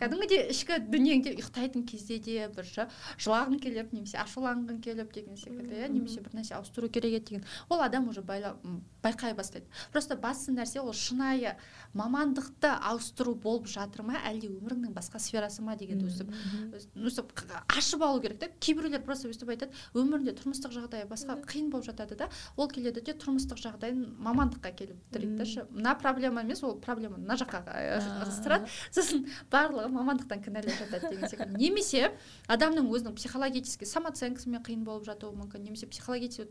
Кәдімгідей 0.00 0.50
ішкі 0.52 0.80
дүниеңде 0.90 1.34
ұйықтайтын 1.36 1.86
кезде 1.88 2.18
де 2.18 2.48
бір 2.52 2.68
жылағың 3.16 3.60
келіп 3.62 3.92
немесе 3.96 4.18
ашуланғың 4.22 4.80
келіп 4.84 5.12
деген 5.14 5.36
секілді 5.40 5.80
иә? 5.82 5.90
Немесе 5.92 6.20
бір 6.20 6.36
нәрсе 6.40 6.56
ауыстыру 6.58 6.90
керек 6.90 7.20
еді 7.20 7.30
деген. 7.30 7.44
Ол 7.68 7.80
адам 7.82 8.08
уже 8.08 8.22
байқай 8.22 9.34
бастайды. 9.34 9.66
Просто 9.92 10.16
басты 10.16 10.52
нәрсе 10.52 10.80
ол 10.80 10.92
шынайы 10.92 11.56
мамандықты 11.94 12.68
ауыстыру 12.90 13.34
болып 13.34 13.68
жатыр 13.70 14.02
ма 14.04 14.20
әлде 14.26 14.50
өміріңнің 14.50 14.92
басқа 14.96 15.20
сферасы 15.22 15.62
ма 15.62 15.76
дегенді 15.76 16.10
өстіп 16.10 16.32
өстіп 16.96 17.32
ашып 17.72 18.02
алу 18.02 18.20
керек 18.20 18.40
та 18.40 18.50
кейбіреулер 18.60 19.02
просто 19.06 19.30
өстіп 19.30 19.54
айтады 19.54 19.72
өмірінде 19.94 20.34
тұрмыстық 20.36 20.74
жағдайы 20.76 21.08
басқа 21.08 21.38
қиын 21.46 21.70
болып 21.70 21.86
жатады 21.88 22.16
да. 22.18 22.28
Ол 22.56 22.68
келеді 22.68 23.00
де 23.00 23.12
тұрмыстық 23.36 23.60
жағдайын 23.60 24.16
мамандыққа 24.22 24.70
келіп 24.76 24.98
тірейді 25.12 25.44
да 25.44 25.64
мына 25.70 25.94
проблема 26.00 26.40
емес 26.42 26.62
ол 26.64 26.76
проблема 26.80 27.18
мына 27.20 27.36
жаққа 27.36 27.60
ығыстырады 28.24 28.70
сосын 28.94 29.26
барлығы 29.52 29.90
мамандықтан 29.92 30.42
кінәлап 30.44 30.72
жатады 30.80 31.10
деген 31.12 31.28
секілді. 31.28 31.60
Немесе 31.60 32.12
адамның 32.48 32.88
өзінің 32.88 33.16
психологический 33.18 33.86
самооценкасымен 33.86 34.62
қиын 34.64 34.84
болып 34.86 35.04
жатуы 35.06 35.36
мүмкін 35.36 35.66
немесе 35.66 35.86
психологический 35.86 36.48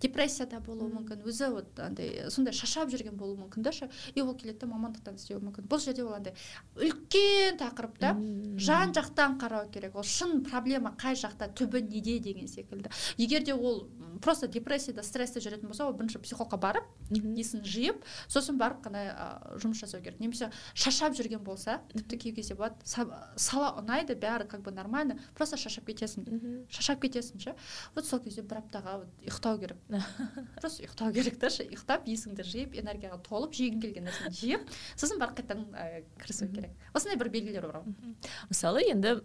депрессияда 0.00 0.60
болуы 0.60 0.90
мүмкін 0.94 1.26
өзі 1.26 1.50
вот 1.54 1.82
андай 1.82 2.30
сондай 2.30 2.54
шаршап 2.54 2.92
жүрген 2.92 3.18
болуы 3.18 3.38
мүмкін 3.42 3.66
да 3.66 3.72
и 4.14 4.22
ол 4.22 4.34
келеді 4.34 4.60
да 4.60 4.70
мамандықтан 4.70 5.18
істеуі 5.18 5.42
мүмкін. 5.42 5.66
Бұл 5.68 5.82
жерде 5.82 6.04
ол 6.04 6.14
андай 6.14 6.34
үлкен 6.76 7.58
тақырып 7.58 7.98
та 7.98 8.14
жан 8.58 8.94
жақтан 8.94 9.38
қарау 9.40 9.70
керек. 9.72 9.96
Ол 9.96 10.06
шын 10.06 10.42
проблема 10.46 10.94
қай 10.98 11.18
жақта 11.18 11.50
түбі 11.54 11.82
неде 11.82 12.18
деген 12.20 12.48
секілді. 12.48 12.90
Егер 13.18 13.42
де 13.44 13.54
ол 13.54 13.88
просто 14.22 14.48
депрессияда 14.48 15.02
стрессте 15.02 15.40
жүретін 15.40 15.68
болса 15.68 15.86
ол 15.86 15.94
бірінші 15.94 16.18
психологқа 16.28 16.60
барып 16.60 16.88
есін 17.08 17.62
жиып 17.64 18.02
сосын 18.28 18.58
барып 18.60 18.82
қана 18.84 19.02
ә, 19.08 19.26
жұмыс 19.62 19.80
жасау 19.80 20.02
керек. 20.04 20.20
Немесе 20.20 20.50
шаршап 20.74 21.16
жүрген 21.16 21.40
болса 21.44 21.78
тіпті 21.94 22.18
кей 22.20 22.34
кезде 22.36 22.56
болады 22.58 22.76
сала 22.84 23.70
ұнайды 23.80 24.16
бәрі 24.18 24.48
как 24.48 24.62
бы 24.66 24.72
нормально 24.74 25.18
просто 25.34 25.56
шаршап 25.56 25.88
кетесің. 25.88 26.26
Шаршап 26.68 27.00
кетесің 27.04 27.40
ше. 27.40 27.56
Вот 27.94 28.06
сол 28.06 28.20
кезде 28.20 28.42
бір 28.42 28.60
аптаға 28.60 28.98
вот 29.04 29.24
ұйықтау 29.24 29.60
керек. 29.62 29.80
Просто 30.60 30.84
ұйықтау 30.84 31.14
керек 31.16 31.40
та 31.40 31.50
ше. 31.50 31.64
Ұйықтап 31.68 32.08
есіңді 32.08 32.44
жиып 32.44 32.76
энергияға 32.82 33.20
толып 33.24 33.56
жегің 33.56 33.80
келген 33.82 34.08
нәрсені 34.08 34.34
жеп 34.36 34.68
сосын 34.96 35.20
барып 35.22 35.40
қайтадан 35.40 35.64
ә, 35.72 36.04
кірісу 36.20 36.50
керек. 36.52 36.76
Осындай 36.92 37.18
бір 37.20 37.32
белгілер 37.32 37.68
бар 37.68 37.80
ғой 37.80 38.16
мысалы 38.50 38.84
енді 38.88 39.16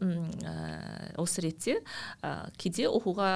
ә, 0.47 1.15
осы 1.19 1.43
ретте 1.43 1.79
ә, 2.21 2.51
кейде 2.57 2.87
оқуға 2.89 3.33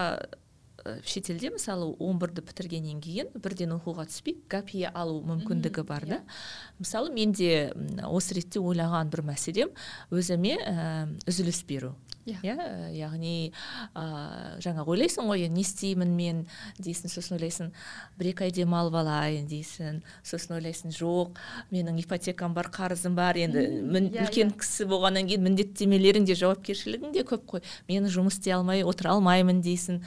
шетелде 1.05 1.51
мысалы 1.53 1.89
он 1.99 2.19
бірді 2.21 2.43
бітіргеннен 2.47 3.01
кейін 3.03 3.31
бірден 3.35 3.75
оқуға 3.77 4.07
түспей 4.09 4.37
гапия 4.49 4.91
алу 4.93 5.19
мүмкіндігі 5.27 5.85
бар 5.87 6.05
да. 6.07 6.19
Иә. 6.19 6.37
мысалы 6.79 7.13
менде 7.13 7.71
осы 8.07 8.37
ретте 8.37 8.59
ойлаған 8.59 9.11
бір 9.13 9.25
мәселем 9.31 9.73
өзіме 10.11 10.57
ә, 10.57 11.07
үзіліс 11.27 11.63
беру. 11.67 11.95
Иә. 12.27 12.39
Yeah. 12.43 12.59
Ә, 12.59 12.89
яғни 12.91 13.53
ә, 13.95 14.59
жаңа 14.63 14.83
ойлайсың 14.83 15.29
ғой 15.29 15.47
не 15.47 15.63
істеймін 15.63 16.11
мен 16.17 16.41
дейсің 16.75 17.11
сосын 17.11 17.37
ойлайсың 17.37 17.71
бір 18.19 18.31
екі 18.33 18.47
ай 18.47 18.51
демалып 18.51 18.97
алайын 18.99 19.47
дейсің 19.47 20.01
сосын 20.27 20.57
ойлайсың 20.57 20.91
жоқ 20.91 21.39
менің 21.71 22.01
ипотекам 22.03 22.55
бар 22.57 22.67
қарызым 22.73 23.15
бар 23.15 23.39
енді 23.39 23.63
мін, 23.79 24.09
yeah, 24.11 24.25
иә, 24.25 24.27
үлкен 24.27 24.51
кісі 24.59 24.89
болғаннан 24.91 25.29
кейін 25.29 25.47
міндеттемелерің 25.47 26.27
де 26.27 26.35
жауапкершілігің 26.35 27.15
де 27.15 27.23
көп 27.27 27.47
қой. 27.53 27.63
Мен 27.87 28.11
жұмыс 28.11 28.41
істей 28.41 28.57
алмай 28.57 28.83
отыра 28.83 29.15
алмаймын 29.15 29.63
дейсің. 29.63 30.01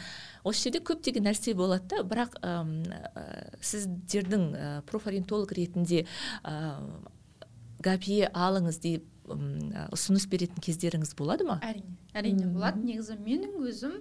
Осы 0.44 0.68
жерде 0.68 0.82
көптеген 0.90 1.26
нәрсе 1.28 1.54
болады 1.58 1.88
да. 1.90 2.02
Бірақ 2.06 2.36
ә, 2.42 2.54
сіздердің 3.60 4.46
ә, 4.54 4.68
профориентолог 4.88 5.52
ретінде 5.56 6.04
ә, 6.44 6.80
гапие 7.84 8.30
алыңыз 8.34 8.80
деп 8.82 9.06
ұсыныс 9.30 10.26
беретін 10.30 10.62
кездеріңіз 10.64 11.12
болады 11.18 11.46
ма? 11.46 11.60
Әрине. 11.62 11.94
Әрине 12.16 12.48
болады. 12.50 12.82
Негізі 12.82 13.16
менің 13.22 13.60
өзім 13.62 13.92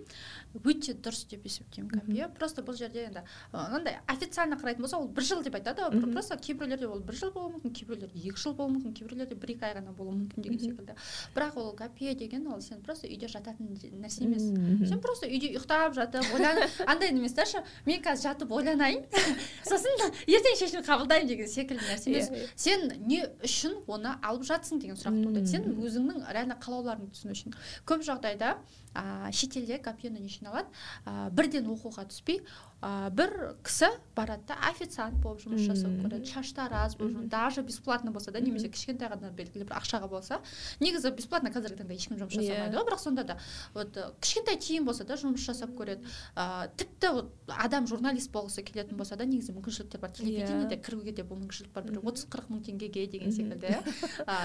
өте 0.58 0.95
дұрыс 0.97 1.26
деп 1.30 1.45
есептеймін 1.45 1.91
кәмпия 1.93 2.28
просто 2.34 2.64
бұл 2.66 2.78
жерде 2.78 3.04
енді 3.06 3.22
мынандай 3.54 4.00
официально 4.10 4.58
қарайтын 4.58 4.82
болса 4.82 4.97
ол 4.97 5.08
бір 5.08 5.26
жыл 5.28 5.43
деп 5.45 5.56
айтады 5.60 5.86
ғой. 5.86 6.12
Просто 6.14 6.38
кейбіреулерде 6.41 6.88
ол 6.89 7.04
бір 7.06 7.18
жыл 7.20 7.32
болуы 7.36 7.54
мүмкін 7.58 7.76
кейбіреулерде 7.78 8.20
екі 8.20 8.41
жыл 8.41 8.56
болуы 8.58 8.74
мүмкін 8.78 8.95
кейбіреулерде 8.97 9.38
бір 9.38 9.54
екі 9.54 9.68
ай 9.68 9.76
ғана 9.78 9.93
болуы 9.93 10.16
мүмкін 10.18 10.45
деген 10.45 10.60
секілді. 10.64 10.95
Бірақ 11.36 11.60
ол 11.62 11.72
гапия 11.78 12.16
деген 12.18 12.47
ол 12.50 12.62
сен 12.66 12.82
просто 12.82 13.08
үйде 13.08 13.30
жататын 13.30 13.70
нәрсе 13.70 14.26
емес. 14.26 14.50
Сен 14.89 15.02
просто 15.04 15.30
үйде 15.30 15.54
ұйықтап 15.54 15.93
жатып 15.97 16.34
ойлан 16.34 16.64
андай 16.88 17.14
емес 17.14 17.38
та 17.38 17.45
мен 17.86 18.02
қазір 18.02 18.34
жатып 18.34 18.52
ойланайын. 18.52 19.06
Сосын 19.70 20.10
ертең 20.26 20.58
шешім 20.60 20.84
қабылдаймын 20.88 21.30
деген 21.30 21.47
секілді 21.47 21.86
нәрсе 21.86 22.10
емес. 22.10 22.30
иә, 22.30 22.41
иә. 22.41 22.50
сен 22.56 22.91
не 23.06 23.22
үшін 23.45 23.80
оны 23.88 24.16
алып 24.26 24.47
жатсың 24.50 24.82
деген 24.82 24.97
сұрақ 25.00 25.22
туындайды 25.24 25.52
сен 25.52 25.70
өзіңнің 25.76 26.26
реально 26.34 26.58
қалауларыңды 26.62 27.14
түсіну 27.16 27.36
үшін. 27.38 27.56
Көп 27.89 28.06
жағдайда 28.08 28.58
ә, 28.94 29.32
шетелде 29.32 29.80
гапьені 29.84 30.20
не 30.20 30.30
үшін 30.32 30.50
алады 30.52 30.70
ә, 31.06 31.30
бірден 31.36 31.70
оқуға 31.74 32.08
түспей 32.10 32.42
ә, 32.82 33.10
бір 33.12 33.56
кісі 33.64 33.92
барады 34.16 34.48
да 34.48 34.58
официант 34.70 35.20
болып 35.24 35.44
жұмыс 35.44 35.68
жасап 35.68 35.96
көреді 36.04 36.30
шаштары 36.30 36.76
аз 36.80 36.96
болып 37.00 37.28
даже 37.30 37.64
бесплатно 37.64 38.12
болса 38.12 38.32
да 38.32 38.40
немесе 38.40 38.70
кішкентай 38.70 39.10
ғана 39.12 39.32
белгілі 39.32 39.68
бір 39.68 39.80
ақшаға 39.80 40.10
болса 40.10 40.40
негізі 40.80 41.12
бесплатно 41.16 41.52
қазіргі 41.54 41.84
таңда 41.84 41.96
ешкім 41.96 42.20
жұмыс 42.20 42.40
жасамайды 42.40 42.78
ғой 42.78 42.88
бірақ 42.90 43.04
сонда 43.04 43.24
да 43.24 43.38
вот 43.74 43.98
кішкентай 44.22 44.60
тиын 44.60 44.86
болса 44.86 45.04
да 45.04 45.18
жұмыс 45.20 45.44
жасап 45.44 45.74
көреді. 45.78 46.08
Ә, 46.36 46.70
тіпті 46.78 47.12
вот 47.16 47.32
адам 47.48 47.88
журналист 47.90 48.32
болғысы 48.34 48.64
келетін 48.66 48.98
болса 49.00 49.18
да 49.20 49.26
негізі 49.28 49.56
мүмкіншіліктер 49.56 50.02
бар. 50.02 50.14
Телевидениеде 50.16 50.78
кіруге 50.84 51.14
де 51.16 51.26
бұл 51.28 51.40
мүмкіншілік 51.42 51.74
бар. 51.76 51.88
Бір 51.90 52.02
отыз 52.12 52.28
қырық 52.32 52.52
мың 52.54 52.64
теңгеге 52.68 53.06
деген 53.12 53.34
секілді 53.36 53.74
иә. 53.74 53.82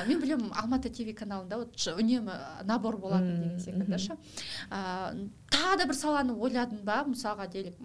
Мен 0.09 0.23
білемін 0.23 0.53
алматы 0.55 0.93
тв 0.95 1.15
каналында 1.19 1.61
вот 1.63 1.77
үнемі 1.95 2.39
набор 2.69 2.99
болатын 2.99 3.41
деген 3.43 3.61
секілді 3.61 3.99
ше. 3.99 4.19
Ә, 4.71 5.15
тағы 5.55 5.79
да 5.83 5.87
бір 5.87 6.01
саланы 6.01 6.35
ойладым 6.35 6.83
ба 6.85 7.05
мысалға 7.07 7.49
делік 7.55 7.79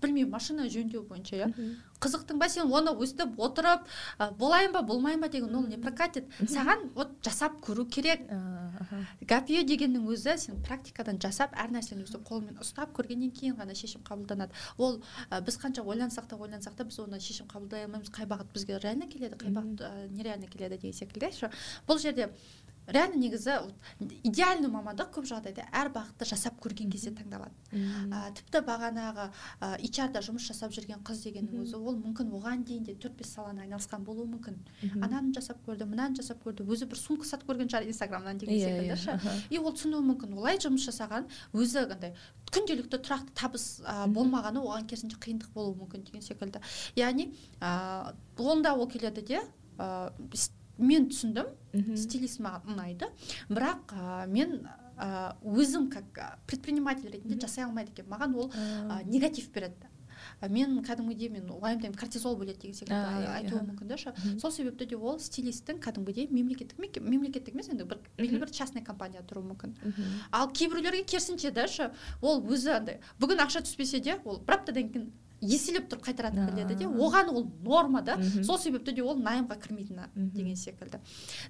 білмеймін 0.00 0.30
машина 0.30 0.66
жөндеу 0.70 1.02
бойынша 1.08 1.36
иә. 1.36 1.48
Қызықтың 2.00 2.38
ба 2.40 2.48
сен 2.48 2.70
оны 2.72 2.92
өстіп 3.04 3.38
отырып 3.40 3.86
ә, 4.18 4.30
болайын 4.38 4.72
ба 4.72 4.82
болмайын 4.86 5.20
ба 5.20 5.28
деген 5.28 5.54
ол 5.56 5.66
не 5.66 5.76
прокатит. 5.80 6.28
Саған 6.40 6.90
вот 6.94 7.12
жасап 7.24 7.58
көру 7.64 7.86
керек. 7.88 8.22
Гапио 9.20 9.64
дегеннің 9.66 10.06
өзі 10.08 10.36
сен 10.38 10.62
практикадан 10.64 11.20
жасап 11.20 11.56
әр 11.58 11.72
нәрсені 11.74 12.06
өстіп 12.06 12.24
қолыңмен 12.28 12.60
ұстап 12.62 12.94
көргеннен 12.96 13.34
кейін 13.36 13.58
ғана 13.58 13.74
шешім 13.76 14.04
қабылданады. 14.06 14.56
Ол 14.78 15.02
ә, 15.30 15.40
біз 15.44 15.58
қанша 15.60 15.84
ойлансақ 15.84 16.28
та 16.30 16.36
ойлансақ 16.36 16.76
та 16.76 16.84
біз 16.84 17.00
оны 17.04 17.20
шешім 17.20 17.50
қабылдай 17.50 17.84
алмаймыз. 17.84 18.12
Қай 18.14 18.28
бағыт 18.30 18.52
бізге 18.54 18.78
реально 18.78 19.10
келеді 19.10 19.36
қай 19.36 19.52
бағыт 19.52 19.84
ә, 19.84 20.08
нереально 20.08 20.48
келеді 20.48 20.78
деген 20.78 20.96
секілді 20.96 21.50
бұл 21.88 21.98
жерде 21.98 22.30
реально 22.86 23.20
негізі 23.20 23.56
идеальный 24.24 24.70
мамандық 24.70 25.12
көп 25.14 25.26
жағдайда 25.30 25.66
әр 25.72 25.90
бағытты 25.94 26.26
жасап 26.28 26.58
көрген 26.62 26.90
кезде 26.90 27.12
таңдалады. 27.14 27.52
Ә, 27.72 28.30
тіпті 28.36 28.62
бағанағы 28.66 29.28
ә, 29.60 29.76
hr 29.78 30.24
жұмыс 30.26 30.46
жасап 30.48 30.74
жүрген 30.74 31.02
қыз 31.06 31.22
дегеннің 31.26 31.64
өзі 31.64 31.78
ол 31.78 31.98
мүмкін 32.00 32.32
оған 32.34 32.64
дейін 32.66 32.84
де 32.88 32.94
төрт 32.94 33.16
бес 33.20 33.34
саланы 33.34 33.64
айналысқан 33.66 34.04
болуы 34.04 34.26
мүмкін. 34.30 34.58
Ананы 35.02 35.34
жасап 35.36 35.62
көрді 35.66 35.86
мынаны 35.90 36.18
жасап 36.18 36.42
көрді 36.44 36.66
өзі 36.66 36.88
бір 36.90 36.98
сумка 36.98 37.28
сатып 37.28 37.50
көрген 37.50 37.70
шығар 37.70 37.88
инстаграмнан 37.90 38.38
деген 38.38 38.56
иә, 38.56 38.66
секілді 38.66 38.96
ше. 38.96 39.18
иә, 39.20 39.36
и 39.50 39.58
ол 39.58 39.74
түсінуі 39.74 40.02
мүмкін 40.10 40.36
олай 40.38 40.58
жұмыс 40.58 40.86
жасаған 40.90 41.28
өзі 41.54 41.86
андай 41.86 42.14
күнделікті 42.50 42.98
тұрақты 43.06 43.34
табыс 43.38 43.66
ә, 43.84 44.06
болмағаны 44.10 44.62
оған 44.64 44.88
керісінше 44.90 45.20
қиындық 45.22 45.52
болуы 45.54 45.76
мүмкін 45.78 46.06
деген 46.08 46.24
секілді. 46.24 46.62
Яғни 46.98 47.30
ә, 47.60 48.14
онда 48.36 48.74
ол 48.74 48.88
келеді 48.90 49.22
де 49.22 49.42
ә, 49.78 50.10
мен 50.80 51.08
түсіндім 51.12 51.52
стилист 51.96 52.40
маған 52.42 52.74
ұнайды. 52.74 53.10
Бірақ 53.52 53.94
ә, 53.94 54.26
мен 54.30 54.58
ә, 54.96 55.36
өзім 55.44 55.90
как 55.92 56.40
предприниматель 56.50 57.12
ретінде 57.12 57.38
жасай 57.40 57.64
алмайды 57.64 57.94
екенмін. 57.94 58.16
Маған 58.16 58.36
ол 58.36 58.50
ә, 58.50 59.04
негатив 59.06 59.52
береді. 59.54 59.86
Мен 60.52 60.82
кәдімгідей 60.84 61.30
мен 61.32 61.46
уайымдаймын 61.48 61.96
кортизол 61.96 62.34
бөледі 62.36 62.60
деген 62.60 62.76
секілді 62.76 62.92
иә, 62.92 63.30
айтуы 63.38 63.60
мүмкін 63.64 63.88
да 63.88 63.96
сол 64.40 64.52
себепті 64.52 64.84
де 64.90 64.96
ол 64.96 65.16
стилистің 65.20 65.80
кәдімгідей 65.80 66.28
мемлекеттік 66.28 67.00
мемлекеттік 67.00 67.54
емес 67.54 67.70
енді 67.72 67.86
бір 67.88 68.02
белгілі 68.18 68.42
бір 68.42 68.52
частный 68.52 68.84
компания 68.84 69.24
тұруы 69.24 69.48
мүмкін. 69.48 69.72
Ал 70.30 70.52
кейбіреулерге 70.52 71.04
керісінше 71.08 71.50
да 71.56 71.66
ол 72.20 72.44
өзі 72.44 72.76
андай 72.76 73.00
бүгін 73.18 73.40
ақша 73.46 73.64
түспесе 73.64 74.00
де 74.04 74.18
ол 74.24 74.42
бір 74.44 74.60
аптадан 74.60 74.92
кейін 74.92 75.10
еселеп 75.40 75.88
тұрып 75.90 76.04
қайтаратынын 76.08 76.50
біледі 76.50 76.74
де. 76.76 76.86
Оған 76.86 77.30
ол 77.32 77.46
норма 77.64 78.02
да. 78.02 78.18
Сол 78.44 78.58
себепті 78.58 78.92
де 78.92 79.02
ол 79.02 79.18
найымға 79.20 79.56
кірмейтіні 79.62 80.08
деген 80.14 80.56
секілді. 80.56 81.00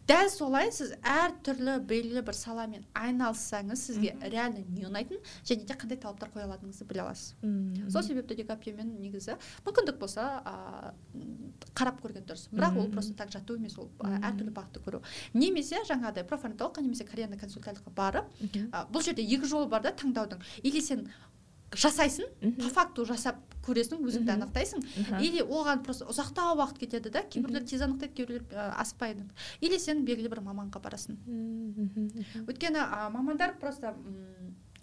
Дәл 0.09 0.31
солай 0.31 0.71
сіз 0.73 0.95
әртүрлі 1.03 1.79
белгілі 1.91 2.23
бір 2.27 2.37
саламен 2.37 2.85
айналыссаңыз 2.95 3.83
сізге 3.89 4.15
реально 4.23 4.63
не 4.69 4.87
ұнайтынын 4.87 5.25
және 5.45 5.67
де 5.67 5.75
қандай 5.75 5.99
талаптар 6.01 6.31
қоя 6.35 6.47
алатыныңызды 6.47 6.87
біле 6.87 7.03
аласыз. 7.03 7.35
Сол 7.91 8.03
себепті 8.07 8.39
де 8.39 8.45
гапьемен 8.45 8.95
негізі 9.01 9.37
мүмкіндік 9.67 9.99
болса 9.99 10.43
ә, 10.45 10.95
қарап 11.75 12.01
көрген 12.05 12.27
дұрыс. 12.29 12.47
Бірақ 12.55 12.79
ол 12.79 12.91
просто 12.93 13.15
так 13.15 13.33
жату 13.33 13.57
емес 13.59 13.77
ол 13.79 13.91
әртүрлі 14.01 14.55
бағытты 14.55 14.85
көру. 14.85 15.03
Немесе 15.35 15.83
жаңағыдай 15.89 16.27
профориентологқа 16.31 16.83
немесе 16.83 17.05
кореяна 17.05 17.39
консультантқа 17.41 17.91
барып 17.97 18.31
ә, 18.71 18.87
бұл 18.91 19.03
жерде 19.03 19.23
екі 19.23 19.49
жол 19.51 19.67
бар 19.69 19.83
да 19.83 19.93
таңдаудың. 19.93 20.43
Или 20.63 20.81
сен 20.81 21.09
жасайсың 21.75 22.27
по 22.59 22.69
факту 22.69 23.05
жасап 23.07 23.39
көресің 23.71 24.03
өзіңді 24.05 24.35
анықтайсың. 24.37 24.85
Или 25.23 25.41
оған 25.47 25.85
просто 25.87 26.11
ұзақтау 26.11 26.59
уақыт 26.59 26.83
кетеді 26.85 27.15
да 27.15 27.23
кейбіреулер 27.23 27.65
тез 27.71 27.87
анықтайды 27.87 28.15
кейбіреулер 28.19 28.75
асықпай 28.77 29.17
или 29.61 29.79
сен 29.79 30.05
белгілі 30.05 30.35
бір 30.35 30.43
маманға 30.51 30.83
барасың. 30.83 31.17
Өйткені 32.47 32.85
мамандар 33.15 33.55
просто 33.61 33.95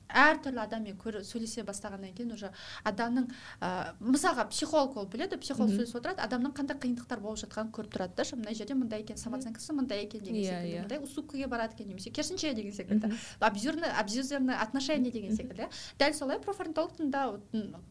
әртүрлі 0.08 0.62
адаммен 0.64 0.98
көр, 0.98 1.20
сөйлесе 1.26 1.64
бастағаннан 1.68 2.14
кейін 2.18 2.34
уже 2.36 2.52
адамның 2.88 3.28
ә, 3.62 3.94
мысалға 4.00 4.48
психолог 4.52 4.98
ол 4.98 5.08
біледі 5.12 5.40
психолог 5.42 5.72
сөйлесіп 5.74 6.00
отырады 6.02 6.24
адамның 6.26 6.54
қандай 6.58 6.80
қиындықтар 6.82 7.22
болып 7.24 7.42
жатқанын 7.44 7.72
көріп 7.76 7.96
тұрады 7.96 8.16
да 8.18 8.38
мына 8.38 8.54
жерде 8.56 8.76
мындай 8.78 9.02
екен 9.04 9.18
самооценкасы 9.18 9.74
мындай 9.74 10.06
екен 10.06 10.24
деген 10.24 10.42
yeah, 10.42 10.62
секілді 10.62 10.82
мындай 10.82 11.00
уступкаге 11.04 11.48
барады 11.48 11.76
екен 11.76 11.90
немесе 11.90 12.12
керісінше 12.12 12.54
деген 12.54 12.74
секілді. 12.74 13.12
Абьюзерный 13.40 13.92
абьюзерный 13.92 14.56
отношение 14.56 15.12
деген 15.12 15.36
секілді 15.36 15.68
дәл 16.00 16.14
солай 16.14 16.40
профориентологтың 16.40 17.12
да 17.12 17.26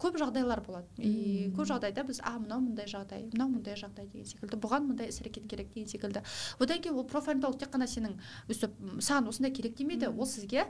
көп 0.00 0.18
жағдайлар 0.20 0.62
болады. 0.66 0.86
И 0.98 1.50
көп 1.56 1.68
жағдайда 1.70 2.06
біз 2.06 2.20
а 2.22 2.36
мынау 2.38 2.60
мындай 2.60 2.86
жағдай 2.90 3.26
мынау 3.32 3.50
мындай 3.56 3.76
жағдай 3.76 4.08
деген 4.08 4.26
секілді 4.26 4.60
бұған 4.62 4.88
мындай 4.88 5.10
іс 5.10 5.20
әрекет 5.22 5.48
керек 5.50 5.72
деген 5.74 5.88
секілді. 5.90 6.22
Одан 6.58 6.80
кейін 6.82 6.96
ол 6.96 7.06
профориентолог 7.08 7.58
тек 7.60 7.74
қана 7.74 7.88
сенің 7.90 8.16
өстіп 8.48 8.74
саған 9.00 9.30
осындай 9.32 9.52
керек 9.52 9.76
демейді 9.76 10.10
ол 10.12 10.26
сізге 10.26 10.66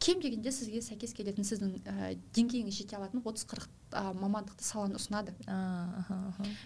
кем 0.00 0.20
дегенде 0.22 0.52
сізге 0.52 0.80
сәйкес 0.82 1.12
келетін 1.16 1.46
сіздің 1.46 1.74
ә, 1.84 2.14
деңгейіңіз 2.36 2.78
жете 2.80 2.96
алатын 2.96 3.22
отыз 3.24 3.44
қырық 3.50 3.68
мамандықты 4.16 4.64
саланы 4.64 4.96
ұсынады. 4.96 5.34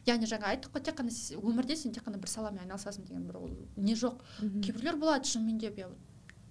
Яғни 0.06 0.28
жаңа 0.30 0.52
айттық 0.52 0.74
қой 0.76 0.84
тек 0.84 0.98
қана 1.00 1.14
өмірде 1.40 1.76
сен 1.76 1.94
тек 1.96 2.06
қана 2.06 2.20
бір 2.20 2.30
саламен 2.30 2.62
айналысасың 2.66 3.08
деген 3.08 3.26
бір 3.26 3.40
ол 3.40 3.54
не 3.76 3.96
жоқ. 3.98 4.20
Кейбіреулер 4.38 5.00
болады 5.00 5.30
шынымен 5.30 5.58
де 5.58 5.72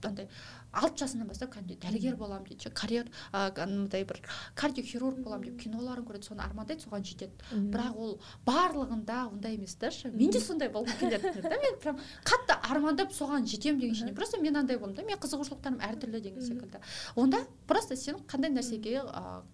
андай 0.04 0.28
алты 0.74 1.04
жасынан 1.04 1.28
бастап 1.30 1.54
кәдімгідей 1.54 1.78
дәрігер 1.84 2.16
боламын 2.18 2.48
дейді 2.50 2.72
карьер 2.74 3.10
андай 3.32 4.04
бір 4.10 4.20
кардиохирург 4.58 5.20
боламын 5.24 5.46
деп 5.52 5.60
киноларын 5.62 6.06
көреді 6.08 6.28
соны 6.28 6.42
армандайды 6.44 6.82
соған 6.84 7.06
жетеді. 7.06 7.34
Бірақ 7.54 7.98
ол 7.98 8.16
барлығында 8.48 9.18
ондай 9.30 9.56
емес 9.58 9.76
та 9.78 9.92
мен 10.10 10.32
де 10.34 10.42
сондай 10.42 10.70
болғым 10.74 10.98
келеді 11.00 11.44
да 11.46 11.58
мен 11.62 11.78
прям 11.84 12.00
қатты 12.26 12.58
армандап 12.70 13.14
соған 13.14 13.46
жетемін 13.46 13.80
деген 13.82 13.96
үшін 13.96 14.16
просто 14.18 14.42
мен 14.42 14.58
андай 14.58 14.78
болдым 14.78 14.96
да 14.96 15.04
менің 15.06 15.22
қызығушылықтарым 15.22 15.80
әртүрлі 15.90 16.22
деген 16.22 16.42
секілді. 16.42 16.82
Онда 17.16 17.44
просто 17.68 17.96
сен 17.96 18.18
қандай 18.26 18.50
нәрсеге 18.54 19.04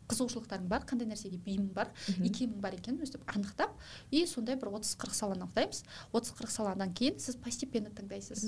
қызығушылықтарың 0.07 0.67
бар 0.71 0.87
қандай 0.87 1.09
нәрсеге 1.11 1.41
бейімің 1.43 1.73
бар 1.73 1.91
икемің 2.15 2.61
бар 2.63 2.79
екенін 2.79 3.03
өстіп 3.03 3.27
анықтап 3.27 3.75
и 4.11 4.25
сондай 4.25 4.55
бір 4.55 4.71
отыз 4.79 4.95
қырық 4.95 5.15
саланы 5.15 5.43
анықтаймыз. 5.43 5.83
Отыз 6.13 6.33
қырық 6.37 6.51
саладан 6.53 6.93
кейін 6.93 7.19
сіз 7.19 7.35
постепенно 7.43 7.89
таңдайсыз 7.91 8.47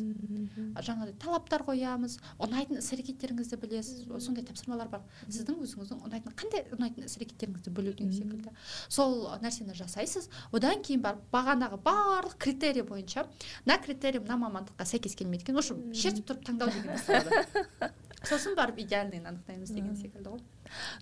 жаңағыдай 0.81 1.17
талаптар 1.19 1.65
қоясыз 1.67 1.81
айтамыз 1.81 2.19
ұнайтын 2.61 2.77
іс 2.77 2.91
әрекеттеріңізді 2.93 3.57
білесіз 3.61 4.01
сондай 4.21 4.45
тапсырмалар 4.45 4.89
бар. 4.91 5.01
Сіздің 5.27 5.61
өзіңіздің 5.65 6.03
ұнайтын 6.05 6.35
қандай 6.37 6.65
ұнайтын 6.75 7.07
іс 7.07 7.15
әрекеттеріңізді 7.17 7.73
бөлу 7.73 7.93
деген 7.97 8.13
секілді. 8.13 8.53
Сол 8.87 9.25
нәрсені 9.41 9.73
жасайсыз. 9.77 10.29
Одан 10.53 10.83
кейін 10.85 11.01
барып 11.01 11.23
бағанағы 11.33 11.79
барлық 11.81 12.37
критерий 12.37 12.85
бойынша 12.85 13.25
мына 13.65 13.79
критерий 13.81 14.21
мына 14.21 14.37
мамандыққа 14.45 14.85
сәйкес 14.85 15.17
келмейді 15.17 15.47
екен 15.47 15.57
в 15.57 15.63
общем 15.63 15.81
шертіп 15.93 16.29
тұрып 16.29 16.45
таңдау 16.51 16.69
деген 16.69 17.97
сосын 18.29 18.55
барып 18.55 18.83
идеальныйын 18.85 19.31
анықтаймыз 19.31 19.73
деген 19.73 19.97
секілді 19.97 20.35
ғой. 20.35 20.45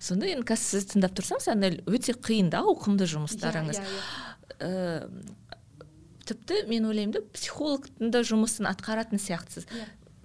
Сонда 0.00 0.30
енді 0.30 0.48
қазір 0.48 0.80
сізді 0.80 0.96
тыңдап 0.96 1.18
тұрсам 1.18 1.44
санель 1.44 1.82
өте 1.84 2.16
қиын 2.16 2.48
да 2.52 2.64
ауқымды 2.64 3.04
жұмыстарыңыз. 3.12 3.80
Иә, 3.80 4.00
иә, 4.56 4.70
иә. 4.70 5.36
тіпті 6.30 6.62
мен 6.70 6.86
ойлаймын 6.88 7.12
да 7.18 7.22
психологтың 7.34 8.12
да 8.14 8.22
жұмысын 8.24 8.68
атқаратын 8.70 9.20
сияқтысыз. 9.20 9.68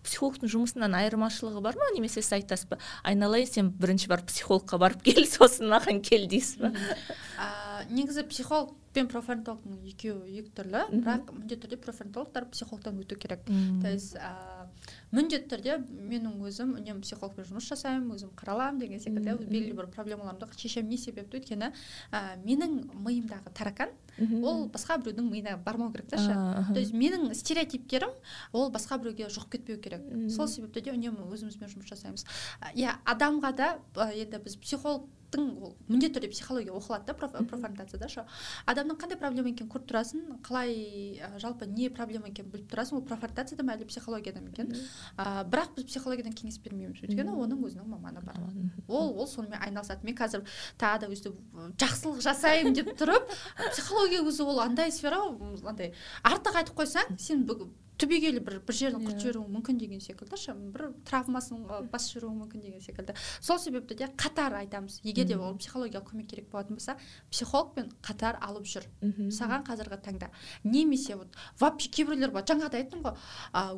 Психологтың 0.06 0.52
жұмысынан 0.54 0.96
айырмашылығы 1.02 1.62
бар 1.66 1.78
ма 1.80 1.92
немесе 1.96 2.22
сіз 2.22 2.38
айтасыз 2.40 2.70
ба 2.72 2.80
айналайын 3.04 3.52
сен 3.52 3.70
бірінші 3.76 4.12
барып 4.12 4.32
психологқа 4.32 4.80
барып 4.82 5.06
кел 5.06 5.26
сосын 5.36 5.72
маған 5.74 6.02
кел 6.06 6.28
дейсіз 6.32 6.62
ба? 6.62 6.74
Негізі 7.92 8.24
психолог 8.30 8.74
пен 8.96 9.10
профанатологтың 9.12 9.82
екеуі 9.92 10.40
екі 10.40 10.52
түрлі 10.56 10.86
бірақ 10.94 11.34
міндетті 11.36 11.66
түрде 11.66 11.80
профанатологтар 11.84 12.48
психологтан 12.54 13.02
өту 13.04 13.18
керек. 13.20 13.44
То 13.46 13.92
есть 13.92 14.16
міндетті 15.12 15.52
түрде 15.52 15.78
менің 15.84 16.40
өзім 16.48 16.76
үнемі 16.80 17.04
психологпен 17.04 17.50
жұмыс 17.50 17.68
жасаймын 17.74 18.16
өзім 18.16 18.32
қараламын 18.40 18.80
деген 18.82 19.04
секілді 19.04 19.36
белгілі 19.44 19.76
бір 19.78 19.92
проблемаларымды 19.94 20.48
шешемін 20.56 20.96
не 20.96 21.00
себепті 21.02 21.40
өйткені 21.40 21.72
ә, 22.12 22.24
менің 22.46 22.78
миымдағы 23.06 23.54
таракан 23.56 23.92
ол 24.20 24.68
басқа 24.72 24.98
біреудің 25.02 25.30
миына 25.30 25.58
бармау 25.58 25.92
керек 25.92 26.10
та 26.10 26.18
ше. 26.18 26.34
То 26.74 26.80
есть 26.80 26.94
менің 26.94 27.34
стереотиптерім 27.34 28.14
ол 28.54 28.72
басқа 28.72 29.00
біреуге 29.02 29.28
жұғып 29.28 29.58
кетпеу 29.58 29.82
керек. 29.82 30.06
Сол 30.32 30.48
себепті 30.48 30.82
де 30.82 30.96
үнемі 30.96 31.28
өзімізбен 31.32 31.72
жұмыс 31.74 31.92
жасаймыз. 31.92 32.26
Иә 32.76 32.98
адамға 33.06 33.56
да 33.56 33.70
енді 34.14 34.44
біз 34.46 34.58
психолог 34.58 35.10
ол 35.36 35.74
міндетті 35.90 36.20
түрде 36.20 36.30
психология 36.32 36.72
оқылады 36.72 37.10
да 37.10 37.14
профориентацияда 37.14 38.08
ше. 38.08 38.24
Адамның 38.72 38.96
қандай 39.02 39.18
проблема 39.20 39.50
екенін 39.50 39.70
көріп 39.74 39.90
тұрасың? 39.90 40.22
Қалай 40.46 41.20
жалпы 41.42 41.68
не 41.68 41.90
проблема 41.90 42.30
екенін 42.30 42.54
біліп 42.54 42.70
тұрасың? 42.72 43.02
Ол 43.02 43.04
профориентацияда 43.04 43.66
ма 43.66 43.76
әлде 43.76 43.88
психологияда 43.90 44.40
ма 44.40 44.54
екен 44.54 44.72
ә, 45.18 45.44
бірақ 45.50 45.76
біз 45.76 45.90
психологиядан 45.90 46.32
кеңес 46.32 46.60
бермейміз. 46.64 47.02
Өйткені 47.04 47.36
оның 47.36 47.66
өзінің 47.68 47.90
маманы 47.90 48.24
бар. 48.24 48.40
Ол 48.88 49.12
ол 49.20 49.28
сонымен 49.28 49.60
айналысады. 49.60 50.06
Мен 50.08 50.16
қазір 50.16 50.46
тағы 50.80 51.04
да 51.04 51.12
өйстіп 51.12 51.36
жақсылық 51.84 52.22
жасаймын 52.24 52.78
деп 52.78 52.94
тұрып 52.96 53.28
психология 54.06 54.22
өзі 54.22 54.44
ол 54.46 54.60
андай 54.62 54.92
сфера 54.92 55.20
андай 55.66 55.94
артық 56.24 56.60
айтып 56.62 56.78
қойсаң 56.78 57.18
сен 57.18 57.46
түбегейлі 58.00 58.42
бір 58.44 58.60
бір 58.66 58.76
жерін 58.76 59.06
құртып 59.06 59.22
жіберуі 59.24 59.50
мүмкін 59.56 59.78
деген 59.80 60.02
секілді 60.04 60.38
ше 60.40 60.54
бір 60.54 60.90
травмасын 61.08 61.64
басып 61.92 62.18
жіберуі 62.18 62.36
мүмкін 62.42 62.62
деген 62.66 62.82
секілді. 62.82 63.16
Сол 63.40 63.60
себепті 63.60 63.96
де 63.96 64.10
қатар 64.16 64.56
айтамыз. 64.60 65.00
Егер 65.04 65.26
де 65.26 65.38
ол 65.38 65.56
психологиялық 65.56 66.12
көмек 66.12 66.28
керек 66.30 66.50
болатын 66.52 66.76
болса 66.76 66.98
психологпен 67.32 67.92
қатар 68.04 68.40
алып 68.42 68.68
жүр. 68.68 68.88
Саған 69.32 69.66
қазіргі 69.68 70.00
таңда 70.04 70.32
немесе 70.64 71.16
вот 71.16 71.36
вообще 71.60 71.90
кейбіреулер 71.90 72.32
бар. 72.32 72.44
Жаңағыда 72.44 72.82
айттым 72.82 73.06
ғой 73.06 73.16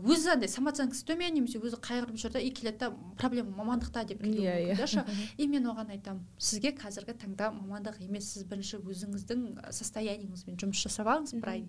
өзі 0.08 0.34
андай 0.34 0.50
самооценкасы 0.50 1.06
төмен 1.06 1.38
немесе 1.38 1.62
өзі 1.62 1.78
қайғырып 1.78 2.18
жүр 2.18 2.34
да 2.34 2.40
и 2.40 2.52
келеді 2.52 2.78
да 2.78 2.92
проблема 3.18 3.52
мамандықта 3.64 4.06
деп 4.08 4.24
келуі 4.24 4.74
иә, 4.74 4.88
ше. 4.88 5.06
И 5.38 5.48
мен 5.48 5.68
оған 5.70 5.94
айтамын 5.94 6.26
сізге 6.38 6.74
қазіргі 6.78 7.18
таңда 7.22 7.52
мамандық 7.54 8.02
емес 8.02 8.34
сіз 8.34 8.48
бірінші 8.50 8.82
өзіңіздің 8.82 9.72
состояниеңізбен 9.72 10.58
жұмыс 10.58 10.84
жасап 10.88 11.08
алыңыз 11.08 11.36
бір 11.42 11.54
ай. 11.54 11.66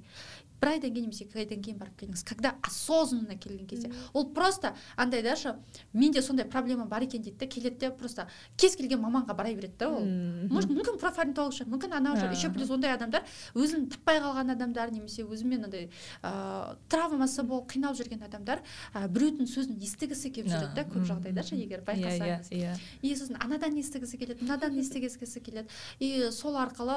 Бір 0.61 0.69
айдан 0.75 0.93
кейін 0.95 1.09
немесе 1.09 1.25
екі 1.25 1.39
айдан 1.39 1.63
кейін 1.63 1.79
барып 1.79 1.97
келіңіз. 2.01 2.25
Когда 2.25 2.55
осознанно 2.67 3.39
келген 3.39 3.67
кезде. 3.67 3.93
Ол 4.13 4.29
просто 4.35 4.75
андай 4.97 5.23
да 5.23 5.37
ше 5.37 5.57
менде 5.93 6.23
сондай 6.23 6.47
проблема 6.49 6.87
бар 6.87 7.03
екен 7.03 7.23
дейді 7.23 7.39
да 7.39 7.47
келеді 7.47 7.77
де 7.79 7.91
просто 7.91 8.27
кез 8.57 8.77
келген 8.77 9.01
маманға 9.01 9.37
бара 9.37 9.55
береді 9.55 9.75
да 9.79 9.89
ол. 9.89 10.05
Мүмкін 10.05 10.99
профориентолог 10.99 11.53
шығар 11.53 11.71
мүмкін 11.75 11.97
анау 11.99 12.17
шығар 12.17 12.35
еще 12.35 12.51
плюс 12.53 12.71
ондай 12.71 12.95
адамдар 12.95 13.25
өзін 13.55 13.89
таппай 13.93 14.21
қалған 14.21 14.53
адамдар 14.55 14.91
немесе 14.91 15.25
өзімен 15.25 15.65
андай 15.69 15.89
ыыы 16.23 16.77
травмасы 16.89 17.43
болып 17.43 17.71
қиналып 17.73 17.99
жүрген 18.01 18.25
адамдар 18.27 18.63
ә, 18.95 19.07
біреудің 19.09 19.49
сөзін 19.49 19.79
естігісі 19.83 20.31
келіп 20.35 20.51
жүреді 20.53 20.75
да 20.75 20.85
көп 20.89 21.07
жағдайда 21.09 21.45
ше 21.45 21.57
егер 21.57 21.83
иә, 21.83 21.87
байқасаңыз 21.87 22.51
иә. 22.53 22.75
И 23.03 23.15
сосын 23.15 23.39
анадан 23.43 23.77
естігісі 23.79 24.19
келеді 24.19 24.45
мынадан 24.45 24.79
естігісі 24.79 25.41
келеді. 25.41 25.69
И 26.01 26.31
сол 26.33 26.57
арқылы 26.61 26.97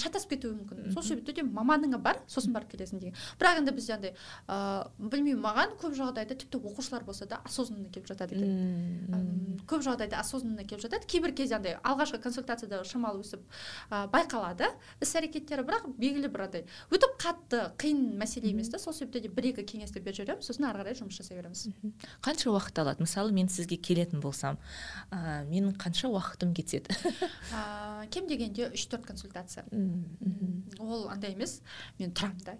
шатасып 0.00 0.34
кетуі 0.34 0.54
мүмкін. 0.58 0.92
Сол 0.94 1.02
себепті 1.02 1.32
де 1.40 1.46
маманыңа 1.46 1.98
бар 2.02 2.20
сосын 2.28 2.54
барып 2.54 2.74
келесің. 2.74 2.93
Деген. 2.98 3.14
Бірақ 3.40 3.58
енді 3.60 3.74
бізде 3.76 3.94
андай 3.94 4.12
ыыы 4.48 5.10
білмеймін 5.10 5.42
маған 5.42 5.74
көп 5.80 5.94
жағдайда 5.98 6.36
тіпті 6.38 6.58
оқушылар 6.58 7.04
болса 7.04 7.26
да 7.26 7.40
осознанно 7.44 7.88
келіп 7.90 8.08
жатады 8.10 8.36
екен. 8.36 9.60
Көп 9.68 9.84
жағдайда 9.86 10.20
осознанно 10.20 10.64
келіп 10.64 10.84
жатады. 10.84 11.06
Кейбір 11.06 11.34
кезде 11.34 11.56
андай 11.56 11.78
алғашқы 11.82 12.20
консультацияда 12.22 12.82
шамалы 12.84 13.22
өстіп 13.24 13.42
ә, 13.90 14.06
байқалады 14.12 14.70
іс 15.00 15.14
әрекеттері. 15.16 15.64
Бірақ 15.64 15.88
белгілі 15.98 16.28
бір 16.32 16.46
андай 16.48 16.66
өтіп 16.90 17.16
қатты 17.20 17.62
қиын 17.80 18.14
мәселе 18.20 18.50
емес 18.52 18.70
та. 18.70 18.78
Сол 18.78 18.92
себепті 18.94 19.24
де 19.24 19.28
бір 19.28 19.50
екі 19.52 19.64
кеңесті 19.64 20.02
беріп 20.04 20.20
жібереміз 20.20 20.48
сосын 20.48 20.68
ары 20.68 20.82
қарай 20.82 20.98
жұмыс 20.98 21.18
жасай 21.20 21.38
береміз. 21.38 21.66
Қанша 22.24 22.50
уақыт 22.52 22.80
алады? 22.82 23.04
Мысалы 23.04 23.32
мен 23.32 23.48
сізге 23.48 23.76
келетін 23.76 24.20
болсам 24.20 24.58
ә, 25.10 25.44
менің 25.48 25.76
қанша 25.80 26.10
уақытым 26.12 26.54
кетеді? 26.54 26.94
Ә, 27.54 28.06
кем 28.10 28.28
дегенде 28.28 28.70
үш 28.74 28.86
төрт 28.90 29.06
консультация 29.08 29.64
ол 30.78 31.08
андай 31.08 31.32
емес. 31.32 31.60
Мен 31.98 32.12
тұрамын 32.12 32.44
да. 32.44 32.56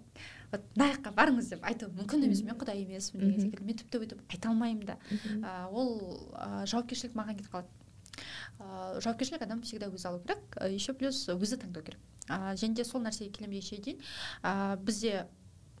Вот 0.55 0.65
мына 0.75 0.89
жаққа 0.93 1.13
барыңыз 1.15 1.49
деп 1.53 1.65
айту 1.67 1.89
мүмкін 1.95 2.25
емес 2.27 2.41
мен 2.45 2.57
құдай 2.59 2.81
емеспін 2.83 3.25
деген 3.25 3.45
секілді. 3.45 3.65
Мен 3.67 3.79
тіпті 3.81 4.01
өйтіп 4.01 4.21
айта 4.31 4.49
алмаймын 4.49 4.85
да. 4.89 4.97
Ә, 5.41 5.69
ол 5.71 6.31
ә, 6.33 6.65
жауапкершілік 6.71 7.15
маған 7.15 7.39
кетіп 7.39 7.53
қалады. 7.53 7.69
Ә, 8.59 8.99
жауапкершілік 9.03 9.45
адам 9.45 9.61
всегда 9.61 9.91
өзі 9.91 10.09
алу 10.09 10.21
керек. 10.23 10.59
Еще 10.71 10.93
плюс 10.93 11.25
өзі 11.29 11.59
таңдау 11.61 11.83
керек. 11.83 12.01
Және 12.27 12.75
де 12.75 12.85
сол 12.87 13.03
нәрсеге 13.05 13.31
келмегенше 13.35 13.77
дейін 13.77 13.99
ә, 14.41 14.77
бізде 14.81 15.27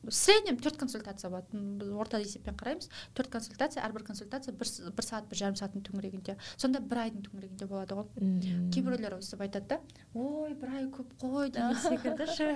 в 0.05 0.13
среднем 0.13 0.57
төрт 0.57 0.77
консультация 0.77 1.29
болады 1.29 1.59
біз 1.79 1.91
орта 1.97 2.19
есеппен 2.21 2.55
қараймыз 2.59 2.89
төрт 3.17 3.29
консультация 3.33 3.83
әрбір 3.85 4.05
консультация 4.05 4.53
бір, 4.53 4.69
бір 4.95 5.07
сағат 5.07 5.29
бір 5.29 5.39
жарым 5.41 5.57
сағаттың 5.59 5.85
төңірегінде. 5.89 6.37
Сонда 6.55 6.79
бір 6.79 7.01
айдың 7.05 7.25
төңірегінде 7.25 7.67
болады 7.69 7.97
ғой 7.97 8.05
мм 8.21 8.69
кейбіреулер 8.73 9.17
өстіп 9.19 9.45
айтады 9.45 9.75
да 9.75 9.79
ой 10.13 10.53
бір 10.53 10.73
ай 10.77 10.87
көп 10.93 11.13
қой 11.21 11.51
деген 11.51 11.75
секілді. 11.81 12.29
Ше 12.35 12.49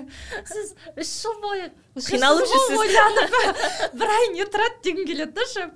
сіз 0.46 0.74
үш 0.96 1.14
жыл 1.24 1.40
бойы 1.44 1.70
қиналып 1.98 2.50
жүрсіз. 2.54 2.78
ойланып 2.80 3.32
бір 4.00 4.18
ай 4.18 4.34
не 4.36 4.46
тұрады 4.46 4.84
дегім 4.84 5.08
келеді 5.10 5.34
да 5.34 5.48
ше. 5.50 5.70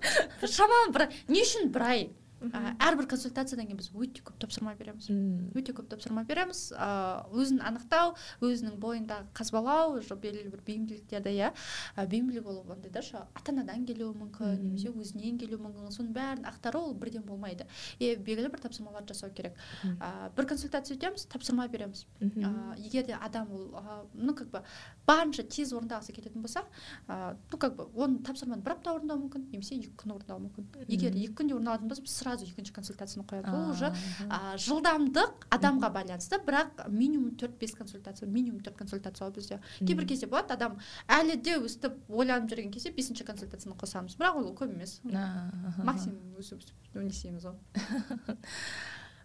Шамалы 0.48 0.94
бір 0.94 1.10
не 1.28 1.42
үшін 1.42 1.74
бір 1.74 1.90
ай? 1.90 2.10
Әрбір 2.52 3.08
консультациядан 3.14 3.68
кейін 3.68 3.80
біз 3.80 3.90
өте 3.96 4.24
көп 4.26 4.38
тапсырма 4.42 4.74
береміз. 4.76 5.08
Өте 5.56 5.74
көп 5.76 5.88
тапсырма 5.92 6.24
береміз. 6.28 6.72
Ыыы 6.76 7.44
өзін 7.44 7.62
анықтау 7.64 8.16
өзінің 8.44 8.78
бойындағы 8.84 9.30
қазбалау 9.38 9.98
уже 10.00 10.16
белгілі 10.16 10.52
бір 10.52 10.64
бейімділіктерді 10.68 11.34
иә. 11.34 11.52
Бейімділік 11.96 12.48
ол 12.48 12.64
андай 12.74 12.92
да 12.92 13.04
ата 13.34 13.52
анадан 13.52 13.86
келуі 13.88 14.14
мүмкін 14.18 14.60
немесе 14.62 14.92
өзінен 14.92 15.40
келуі 15.40 15.62
мүмкін. 15.64 15.92
Соның 15.96 16.14
бәрін 16.16 16.48
ақтару 16.50 16.84
ол 16.90 16.94
бірден 16.94 17.24
болмайды. 17.28 17.68
И 18.00 18.16
белгілі 18.16 18.52
бір 18.52 18.64
тапсырмаларды 18.66 19.14
жасау 19.14 19.32
керек. 19.32 19.58
Ыыы 19.84 20.32
бір 20.36 20.50
консультация 20.52 20.98
өтеміз 20.98 21.28
тапсырма 21.32 21.68
береміз. 21.68 22.06
Ыыы 22.20 22.78
егер 22.84 23.06
де 23.08 23.18
адам 23.20 23.52
ол 23.52 23.72
ну 24.14 24.36
как 24.36 24.50
бы 24.50 24.64
барынша 25.08 25.44
тез 25.44 25.74
орындағысы 25.74 26.14
келетін 26.14 26.42
болса 26.42 26.64
ну 27.08 27.58
как 27.58 27.76
бы 27.76 27.88
оны 27.96 28.20
тапсырманы 28.24 28.64
бір 28.64 28.78
апта 28.78 28.94
орындау 28.94 29.20
мүмкін 29.24 29.50
немесе 29.52 29.76
екі 29.76 29.94
күн 29.98 30.16
орындау 30.18 30.40
мүмкін. 30.48 30.68
Егер 30.88 31.16
екі 31.16 31.34
күнде 31.38 31.56
орындалатын 31.58 31.90
болса 31.92 32.04
біз 32.06 32.16
сразу 32.34 32.46
екінші 32.50 32.74
консультацияны 32.74 33.26
қояды. 33.28 33.52
Ол 33.54 33.72
уже 33.72 33.92
ә, 34.28 34.58
жылдамдық 34.58 35.46
адамға 35.54 35.90
байланысты 35.94 36.40
бірақ 36.44 36.88
минимум 36.90 37.36
төрт 37.38 37.58
бес 37.60 37.74
консультация 37.78 38.28
минимум 38.28 38.62
төрт 38.62 38.78
консультация 38.78 39.28
ғой 39.28 39.36
бізде 39.36 39.60
кейбір 39.80 40.08
кезде 40.08 40.28
болады 40.28 40.54
адам 40.54 40.80
әлі 41.08 41.38
де 41.38 41.58
өстіп 41.60 41.94
ойланып 42.10 42.50
жүрген 42.50 42.74
кезде 42.74 42.92
бесінші 42.92 43.26
консультацияны 43.28 43.78
қосамыз. 43.78 44.18
Бірақ 44.18 44.42
ол 44.42 44.52
көп 44.58 44.74
емес. 44.74 45.00
Максимум 45.04 46.36
өстіп 46.40 46.64
не 46.96 47.10
істейміз 47.10 47.46
ғой 47.46 47.58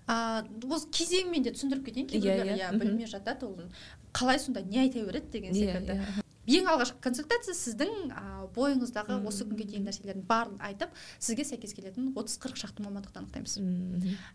ыыы 0.08 0.72
осы 0.74 0.88
кезеңмен 0.92 1.44
де 1.44 1.52
түсіндіріп 1.52 1.84
кетейін. 1.88 2.08
Кейбіреулер 2.08 2.56
иә 2.56 2.72
білмей 2.76 3.08
жатады. 3.08 3.46
Ол 3.46 3.68
қалай 4.12 4.38
сонда 4.40 4.62
не 4.62 4.80
айта 4.84 5.04
береді 5.04 5.30
деген 5.32 5.54
секілді. 5.54 6.00
Ең 6.48 6.68
алғашқы 6.72 7.02
консультация 7.04 7.54
сіздің 7.56 8.12
ә, 8.12 8.22
бойыңыздағы 8.56 9.18
осы 9.28 9.44
күнге 9.48 9.66
дейін 9.68 9.88
нәрселердің 9.88 10.24
барын 10.28 10.56
айтып 10.64 10.94
сізге 11.18 11.44
сәйкес 11.44 11.74
келетін 11.76 12.12
отыз 12.16 12.38
қырық 12.42 12.60
шақты 12.62 12.86
мамандықты 12.86 13.20
анықтаймыз. 13.20 13.58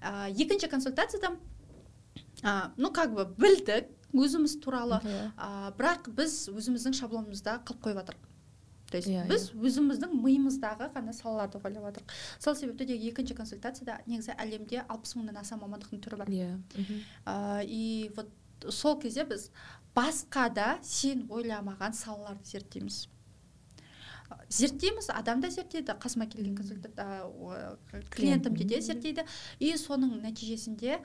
Ә, 0.01 0.29
екінші 0.31 0.69
консультацияда 0.69 1.33
ә, 2.43 2.71
ну 2.77 2.91
как 2.93 3.15
бы 3.15 3.25
білдік 3.25 3.89
өзіміз 4.13 4.59
туралы 4.61 5.01
ә, 5.01 5.73
бірақ 5.77 6.11
біз 6.13 6.45
өзіміздің 6.53 6.99
шаблонымызда 7.01 7.63
қылып 7.65 7.87
қойып 7.87 8.03
жатырмық 8.03 8.29
то 8.93 8.97
есть 8.97 9.09
yeah, 9.09 9.25
біз 9.25 9.47
өзіміздің 9.57 10.11
миымыздағы 10.21 10.91
ғана 10.93 11.15
салаларды 11.17 11.57
ойлап 11.57 11.87
жатырмық 11.87 12.11
сол 12.37 12.55
себепті 12.55 12.85
де 12.85 12.97
екінші 13.09 13.33
консультацияда 13.33 13.95
негізі 14.05 14.35
әлемде 14.37 14.83
алпыс 14.85 15.15
мыңнан 15.17 15.39
аса 15.41 15.57
мамандықтың 15.57 16.03
түрі 16.05 16.19
бар. 16.21 16.29
Иә 16.29 16.51
yeah. 16.61 17.65
и 17.65 18.11
вот 18.15 18.29
сол 18.69 18.99
кезде 19.01 19.25
біз 19.25 19.49
басқа 19.95 20.49
да 20.53 20.67
сен 20.83 21.27
ойламаған 21.29 21.93
салаларды 21.97 22.49
зерттейміз. 22.49 23.07
Зерттейміз 24.49 25.09
адам 25.13 25.41
да 25.41 25.49
зерттейді 25.53 25.95
қасыма 26.01 26.25
келген 26.29 26.55
консультант 26.57 26.97
клиентім 28.09 28.55
де 28.55 28.81
зерттейді. 28.81 29.25
И 29.59 29.73
соның 29.77 30.17
нәтижесінде 30.23 30.97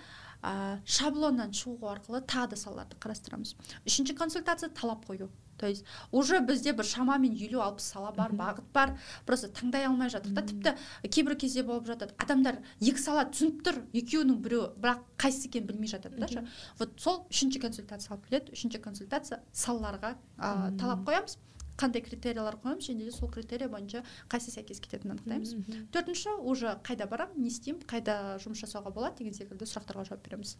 ә, 0.43 0.80
шаблоннан 0.84 1.53
шығу 1.53 1.91
арқылы 1.93 2.22
тағы 2.24 2.55
да 2.55 2.57
салаларды 2.57 2.97
қарастырамыз. 3.01 3.55
Үшінші 3.84 4.16
консультация 4.16 4.70
талап 4.70 5.05
қою. 5.09 5.28
То 5.59 5.67
есть 5.67 5.85
уже 6.11 6.41
бізде 6.41 6.73
бір 6.73 6.87
шамамен 6.87 7.35
елу 7.35 7.61
алпыс 7.65 7.91
сала 7.93 8.13
бар 8.13 8.33
бағыт 8.33 8.69
бар. 8.75 8.95
Просто 9.27 9.49
таңдай 9.49 9.87
алмай 9.89 10.11
жатыр 10.11 10.33
да 10.33 10.43
тіпті 10.43 10.75
кейбір 11.09 11.37
кезде 11.37 11.63
болып 11.63 11.89
жатады. 11.91 12.15
Адамдар 12.19 12.61
екі 12.81 13.03
сала 13.03 13.27
түсініп 13.29 13.65
тұр 13.67 13.83
екеуінің 13.93 14.39
біреуі 14.45 14.71
бірақ 14.79 15.03
қайсысы 15.19 15.51
екенін 15.51 15.69
білмей 15.73 15.91
жатады 15.91 16.23
да 16.23 16.47
вот 16.79 16.95
сол 17.01 17.27
үшінші 17.29 17.61
консультация 17.67 18.15
алып 18.15 18.29
келеді. 18.31 18.55
Үшінші 18.55 18.83
консультация 18.85 19.43
салаларға 19.53 20.15
ә, 20.39 20.77
талап 20.79 21.05
қоямыз. 21.09 21.39
Қандай 21.79 22.03
критериялар 22.03 22.59
қоямыз 22.59 22.91
және 22.91 23.07
де 23.07 23.12
сол 23.14 23.31
критерий 23.31 23.68
бойынша 23.70 24.03
қайсысы 24.29 24.59
сәйкес 24.59 24.81
кететінін 24.83 25.16
анықтаймыз. 25.16 25.55
Төртінші 25.95 26.35
уже 26.43 26.74
қайда 26.85 27.07
барамын 27.09 27.39
не 27.39 27.49
істеймін 27.53 27.85
қайда 27.89 28.37
жұмыс 28.43 28.64
жасауға 28.64 28.93
болады 28.95 29.22
деген 29.22 29.35
секілді 29.37 29.68
сұрақтарға 29.68 30.09
жауап 30.11 30.24
береміз. 30.26 30.57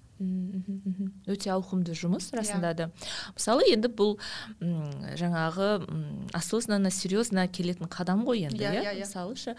Өте 1.26 1.50
ауқымды 1.52 1.96
жұмыс 1.98 2.30
расында 2.36 2.72
да. 2.78 2.90
Мысалы 3.34 3.66
енді 3.72 3.90
бұл 3.90 4.16
жаңағы 4.60 5.68
осознанно 6.36 6.90
серьезно 6.94 7.48
келетін 7.48 7.90
қадам 7.90 8.24
ғой 8.28 8.46
енді 8.48 8.62
иә, 8.62 8.72
иә? 8.72 8.82
иә, 8.82 8.94
иә. 8.94 9.06
мысалы 9.06 9.36
ше 9.36 9.56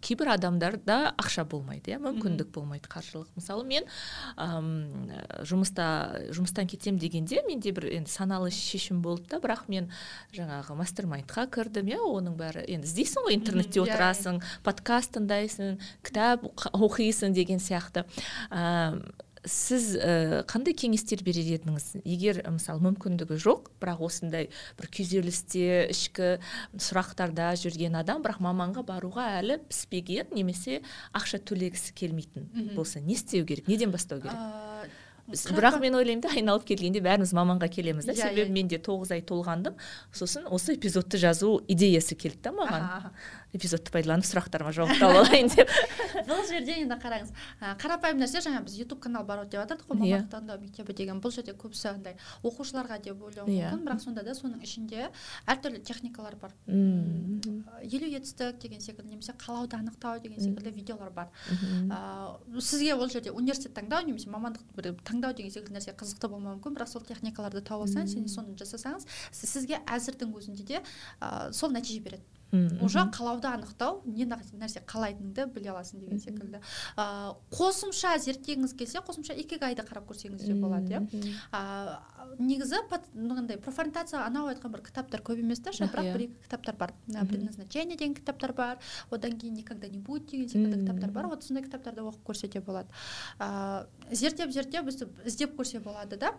кейбір 0.00 0.32
адамдарда 0.36 1.14
ақша 1.20 1.44
болмайды 1.44 1.92
иә? 1.92 2.00
Мүмкіндік 2.00 2.52
болмайды 2.54 2.88
қаржылық. 2.88 3.28
Мысалы 3.36 3.66
мен 3.68 3.84
жұмыста 5.46 5.86
жұмыстан 6.32 6.66
кетемін 6.70 7.00
дегенде 7.00 7.42
менде 7.46 7.72
бір 7.76 7.90
енді 8.00 8.10
саналы 8.10 8.50
шешім 8.50 9.02
болды 9.02 9.28
да 9.30 9.40
бірақ 9.42 9.66
мен 9.68 9.90
жаңағы 10.46 10.78
мастер 10.78 11.06
майндқа 11.10 11.46
кірдім 11.50 11.90
иә 11.90 12.00
оның 12.06 12.36
бәрі. 12.38 12.64
Енді 12.70 12.86
іздейсің 12.86 13.26
ғой 13.26 13.36
интернетте 13.36 13.80
иә, 13.80 13.86
отырасың 13.86 14.40
подкаст 14.66 15.16
тыңдайсың 15.16 15.78
кітап 16.06 16.46
оқисың 16.72 17.34
деген 17.34 17.58
сияқты. 17.62 18.06
Сіз 19.46 19.92
ә, 19.94 20.42
қандай 20.50 20.74
кеңестер 20.74 21.20
берер 21.22 21.46
едіңіз? 21.46 22.02
Егер 22.02 22.40
мысалы 22.50 22.82
мүмкіндігі 22.82 23.38
жоқ 23.38 23.68
бірақ 23.78 24.02
осындай 24.08 24.48
бір 24.74 24.90
күйзелісте 24.90 25.86
ішкі 25.94 26.32
сұрақтарда 26.74 27.52
жүрген 27.62 27.94
адам 28.00 28.26
бірақ 28.26 28.42
маманға 28.42 28.82
баруға 28.88 29.28
әлі 29.38 29.60
піспеген 29.70 30.34
немесе 30.34 30.80
ақша 31.14 31.38
төлегісі 31.46 31.94
келмейтін 31.94 32.74
болса 32.74 32.98
не 32.98 33.14
істеу 33.14 33.46
керек? 33.46 33.70
Неден 33.70 33.94
бастау 33.94 34.18
керек? 34.18 34.90
Бірақ 35.26 35.80
мен 35.82 35.96
ойлаймын 35.98 36.22
да 36.22 36.30
айналып 36.30 36.66
келгенде 36.68 37.00
бәріміз 37.02 37.32
маманға 37.34 37.68
келеміз 37.72 38.06
да 38.06 38.14
yeah, 38.14 38.18
иә, 38.18 38.28
себебі 38.28 38.42
yeah. 38.44 38.50
Иә. 38.50 38.54
мен 38.54 38.68
де 38.70 38.78
тоғыз 38.78 39.12
ай 39.16 39.22
толғандым 39.26 39.74
сосын 40.14 40.46
осы 40.46 40.76
эпизодты 40.76 41.18
жазу 41.18 41.58
идеясы 41.66 42.14
келді 42.14 42.46
да 42.46 42.52
маған 42.54 42.86
эпизодты 43.56 43.92
пайдаланып 43.94 44.26
сұрақтарыма 44.28 44.72
жауап 44.76 44.98
тауып 45.00 45.20
алайын 45.24 45.50
деп. 45.52 45.70
Бұл 46.28 46.42
жерде 46.48 46.76
енді 46.82 46.96
қараңыз 47.00 47.32
қарапайым 47.80 48.20
нәрсе 48.20 48.42
жаңа 48.44 48.62
біз 48.66 48.76
ютуб 48.80 49.00
канал 49.04 49.24
бар 49.28 49.44
деп 49.46 49.60
жатырдық 49.60 49.88
қой 49.90 50.00
мамандық 50.00 50.30
таңдау 50.32 50.60
мектебі 50.62 50.96
деген. 50.96 51.20
Бұл 51.24 51.34
жерде 51.34 51.54
көбісі 51.56 51.90
андай 51.92 52.16
оқушыларға 52.42 52.98
деп 53.04 53.22
ойлауы 53.22 53.52
иә. 53.52 53.70
мүмкін 53.72 53.86
бірақ 53.86 54.02
сонда 54.04 54.24
да 54.26 54.34
соның 54.36 54.62
ішінде 54.64 55.08
әртүрлі 55.46 55.82
техникалар 55.86 56.36
бар. 56.40 56.54
Елу 56.68 58.10
етістік 58.10 58.60
деген 58.62 58.80
секілді 58.80 59.10
немесе 59.12 59.32
қалауды 59.38 59.76
анықтау 59.78 60.20
деген 60.20 60.40
секілді 60.40 60.70
видеолар 60.76 61.10
бар. 61.10 61.30
Сізге 62.60 62.94
ол 62.94 63.08
жерде 63.08 63.30
университет 63.30 63.76
таңдау 63.76 64.06
немесе 64.06 64.30
мамандық 64.32 64.64
бір 64.76 64.94
таңдау 65.04 65.36
деген 65.36 65.52
секілді 65.52 65.78
нәрсе 65.78 65.96
қызықты 65.96 66.28
болмауы 66.32 66.58
мүмкін 66.58 66.76
бірақ 66.76 66.90
сол 66.90 67.04
техникаларды 67.06 67.62
тауып 67.62 67.86
алсаңыз 67.86 68.16
және 68.16 68.28
соны 68.32 68.56
жасасаңыз 68.58 69.06
сізге 69.32 69.80
әзірдің 69.86 70.34
өзінде 70.36 70.66
де 70.66 70.82
сол 71.52 71.72
нәтиже 71.74 72.02
береді. 72.02 72.24
Уже 72.80 72.98
қалауды 73.10 73.48
анықтау 73.50 74.02
не 74.06 74.24
нәрсе 74.24 74.80
қалайтыныңды 74.86 75.46
біле 75.52 75.70
аласың 75.72 76.00
деген 76.00 76.18
секілді. 76.20 76.60
Ә, 76.96 77.34
қосымша 77.50 78.18
зерттегіңіз 78.22 78.76
келсе 78.78 78.98
қосымша 79.02 79.34
икигайды 79.34 79.82
қарап 79.82 80.06
көрсеңіз 80.06 80.46
де 80.46 80.54
болады 80.54 80.94
иә. 80.94 81.00
Негізі 82.38 82.76
мынандай 83.14 83.58
профориентация 83.58 84.22
анау 84.26 84.48
айтқан 84.50 84.72
бір 84.72 84.82
кітаптар 84.86 85.22
көп 85.22 85.40
емес 85.40 85.60
та 85.60 85.70
бірақ 85.70 86.12
бір 86.12 86.24
екі 86.26 86.36
кітаптар 86.44 86.76
бар. 86.76 86.92
Предназначение 87.06 87.96
деген 87.96 88.14
кітаптар 88.14 88.52
бар 88.52 88.78
одан 89.10 89.38
кейін 89.38 89.54
никогда 89.54 89.88
не 89.88 89.98
будет 89.98 90.26
деген 90.26 90.48
секілді 90.48 90.80
кітаптар 90.84 91.10
бар. 91.10 91.28
Вот 91.28 91.44
сондай 91.44 91.64
кітаптарды 91.64 92.02
оқып 92.02 92.24
көрсе 92.26 92.48
де 92.52 92.60
болады. 92.60 92.88
Ә, 93.38 93.86
зерттеп 94.10 94.52
зерттеп 94.52 94.86
өстіп 94.86 95.26
іздеп 95.26 95.56
көрсе 95.58 95.80
болады 95.80 96.16
да. 96.16 96.32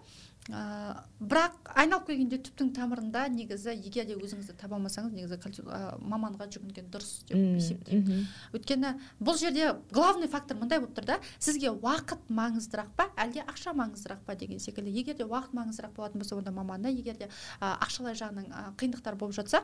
Ә, 0.50 1.04
бірақ 1.20 1.58
айналып 1.76 2.08
келгенде 2.08 2.40
түптің 2.40 2.72
тамырында 2.76 3.28
негізі 3.34 3.74
егер 3.76 4.06
де 4.08 4.16
өзіңізді 4.16 4.56
таба 4.58 4.78
алмасаңыз 4.78 5.12
негізі 5.12 5.66
маманға 6.00 6.48
жүгінген 6.54 6.88
дұрыс 6.94 7.26
деп 7.28 7.38
есептеймін. 7.60 8.28
өйткені 8.54 8.94
бұл 9.20 9.38
жерде 9.38 9.74
главный 9.92 10.28
фактор 10.32 10.58
мындай 10.58 10.80
болып 10.80 10.96
тұр 10.96 11.06
да 11.06 11.20
сізге 11.40 11.74
уақыт 11.74 12.30
маңыздырақ 12.32 12.94
па 12.96 13.10
әлде 13.18 13.44
ақша 13.44 13.74
маңыздырақ 13.76 14.24
па 14.26 14.36
деген 14.36 14.60
секілді. 14.60 14.92
Егер 14.92 15.18
де 15.18 15.26
уақыт 15.26 15.54
маңыздырақ 15.78 15.96
болатын 15.96 16.22
болса 16.22 16.36
онда 16.36 16.52
маманды 16.52 16.90
егер 16.90 17.18
де 17.18 17.30
ақшалай 17.62 18.16
жағынан 18.16 18.76
қиындықтар 18.78 19.16
болып 19.16 19.36
жатса 19.36 19.64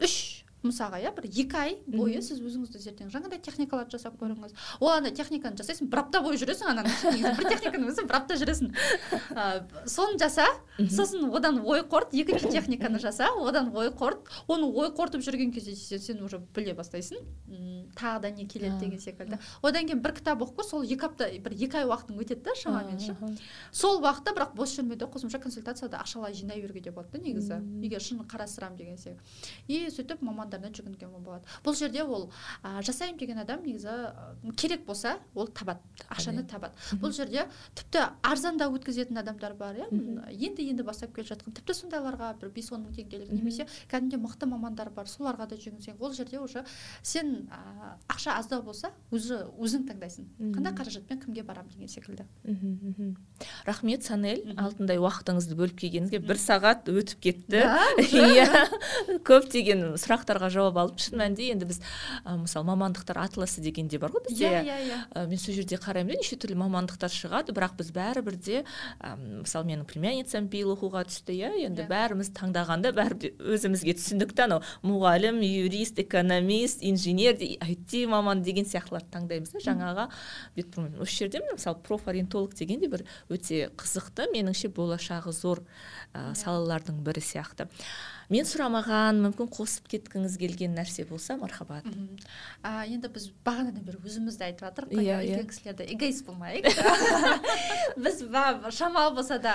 үш 0.00 0.44
мысалға 0.62 1.00
иә 1.02 1.12
бір 1.16 1.28
екі 1.28 1.56
ай 1.58 1.76
бойы 1.86 2.22
сіз 2.22 2.40
өзіңізді 2.42 2.80
зерттеңіз. 2.82 3.12
Жаңағыдай 3.14 3.40
техникаларды 3.44 3.96
жасап 3.96 4.16
көріңіз 4.20 4.54
ол 4.80 4.90
андай 4.90 5.12
техниканы 5.14 5.56
жасайсың 5.58 5.88
бір 5.92 6.02
апта 6.02 6.20
бойы 6.24 6.38
жүресің 6.40 6.72
ана 6.72 6.84
бір 6.84 7.46
техниканың 7.48 7.92
өзін 7.92 8.08
бір 8.10 8.18
апта 8.18 8.38
жүресің. 8.40 8.72
Ә, 9.38 9.62
соны 9.86 10.18
жаса 10.18 10.46
сосын 10.78 11.30
одан 11.30 11.60
ой 11.64 11.84
қорыт 11.86 12.12
екінші 12.12 12.50
техниканы 12.50 12.98
жаса 12.98 13.30
одан 13.38 13.70
ой 13.76 13.92
қорыт 13.94 14.26
оны 14.48 14.66
ой 14.66 14.90
қорытып 14.90 15.22
жүрген 15.22 15.52
кезде 15.54 15.76
сен 15.76 16.22
уже 16.22 16.42
біле 16.54 16.74
бастайсың. 16.74 17.22
Тағы 17.98 18.20
да 18.20 18.30
не 18.30 18.46
келеді 18.46 18.78
деген 18.80 18.98
секілді. 19.00 19.38
одан 19.62 19.86
кейін 19.86 20.02
бір 20.02 20.12
кітап 20.18 20.42
оқып 20.42 20.58
көр 20.58 20.66
сол 20.66 20.82
екі 20.82 21.06
апта 21.06 21.30
бір 21.30 21.54
екі 21.54 21.80
ай 21.80 21.86
уақытың 21.88 22.18
өтеді 22.20 22.42
да 22.44 22.54
шамамен 22.54 22.98
ше. 23.00 23.16
Сол 23.72 24.02
уақытта 24.02 24.34
бірақ 24.36 24.54
бос 24.54 24.74
жүрмеде 24.76 25.08
қосымша 25.08 25.40
консультацияда 25.40 26.02
ақшалай 26.02 26.34
жинай 26.34 26.60
беруге 26.60 26.80
де 26.80 26.90
болады 26.90 27.18
да 27.18 27.24
негізі. 27.24 27.58
Егер 27.82 28.00
шын 28.00 28.20
қарастырамын 28.28 28.76
деген 28.76 28.98
секілді. 28.98 29.22
И 29.68 29.88
сөйтіп 29.88 30.22
мамандарына 30.48 30.72
жүгінуге 30.72 31.08
болады. 31.08 31.44
Бұл 31.64 31.76
жерде 31.76 32.02
ол 32.02 32.30
ә, 32.62 32.80
жасаймын 32.82 33.18
деген 33.18 33.38
адам 33.38 33.62
негізі 33.64 34.52
керек 34.56 34.84
болса 34.86 35.18
ол 35.34 35.48
табады 35.48 35.80
ақшаны 36.08 36.44
табады. 36.48 36.74
Бұл 37.00 37.12
жерде 37.12 37.46
тіпті 37.74 38.08
арзандау 38.22 38.74
өткізетін 38.78 39.20
адамдар 39.20 39.54
бар 39.54 39.76
иә? 39.76 39.88
Енді 40.32 40.68
енді 40.70 40.86
бастап 40.86 41.14
келе 41.14 41.28
жатқан 41.28 41.54
тіпті 41.56 41.76
сондайларға 41.76 42.34
бір 42.40 42.52
бес 42.54 42.70
он 42.72 42.86
мың 42.86 42.96
теңгелік 42.96 43.32
немесе 43.32 43.66
кәдімгідей 43.90 44.22
мықты 44.22 44.48
мамандар 44.48 44.90
бар 44.90 45.08
соларға 45.08 45.48
да 45.50 45.56
жүгінсең 45.56 45.98
ол 46.00 46.12
жерде 46.12 46.40
уже 46.40 46.64
сен 47.02 47.48
ә, 47.52 47.96
ақша 48.08 48.38
аздау 48.38 48.62
болса 48.62 48.92
өзі 49.12 49.42
өзің 49.58 49.86
таңдайсың. 49.88 50.28
Қандай 50.54 50.74
қаражатпен 50.76 51.20
кімге 51.22 51.42
барамын 51.42 51.72
деген 51.72 51.88
секілді. 51.88 52.26
Рахмет 53.66 54.04
санель 54.04 54.44
алтындай 54.56 54.98
уақытыңызды 55.00 55.56
бөліп 55.58 55.78
келгеніңізге 55.82 56.20
бір 56.24 56.40
сағат 56.40 56.88
өтіп 56.92 57.22
кетті. 57.28 57.64
Иә. 58.18 58.68
Көптеген 59.26 59.96
сұрақтарға 60.38 60.50
жауап 60.52 60.78
алып 60.78 61.00
шын 61.02 61.18
мәнінде 61.18 61.48
енді 61.52 61.66
біз 61.68 61.80
ә, 62.24 62.36
мысалы 62.38 62.66
мамандықтар 62.68 63.18
атласы 63.24 63.60
деген 63.60 63.88
де 63.88 63.98
бар 63.98 64.12
ғой 64.12 64.24
бізде. 64.28 64.46
Иә 64.46 64.62
иә 64.62 64.78
иә. 64.86 65.26
Мен 65.26 65.38
сол 65.38 65.54
жерде 65.54 65.76
қараймын 65.76 66.14
да 66.14 66.20
неше 66.22 66.36
түрлі 66.38 66.56
мамандықтар 66.62 67.10
шығады 67.10 67.54
бірақ 67.56 67.76
біз 67.78 67.90
бәрібір 67.92 68.36
де 68.38 68.64
ә, 69.00 69.16
мысалы 69.42 69.66
менің 69.68 69.86
племянницам 69.88 70.48
биыл 70.48 70.74
оқуға 70.74 71.04
түсті 71.08 71.34
иә. 71.34 71.52
Енді 71.66 71.82
yeah. 71.82 71.86
Иә. 71.86 71.90
бәріміз 71.90 72.30
таңдағанда 72.38 72.92
бәрібір 72.96 73.54
өзімізге 73.54 73.96
түсіндік 73.98 74.34
та 74.34 74.46
анау 74.48 74.62
мұғалім 74.86 75.40
юрист 75.42 75.98
экономист 75.98 76.82
инженер 76.82 77.38
айти 77.60 78.04
маман 78.06 78.42
деген 78.42 78.68
сияқтыларды 78.68 79.10
таңдаймыз 79.14 79.54
да. 79.54 79.64
Жаңаға 79.64 80.08
бет 80.56 80.70
бұрмаймыз 80.74 81.02
осы 81.02 81.24
жерде 81.24 81.42
мысалы 81.50 81.80
профориентолог 81.82 82.54
деген 82.54 82.80
де 82.80 82.88
бір 82.88 83.04
өте 83.28 83.68
қызықты 83.76 84.30
меніңше 84.34 84.70
болашағы 84.74 85.32
зор 85.32 85.64
ә, 86.14 86.34
салалардың 86.38 87.02
бірі 87.04 87.24
сияқты. 87.24 87.68
Мен 88.28 88.44
сұрамаған 88.44 89.22
мүмкін 89.24 89.48
қосып 89.52 89.86
кеткіңіз 89.88 90.36
келген 90.40 90.74
нәрсе 90.76 91.06
болса 91.08 91.36
мархабат. 91.40 91.86
А, 92.62 92.84
енді 92.84 93.08
біз 93.12 93.30
бағанадан 93.46 93.84
бері 93.86 94.00
өзімізді 94.04 94.44
айтып 94.48 94.66
жатырмық 94.66 94.98
қой 94.98 95.08
иә. 95.08 95.20
үлкен 95.24 95.48
кісілерді 95.48 95.86
эгоист 95.94 96.26
болмайық. 96.26 96.68
Біз 98.04 98.20
шамалы 98.76 99.14
болса 99.16 99.38
да 99.40 99.54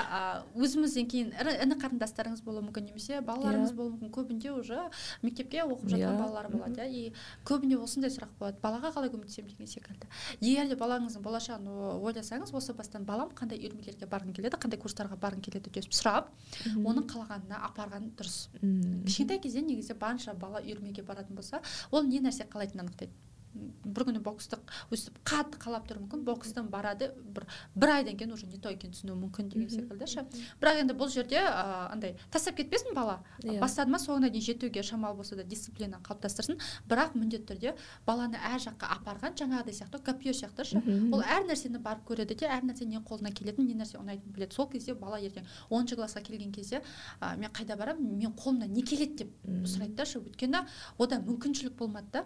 өзімізден 0.57 1.07
кейін 1.07 1.30
іні 1.38 1.78
қарындастарыңыз 1.84 2.41
болуы 2.43 2.63
мүмкін 2.65 2.89
немесе 2.89 3.21
балаларыңыз 3.21 3.76
болуы 3.78 3.93
мүмкін. 3.93 4.11
Көбінде 4.13 4.51
уже 4.57 4.80
мектепке 5.21 5.61
оқып 5.63 5.93
жатқан 5.93 6.17
балалар 6.17 6.49
болады 6.51 6.82
иә. 6.82 6.89
И 6.89 7.13
көбіне 7.45 7.78
осындай 7.78 8.11
сұрақ 8.11 8.34
болады. 8.39 8.57
Балаға 8.63 8.91
қалай 8.97 9.13
көмектесемін 9.13 9.53
деген 9.53 9.69
секілді. 9.69 10.09
Егер 10.41 10.67
де 10.67 10.78
балаңыздың 10.82 11.24
болашағын 11.24 11.69
ойласаңыз 12.01 12.53
осы 12.57 12.74
бастан 12.74 13.05
балам 13.05 13.32
қандай 13.38 13.61
үйірмелерге 13.61 14.09
барғың 14.09 14.36
келеді 14.36 14.59
қандай 14.59 14.82
курстарға 14.82 15.19
барғың 15.21 15.45
келеді 15.47 15.71
деп 15.74 15.93
сұрап 15.93 16.32
оның 16.76 17.07
қалағанына 17.11 17.61
апарған 17.69 18.11
дұрыс. 18.17 18.49
Кішкентай 18.64 19.39
кезден 19.43 19.68
негізі 19.68 19.97
барынша 19.99 20.34
бала 20.39 20.61
үйірмеге 20.64 21.03
баратын 21.03 21.36
болса 21.36 21.61
ол 21.91 22.07
не 22.07 22.22
нәрсе 22.24 22.47
қалайтынын 22.47 22.86
анықтайды. 22.88 23.11
Бір 23.54 24.06
күні 24.08 24.22
боксты 24.24 24.58
өстіп 24.93 25.20
қатты 25.28 25.60
қалап 25.62 25.88
тұруы 25.88 26.04
мүмкін. 26.04 26.24
Бокстан 26.26 26.70
барады 26.72 27.12
бір 27.36 27.45
бір 27.76 27.93
айдан 27.97 28.18
кейін 28.18 28.34
уже 28.34 28.47
не 28.47 28.58
то 28.58 28.72
екенін 28.74 28.93
түсінуі 28.93 29.18
мүмкін 29.22 29.49
деген 29.54 29.70
секілді 29.70 30.08
ше. 30.08 30.26
Бірақ 30.62 30.82
енді 30.82 30.95
бұл 30.97 31.12
жерде 31.14 31.39
ә, 31.39 31.91
андай 31.93 32.16
тастап 32.32 32.58
кетпесін 32.58 32.95
бала. 32.95 33.22
Yeah. 33.43 33.56
Иә. 33.56 33.60
бастады 33.62 33.91
ма 33.91 33.99
соңына 34.01 34.30
дейін 34.34 34.45
жетуге 34.47 34.84
шамалы 34.84 35.18
болса 35.18 35.36
да 35.36 35.43
дисциплина 35.43 35.99
қалыптастырсын. 36.04 36.60
Бірақ 36.89 37.16
міндетті 37.18 37.54
түрде 37.54 37.76
баланы 38.06 38.41
әр 38.41 38.60
жаққа 38.64 38.89
апарған 38.97 39.38
жаңағыдай 39.39 39.78
сияқты 39.78 40.01
копье 40.04 40.34
сияқты 40.34 40.66
ше. 40.66 40.84
Ол 41.12 41.22
әр 41.22 41.47
нәрсені 41.47 41.80
барып 41.80 42.08
көреді 42.10 42.39
де 42.39 42.49
әр 42.49 42.66
нәрсе 42.66 42.86
не 42.86 42.97
қолына 42.97 43.34
келетінін 43.34 43.70
не 43.74 43.80
нәрсе 43.84 43.99
ұнайтынын 44.01 44.34
біледі. 44.34 44.56
Сол 44.56 44.70
кезде 44.70 44.95
бала 44.95 45.20
ертең 45.20 45.45
оныншы 45.70 45.95
классқа 45.95 46.24
келген 46.26 46.51
кезде 46.51 46.82
ә, 47.22 47.38
мен 47.38 47.51
қайда 47.51 47.78
барамын? 47.78 48.18
Мен 48.18 48.34
қолымнан 48.34 48.74
не 48.74 48.82
келеді? 48.82 49.24
деп 49.24 49.32
сұрайды 49.68 49.95
да 49.97 50.06
ше. 50.06 50.20
Өйткені 50.24 50.64
ода 50.97 51.20
мүмкіншілік 51.24 51.76
болмады 51.78 52.08
да. 52.14 52.26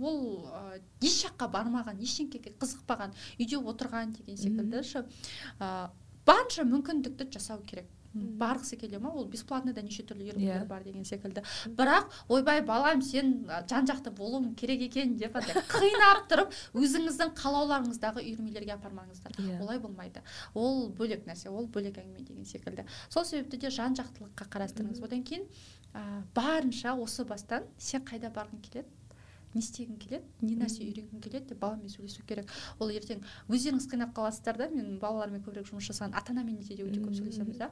Ол 0.00 0.48
ә, 0.64 0.80
еш 1.04 1.20
жаққа 1.26 1.50
бармаған 1.52 2.00
ештеңеге 2.04 2.54
қызықпаған 2.60 3.14
үйде 3.38 3.60
отырған 3.60 4.16
деген 4.18 4.40
секілді 4.40 4.82
ше. 4.84 5.04
Ә, 5.60 5.90
барынша 6.26 6.64
мүмкіндікті 6.68 7.30
жасау 7.36 7.62
керек. 7.68 7.90
Барғысы 8.14 8.76
келе 8.78 9.00
ма? 9.02 9.10
Ол 9.10 9.24
бесплатныйда 9.26 9.82
неше 9.82 10.04
түрлі 10.06 10.28
үйірмелер 10.28 10.60
yeah. 10.60 10.62
Иә. 10.62 10.68
бар 10.70 10.84
деген 10.86 11.02
секілді. 11.04 11.42
Бірақ 11.74 12.12
ойбай 12.30 12.62
балам 12.62 13.02
сен 13.02 13.48
жан 13.66 13.88
жақты 13.90 14.12
болуың 14.14 14.52
керек 14.54 14.84
екен 14.86 15.16
деп 15.18 15.34
андай 15.34 15.58
қинап 15.72 16.28
тұрып 16.30 16.54
өзіңіздің 16.78 17.34
қалауларыңыздағы 17.40 18.22
үйірмелерге 18.22 18.76
апармаңыздар. 18.76 19.34
Yeah. 19.34 19.58
Иә. 19.58 19.62
олай 19.66 19.82
болмайды. 19.82 20.22
Ол 20.54 20.92
бөлек 20.94 21.26
нәрсе 21.26 21.50
ол 21.50 21.66
бөлек 21.66 21.98
әңгіме 21.98 22.22
деген 22.22 22.46
секілді. 22.46 22.86
Сол 23.08 23.26
себепті 23.26 23.58
де 23.66 23.70
жан 23.74 23.98
жақтылыққа 23.98 24.46
қарастырыңыз 24.46 25.02
одан 25.02 25.26
кейін 25.26 25.48
ә, 25.90 26.22
барынша 26.38 26.94
осы 26.94 27.26
бастан 27.26 27.66
сен 27.78 28.06
қайда 28.06 28.30
барғың 28.30 28.62
келеді? 28.62 28.86
Не 29.54 29.62
істегің 29.62 29.98
келеді 30.02 30.24
не 30.42 30.56
нәрсе 30.58 30.84
үйренгің 30.84 31.22
келеді 31.24 31.52
деп 31.52 31.60
баламен 31.62 31.90
сөйлесу 31.90 32.24
керек. 32.28 32.50
Ол 32.78 32.90
ертең 32.90 33.22
өздеріңіз 33.48 33.88
қинап 33.90 34.14
қаласыздар 34.16 34.58
да 34.58 34.68
мен 34.72 34.98
балалармен 35.02 35.42
көбірек 35.44 35.68
жұмыс 35.70 35.88
жасаған 35.90 36.16
ата 36.18 36.34
анамен 36.34 36.58
де 36.60 36.78
өте 36.84 37.00
көп 37.02 37.14
сөйлесеміз 37.18 37.60
да. 37.60 37.70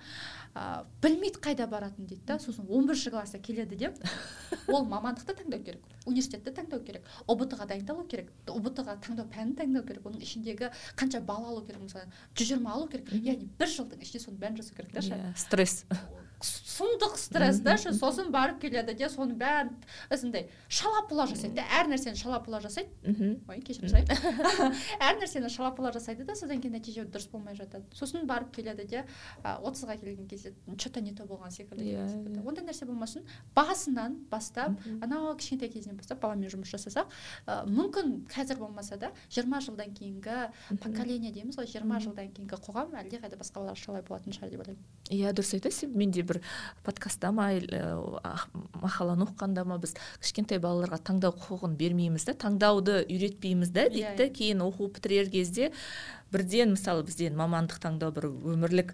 Ә, 0.54 0.84
білмейді 1.02 1.42
қайда 1.42 1.66
баратынын 1.70 2.08
дейді 2.08 2.26
да 2.26 2.38
сосын 2.38 2.68
он 2.68 2.86
бірінші 2.86 3.10
класста 3.10 3.38
келеді 3.38 3.76
деп. 3.76 3.98
Ол 4.72 4.86
мамандықты 4.86 5.36
таңдау 5.42 5.62
керек 5.64 5.92
университетті 6.06 6.54
таңдау 6.56 6.82
керек 6.86 7.06
ұбт 7.30 7.54
ға 7.58 7.66
дайындалу 7.70 8.06
керек 8.10 8.30
ұбт 8.50 8.82
ға 8.82 8.96
таңдау 9.04 9.28
пәнін 9.32 9.54
таңдау 9.58 9.86
керек 9.86 10.06
оның 10.08 10.24
ішіндегі 10.26 10.70
қанша 10.98 11.22
балл 11.26 11.46
алу 11.52 11.64
керек 11.66 11.82
мысалы 11.84 12.08
жүз 12.34 12.52
жиырма 12.52 12.74
алу 12.76 12.88
керек. 12.90 13.12
Яғни 13.12 13.48
бір 13.58 13.72
жылдың 13.76 14.02
ішінде 14.02 14.24
соның 14.24 14.42
бәрін 14.42 14.60
жасау 14.62 14.78
керек 14.80 14.92
та 14.96 15.04
иә 15.06 15.32
стресс. 15.38 15.84
Сұмдық 16.42 17.16
стресс 17.20 17.60
да 17.62 17.76
сосын 17.78 18.30
барып 18.34 18.60
келеді 18.62 18.94
де 18.98 19.08
соның 19.10 19.36
бәрін 19.40 19.70
осындай 20.12 20.48
шалапұла 20.72 21.26
жасайды 21.30 21.60
да 21.60 21.64
әр 21.78 21.90
нәрсені 21.92 22.18
шалапұла 22.18 22.60
жасайды. 22.64 22.90
Ой 23.48 23.60
кешірім 23.62 23.92
сұраймын 23.92 24.76
әр 25.08 25.20
нәрсені 25.20 25.50
шалапұла 25.52 25.92
жасайды 25.94 26.26
да 26.26 26.36
содан 26.38 26.62
кейін 26.62 26.76
нәтиже 26.78 27.04
дұрыс 27.06 27.28
болмай 27.32 27.56
жатады. 27.58 27.84
Сосын 27.94 28.26
барып 28.26 28.52
келеді 28.56 28.86
де 28.90 29.04
отызға 29.44 29.98
келген 30.00 30.26
кезде 30.28 30.54
че 30.76 30.90
то 30.90 31.00
не 31.00 31.14
то 31.14 31.24
болған 31.24 31.50
секілді 31.50 31.84
иә, 31.84 32.06
иә. 32.06 32.42
ондай 32.46 32.64
нәрсе 32.66 32.86
болмасын. 32.86 33.22
Басынан 33.54 34.18
бастап 34.30 34.74
анау 35.00 35.36
кішкентай 35.36 35.70
кезінен 35.70 35.96
бастап 35.96 36.20
баламен 36.22 36.50
жұмыс 36.50 36.72
жасасақ 36.74 37.12
мүмкін 37.68 38.26
қазір 38.32 38.58
болмаса 38.58 38.96
да 38.96 39.12
жиырма 39.30 39.60
жылдан 39.60 39.94
кейінгі 39.94 40.50
поколение 40.82 41.32
дейміз 41.32 41.58
ғой 41.60 41.70
жиырма 41.70 42.00
жылдан 42.02 42.32
кейінгі 42.34 42.58
қоғам 42.66 42.96
әлдеқайда 43.02 43.38
солай 43.76 44.02
болатын 44.02 44.32
шығар 44.32 44.50
деп 44.52 44.62
ойлаймын. 44.64 44.82
Иә 45.12 45.32
дұрыс 45.36 45.54
айтасыз 45.56 45.90
мен 45.92 46.10
де 46.10 46.22
бір 46.32 46.40
подкастта 46.86 47.32
ма 47.32 47.50
мақаланы 48.80 49.28
оқығанда 49.28 49.66
ма 49.68 49.78
біз 49.82 49.94
кішкентай 50.22 50.62
балаларға 50.62 51.02
таңдау 51.12 51.36
құқығын 51.36 51.76
бермейміз 51.78 52.26
да 52.30 52.36
таңдауды 52.46 53.04
үйретпейміз 53.06 53.70
да 53.70 53.86
дейді 53.92 54.08
yeah, 54.08 54.18
yeah. 54.18 54.34
кейін 54.34 54.66
оқу 54.66 54.90
бітірер 54.96 55.30
кезде 55.30 55.70
бірден 56.32 56.72
мысалы 56.72 57.04
бізден 57.04 57.36
мамандық 57.36 57.80
таңдау 57.82 58.12
бір 58.16 58.26
өмірлік 58.30 58.92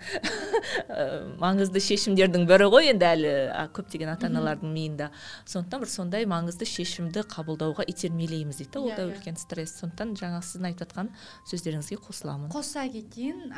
маңызды 1.42 1.80
шешімдердің 1.82 2.46
бірі 2.50 2.68
ғой 2.72 2.90
енді 2.92 3.06
әлі 3.08 3.34
көптеген 3.76 4.10
ата 4.14 4.28
аналардың 4.30 4.72
миында. 4.74 5.10
Сондықтан 5.46 5.84
бір 5.84 5.92
сондай 5.92 6.26
маңызды 6.30 6.66
шешімді 6.68 7.22
қабылдауға 7.30 7.86
итермелейміз 7.92 8.62
дейді 8.62 8.72
да 8.74 8.82
ол 8.82 8.90
да 8.96 9.06
үлкен 9.12 9.38
стресс. 9.38 9.76
Сондықтан 9.82 10.16
жаңағы 10.18 10.48
сіздің 10.50 10.70
айтып 10.72 10.86
жатқан 10.88 11.12
сөздеріңізге 11.52 12.00
қосыламын. 12.08 12.50
Қоса 12.54 12.88
кетейін. 12.90 13.54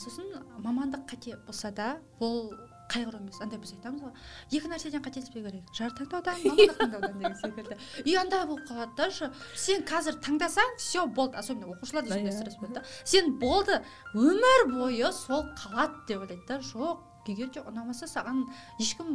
Сосын 0.00 0.28
мамандық 0.64 1.08
қате 1.08 1.38
болса 1.46 1.72
да 1.72 1.96
ол 2.20 2.52
қайғыру 2.92 3.20
емес 3.22 3.40
андай 3.40 3.58
біз 3.62 3.72
айтамыз 3.76 4.02
ғой 4.04 4.12
екі 4.58 4.70
нәрседен 4.72 5.04
қателеспеу 5.04 5.44
керек 5.46 5.70
жар 5.76 5.94
таңдаудан 5.98 6.42
мамандық 6.42 6.78
таңдаудан 6.80 7.14
деген 7.18 7.36
секілді. 7.40 7.78
И 8.04 8.16
андай 8.20 8.46
болып 8.46 8.66
қалады 8.68 8.94
да 8.96 9.32
сен 9.56 9.86
қазір 9.88 10.18
таңдасаң 10.24 10.76
все 10.78 11.06
болды. 11.06 11.38
Особенно 11.38 11.72
оқушыларда 11.72 12.12
сондай 12.12 12.32
стресс 12.32 12.58
болады 12.60 12.80
да 12.80 12.84
сен 13.04 13.38
болды 13.38 13.80
өмір 14.14 14.68
бойы 14.74 15.12
сол 15.12 15.48
қалады 15.56 16.04
деп 16.08 16.20
ойлайды 16.26 16.46
да. 16.48 16.60
Жоқ 16.60 17.11
егер 17.28 17.50
де 17.54 17.62
ұнамаса 17.62 18.08
саған 18.10 18.44
ешкім 18.80 19.08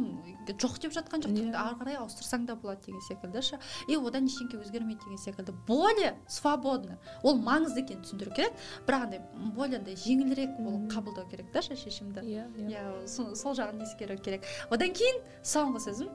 жоқ 0.48 0.78
деп 0.82 0.94
жатқан 0.96 1.24
жоқ 1.24 1.34
yeah. 1.34 1.50
Иә. 1.50 1.60
ары 1.60 1.78
қарай 1.80 1.98
ауыстырсаң 2.00 2.46
да 2.48 2.56
болады 2.56 2.86
деген 2.86 3.00
секілді 3.04 3.42
ше. 3.42 3.58
И 3.88 3.96
одан 3.96 4.26
ештеңе 4.26 4.62
өзгермейді 4.62 5.04
деген 5.04 5.18
секілді. 5.18 5.54
Более 5.66 6.16
свободно. 6.28 6.98
Ол 7.22 7.38
маңызды 7.38 7.84
екенін 7.84 8.04
түсіндіру 8.06 8.34
керек. 8.34 8.56
Бірақ 8.86 9.08
андай 9.08 9.20
более 9.56 9.78
андай 9.78 9.96
жеңілірек 9.96 10.56
болып 10.58 10.90
қабылдау 10.92 11.28
керек 11.30 11.52
та 11.52 11.62
шешімді. 11.62 12.24
Иә 12.24 12.48
иә. 12.56 13.06
Сол 13.06 13.54
жағын 13.54 13.82
ескеру 13.84 14.16
керек. 14.16 14.46
Одан 14.70 14.94
кейін 14.96 15.22
соңғы 15.42 15.84
сөзім 15.88 16.12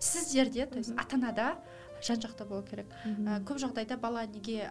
сіздерде 0.00 0.66
то 0.66 0.78
есть 0.78 0.92
ата 0.96 1.16
анада 1.16 1.58
жан 2.02 2.16
жақты 2.16 2.46
болу 2.48 2.62
керек. 2.64 2.88
Көп 3.44 3.60
жағдайда 3.60 3.98
бала 4.00 4.24
неге 4.26 4.70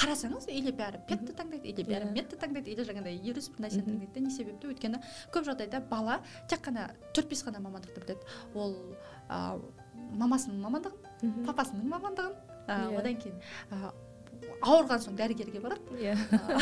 қарасаңыз 0.00 0.48
или 0.50 0.72
бәрі 0.76 1.00
петті 1.08 1.34
таңдайды 1.36 1.70
или 1.70 1.84
бәрі 1.84 2.06
yeah. 2.06 2.10
Иә. 2.10 2.16
метті 2.16 2.38
таңдайды 2.40 2.72
или 2.72 2.84
жаңағыдай 2.88 3.18
бір 3.20 3.40
нәрсені 3.64 3.86
таңдайды 3.86 4.12
да 4.14 4.20
не 4.24 4.34
себепті 4.34 4.70
өйткені 4.72 5.00
көп 5.34 5.48
жағдайда 5.48 5.82
бала 5.90 6.20
тек 6.48 6.62
қана 6.64 6.88
төрт 7.14 7.28
бес 7.30 7.44
қана 7.44 7.60
мамандықты 7.60 8.04
біледі. 8.04 8.36
Ол 8.54 8.76
ә, 9.28 9.58
мамасының 10.20 10.62
мамандығын 10.64 11.44
папасының 11.48 11.90
мамандығын 11.92 12.38
ә, 12.66 12.78
yeah. 12.78 12.96
одан 13.00 13.20
кейін 13.20 13.36
ә, 13.70 13.92
ауырған 14.64 15.04
соң 15.04 15.18
дәрігерге 15.18 15.60
барады. 15.60 16.00
Иә. 16.00 16.16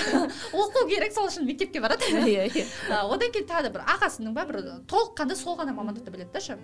Оқу 0.63 0.85
керек 0.91 1.15
сол 1.15 1.31
үшін 1.31 1.47
мектепке 1.49 1.83
барады. 1.85 2.11
Иә 2.25 2.49
иә. 2.51 2.67
Одан 3.05 3.33
кейін 3.33 3.49
тағы 3.49 3.69
да 3.69 3.75
бір 3.79 3.87
ағасының 3.95 4.35
ба 4.37 4.47
бір 4.49 4.61
толыққанды 4.91 5.39
сол 5.39 5.59
ғана 5.59 5.77
мамандықты 5.77 6.15
біледі 6.15 6.35
да 6.35 6.43
ше 6.43 6.59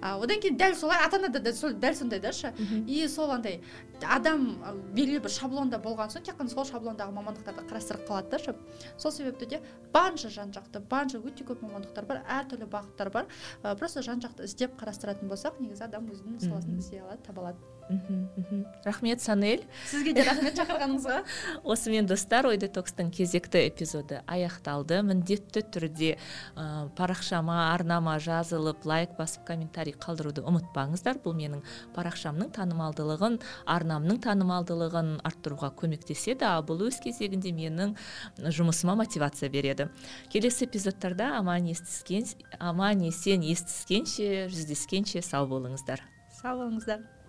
а, 0.00 0.18
одан 0.18 0.40
кейін 0.40 0.58
дәл 0.60 0.74
солай 0.74 0.98
ата 1.04 1.16
анада 1.16 1.40
да 1.40 1.52
сол 1.54 1.72
дәл 1.72 1.94
сондай 1.94 2.20
да 2.20 2.32
ше. 2.32 2.52
И 2.86 3.06
сол 3.08 3.30
андай 3.30 3.60
адам 4.02 4.62
белгілі 4.94 5.20
бір 5.20 5.30
шаблонда 5.30 5.78
болған 5.78 6.12
соң 6.12 6.24
тек 6.24 6.38
қана 6.38 6.50
сол 6.50 6.64
шаблондағы 6.64 7.12
мамандықтарды 7.16 7.66
қарастырып 7.70 8.06
қалады 8.08 8.30
да 8.30 8.38
ше. 8.38 8.54
Сол 8.98 9.12
себепті 9.12 9.46
де 9.46 9.62
барынша 9.92 10.30
жан 10.30 10.52
жақты 10.52 10.80
барынша 10.80 11.18
өте 11.18 11.44
көп 11.44 11.62
мамандықтар 11.62 12.06
бар 12.06 12.22
әртүрлі 12.28 12.70
бағыттар 12.70 13.10
бар. 13.10 13.26
Ә, 13.62 13.76
просто 13.76 14.02
жан 14.02 14.20
жақты 14.20 14.48
іздеп 14.48 14.78
қарастыратын 14.80 15.28
болсақ 15.28 15.60
негізі 15.60 15.84
адам 15.84 16.10
өзінің 16.10 16.40
саласын 16.40 16.78
іздей 16.78 17.04
алады 17.04 17.22
таба 17.26 17.48
алады. 17.48 17.79
Мхм 17.88 18.66
рахмет 18.84 19.20
санель. 19.22 19.64
Сізге 19.90 20.12
де 20.12 20.24
рахмет 20.24 20.58
шақырғаныңызға. 20.58 21.22
Осымен 21.64 22.06
достар 22.06 22.46
ой 22.46 22.58
детокстың 22.60 23.10
кезекті 23.14 23.62
эпизоды 23.68 24.20
аяқталды. 24.26 25.00
Міндетті 25.06 25.62
түрде 25.62 26.10
ә, 26.56 26.88
парақшама 26.98 27.72
арнама 27.72 28.18
жазылып 28.20 28.84
лайк 28.84 29.16
басып 29.18 29.46
комментарий 29.48 29.94
қалдыруды 29.94 30.44
ұмытпаңыздар. 30.46 31.20
Бұл 31.24 31.36
менің 31.38 31.64
парақшамның 31.96 32.52
танымалдылығын 32.56 33.38
арнамның 33.66 34.20
танымалдылығын 34.26 35.12
арттыруға 35.26 35.72
көмектеседі 35.80 36.46
ал 36.48 36.64
бұл 36.66 36.86
өз 36.88 37.00
кезегінде 37.04 37.54
менің 37.56 37.96
жұмысыма 38.38 38.96
мотивация 39.00 39.50
береді. 39.50 39.90
Келесі 40.32 40.66
эпизодтарда 40.66 41.34
аман 41.38 41.70
естіскен 41.70 42.26
аман 42.58 43.06
есен 43.06 43.44
естіскенше 43.46 44.48
жүздескенше 44.50 45.22
сау 45.24 45.48
болыңыздар. 45.50 46.02
Сау 46.40 46.62
болыңыздар. 46.62 47.19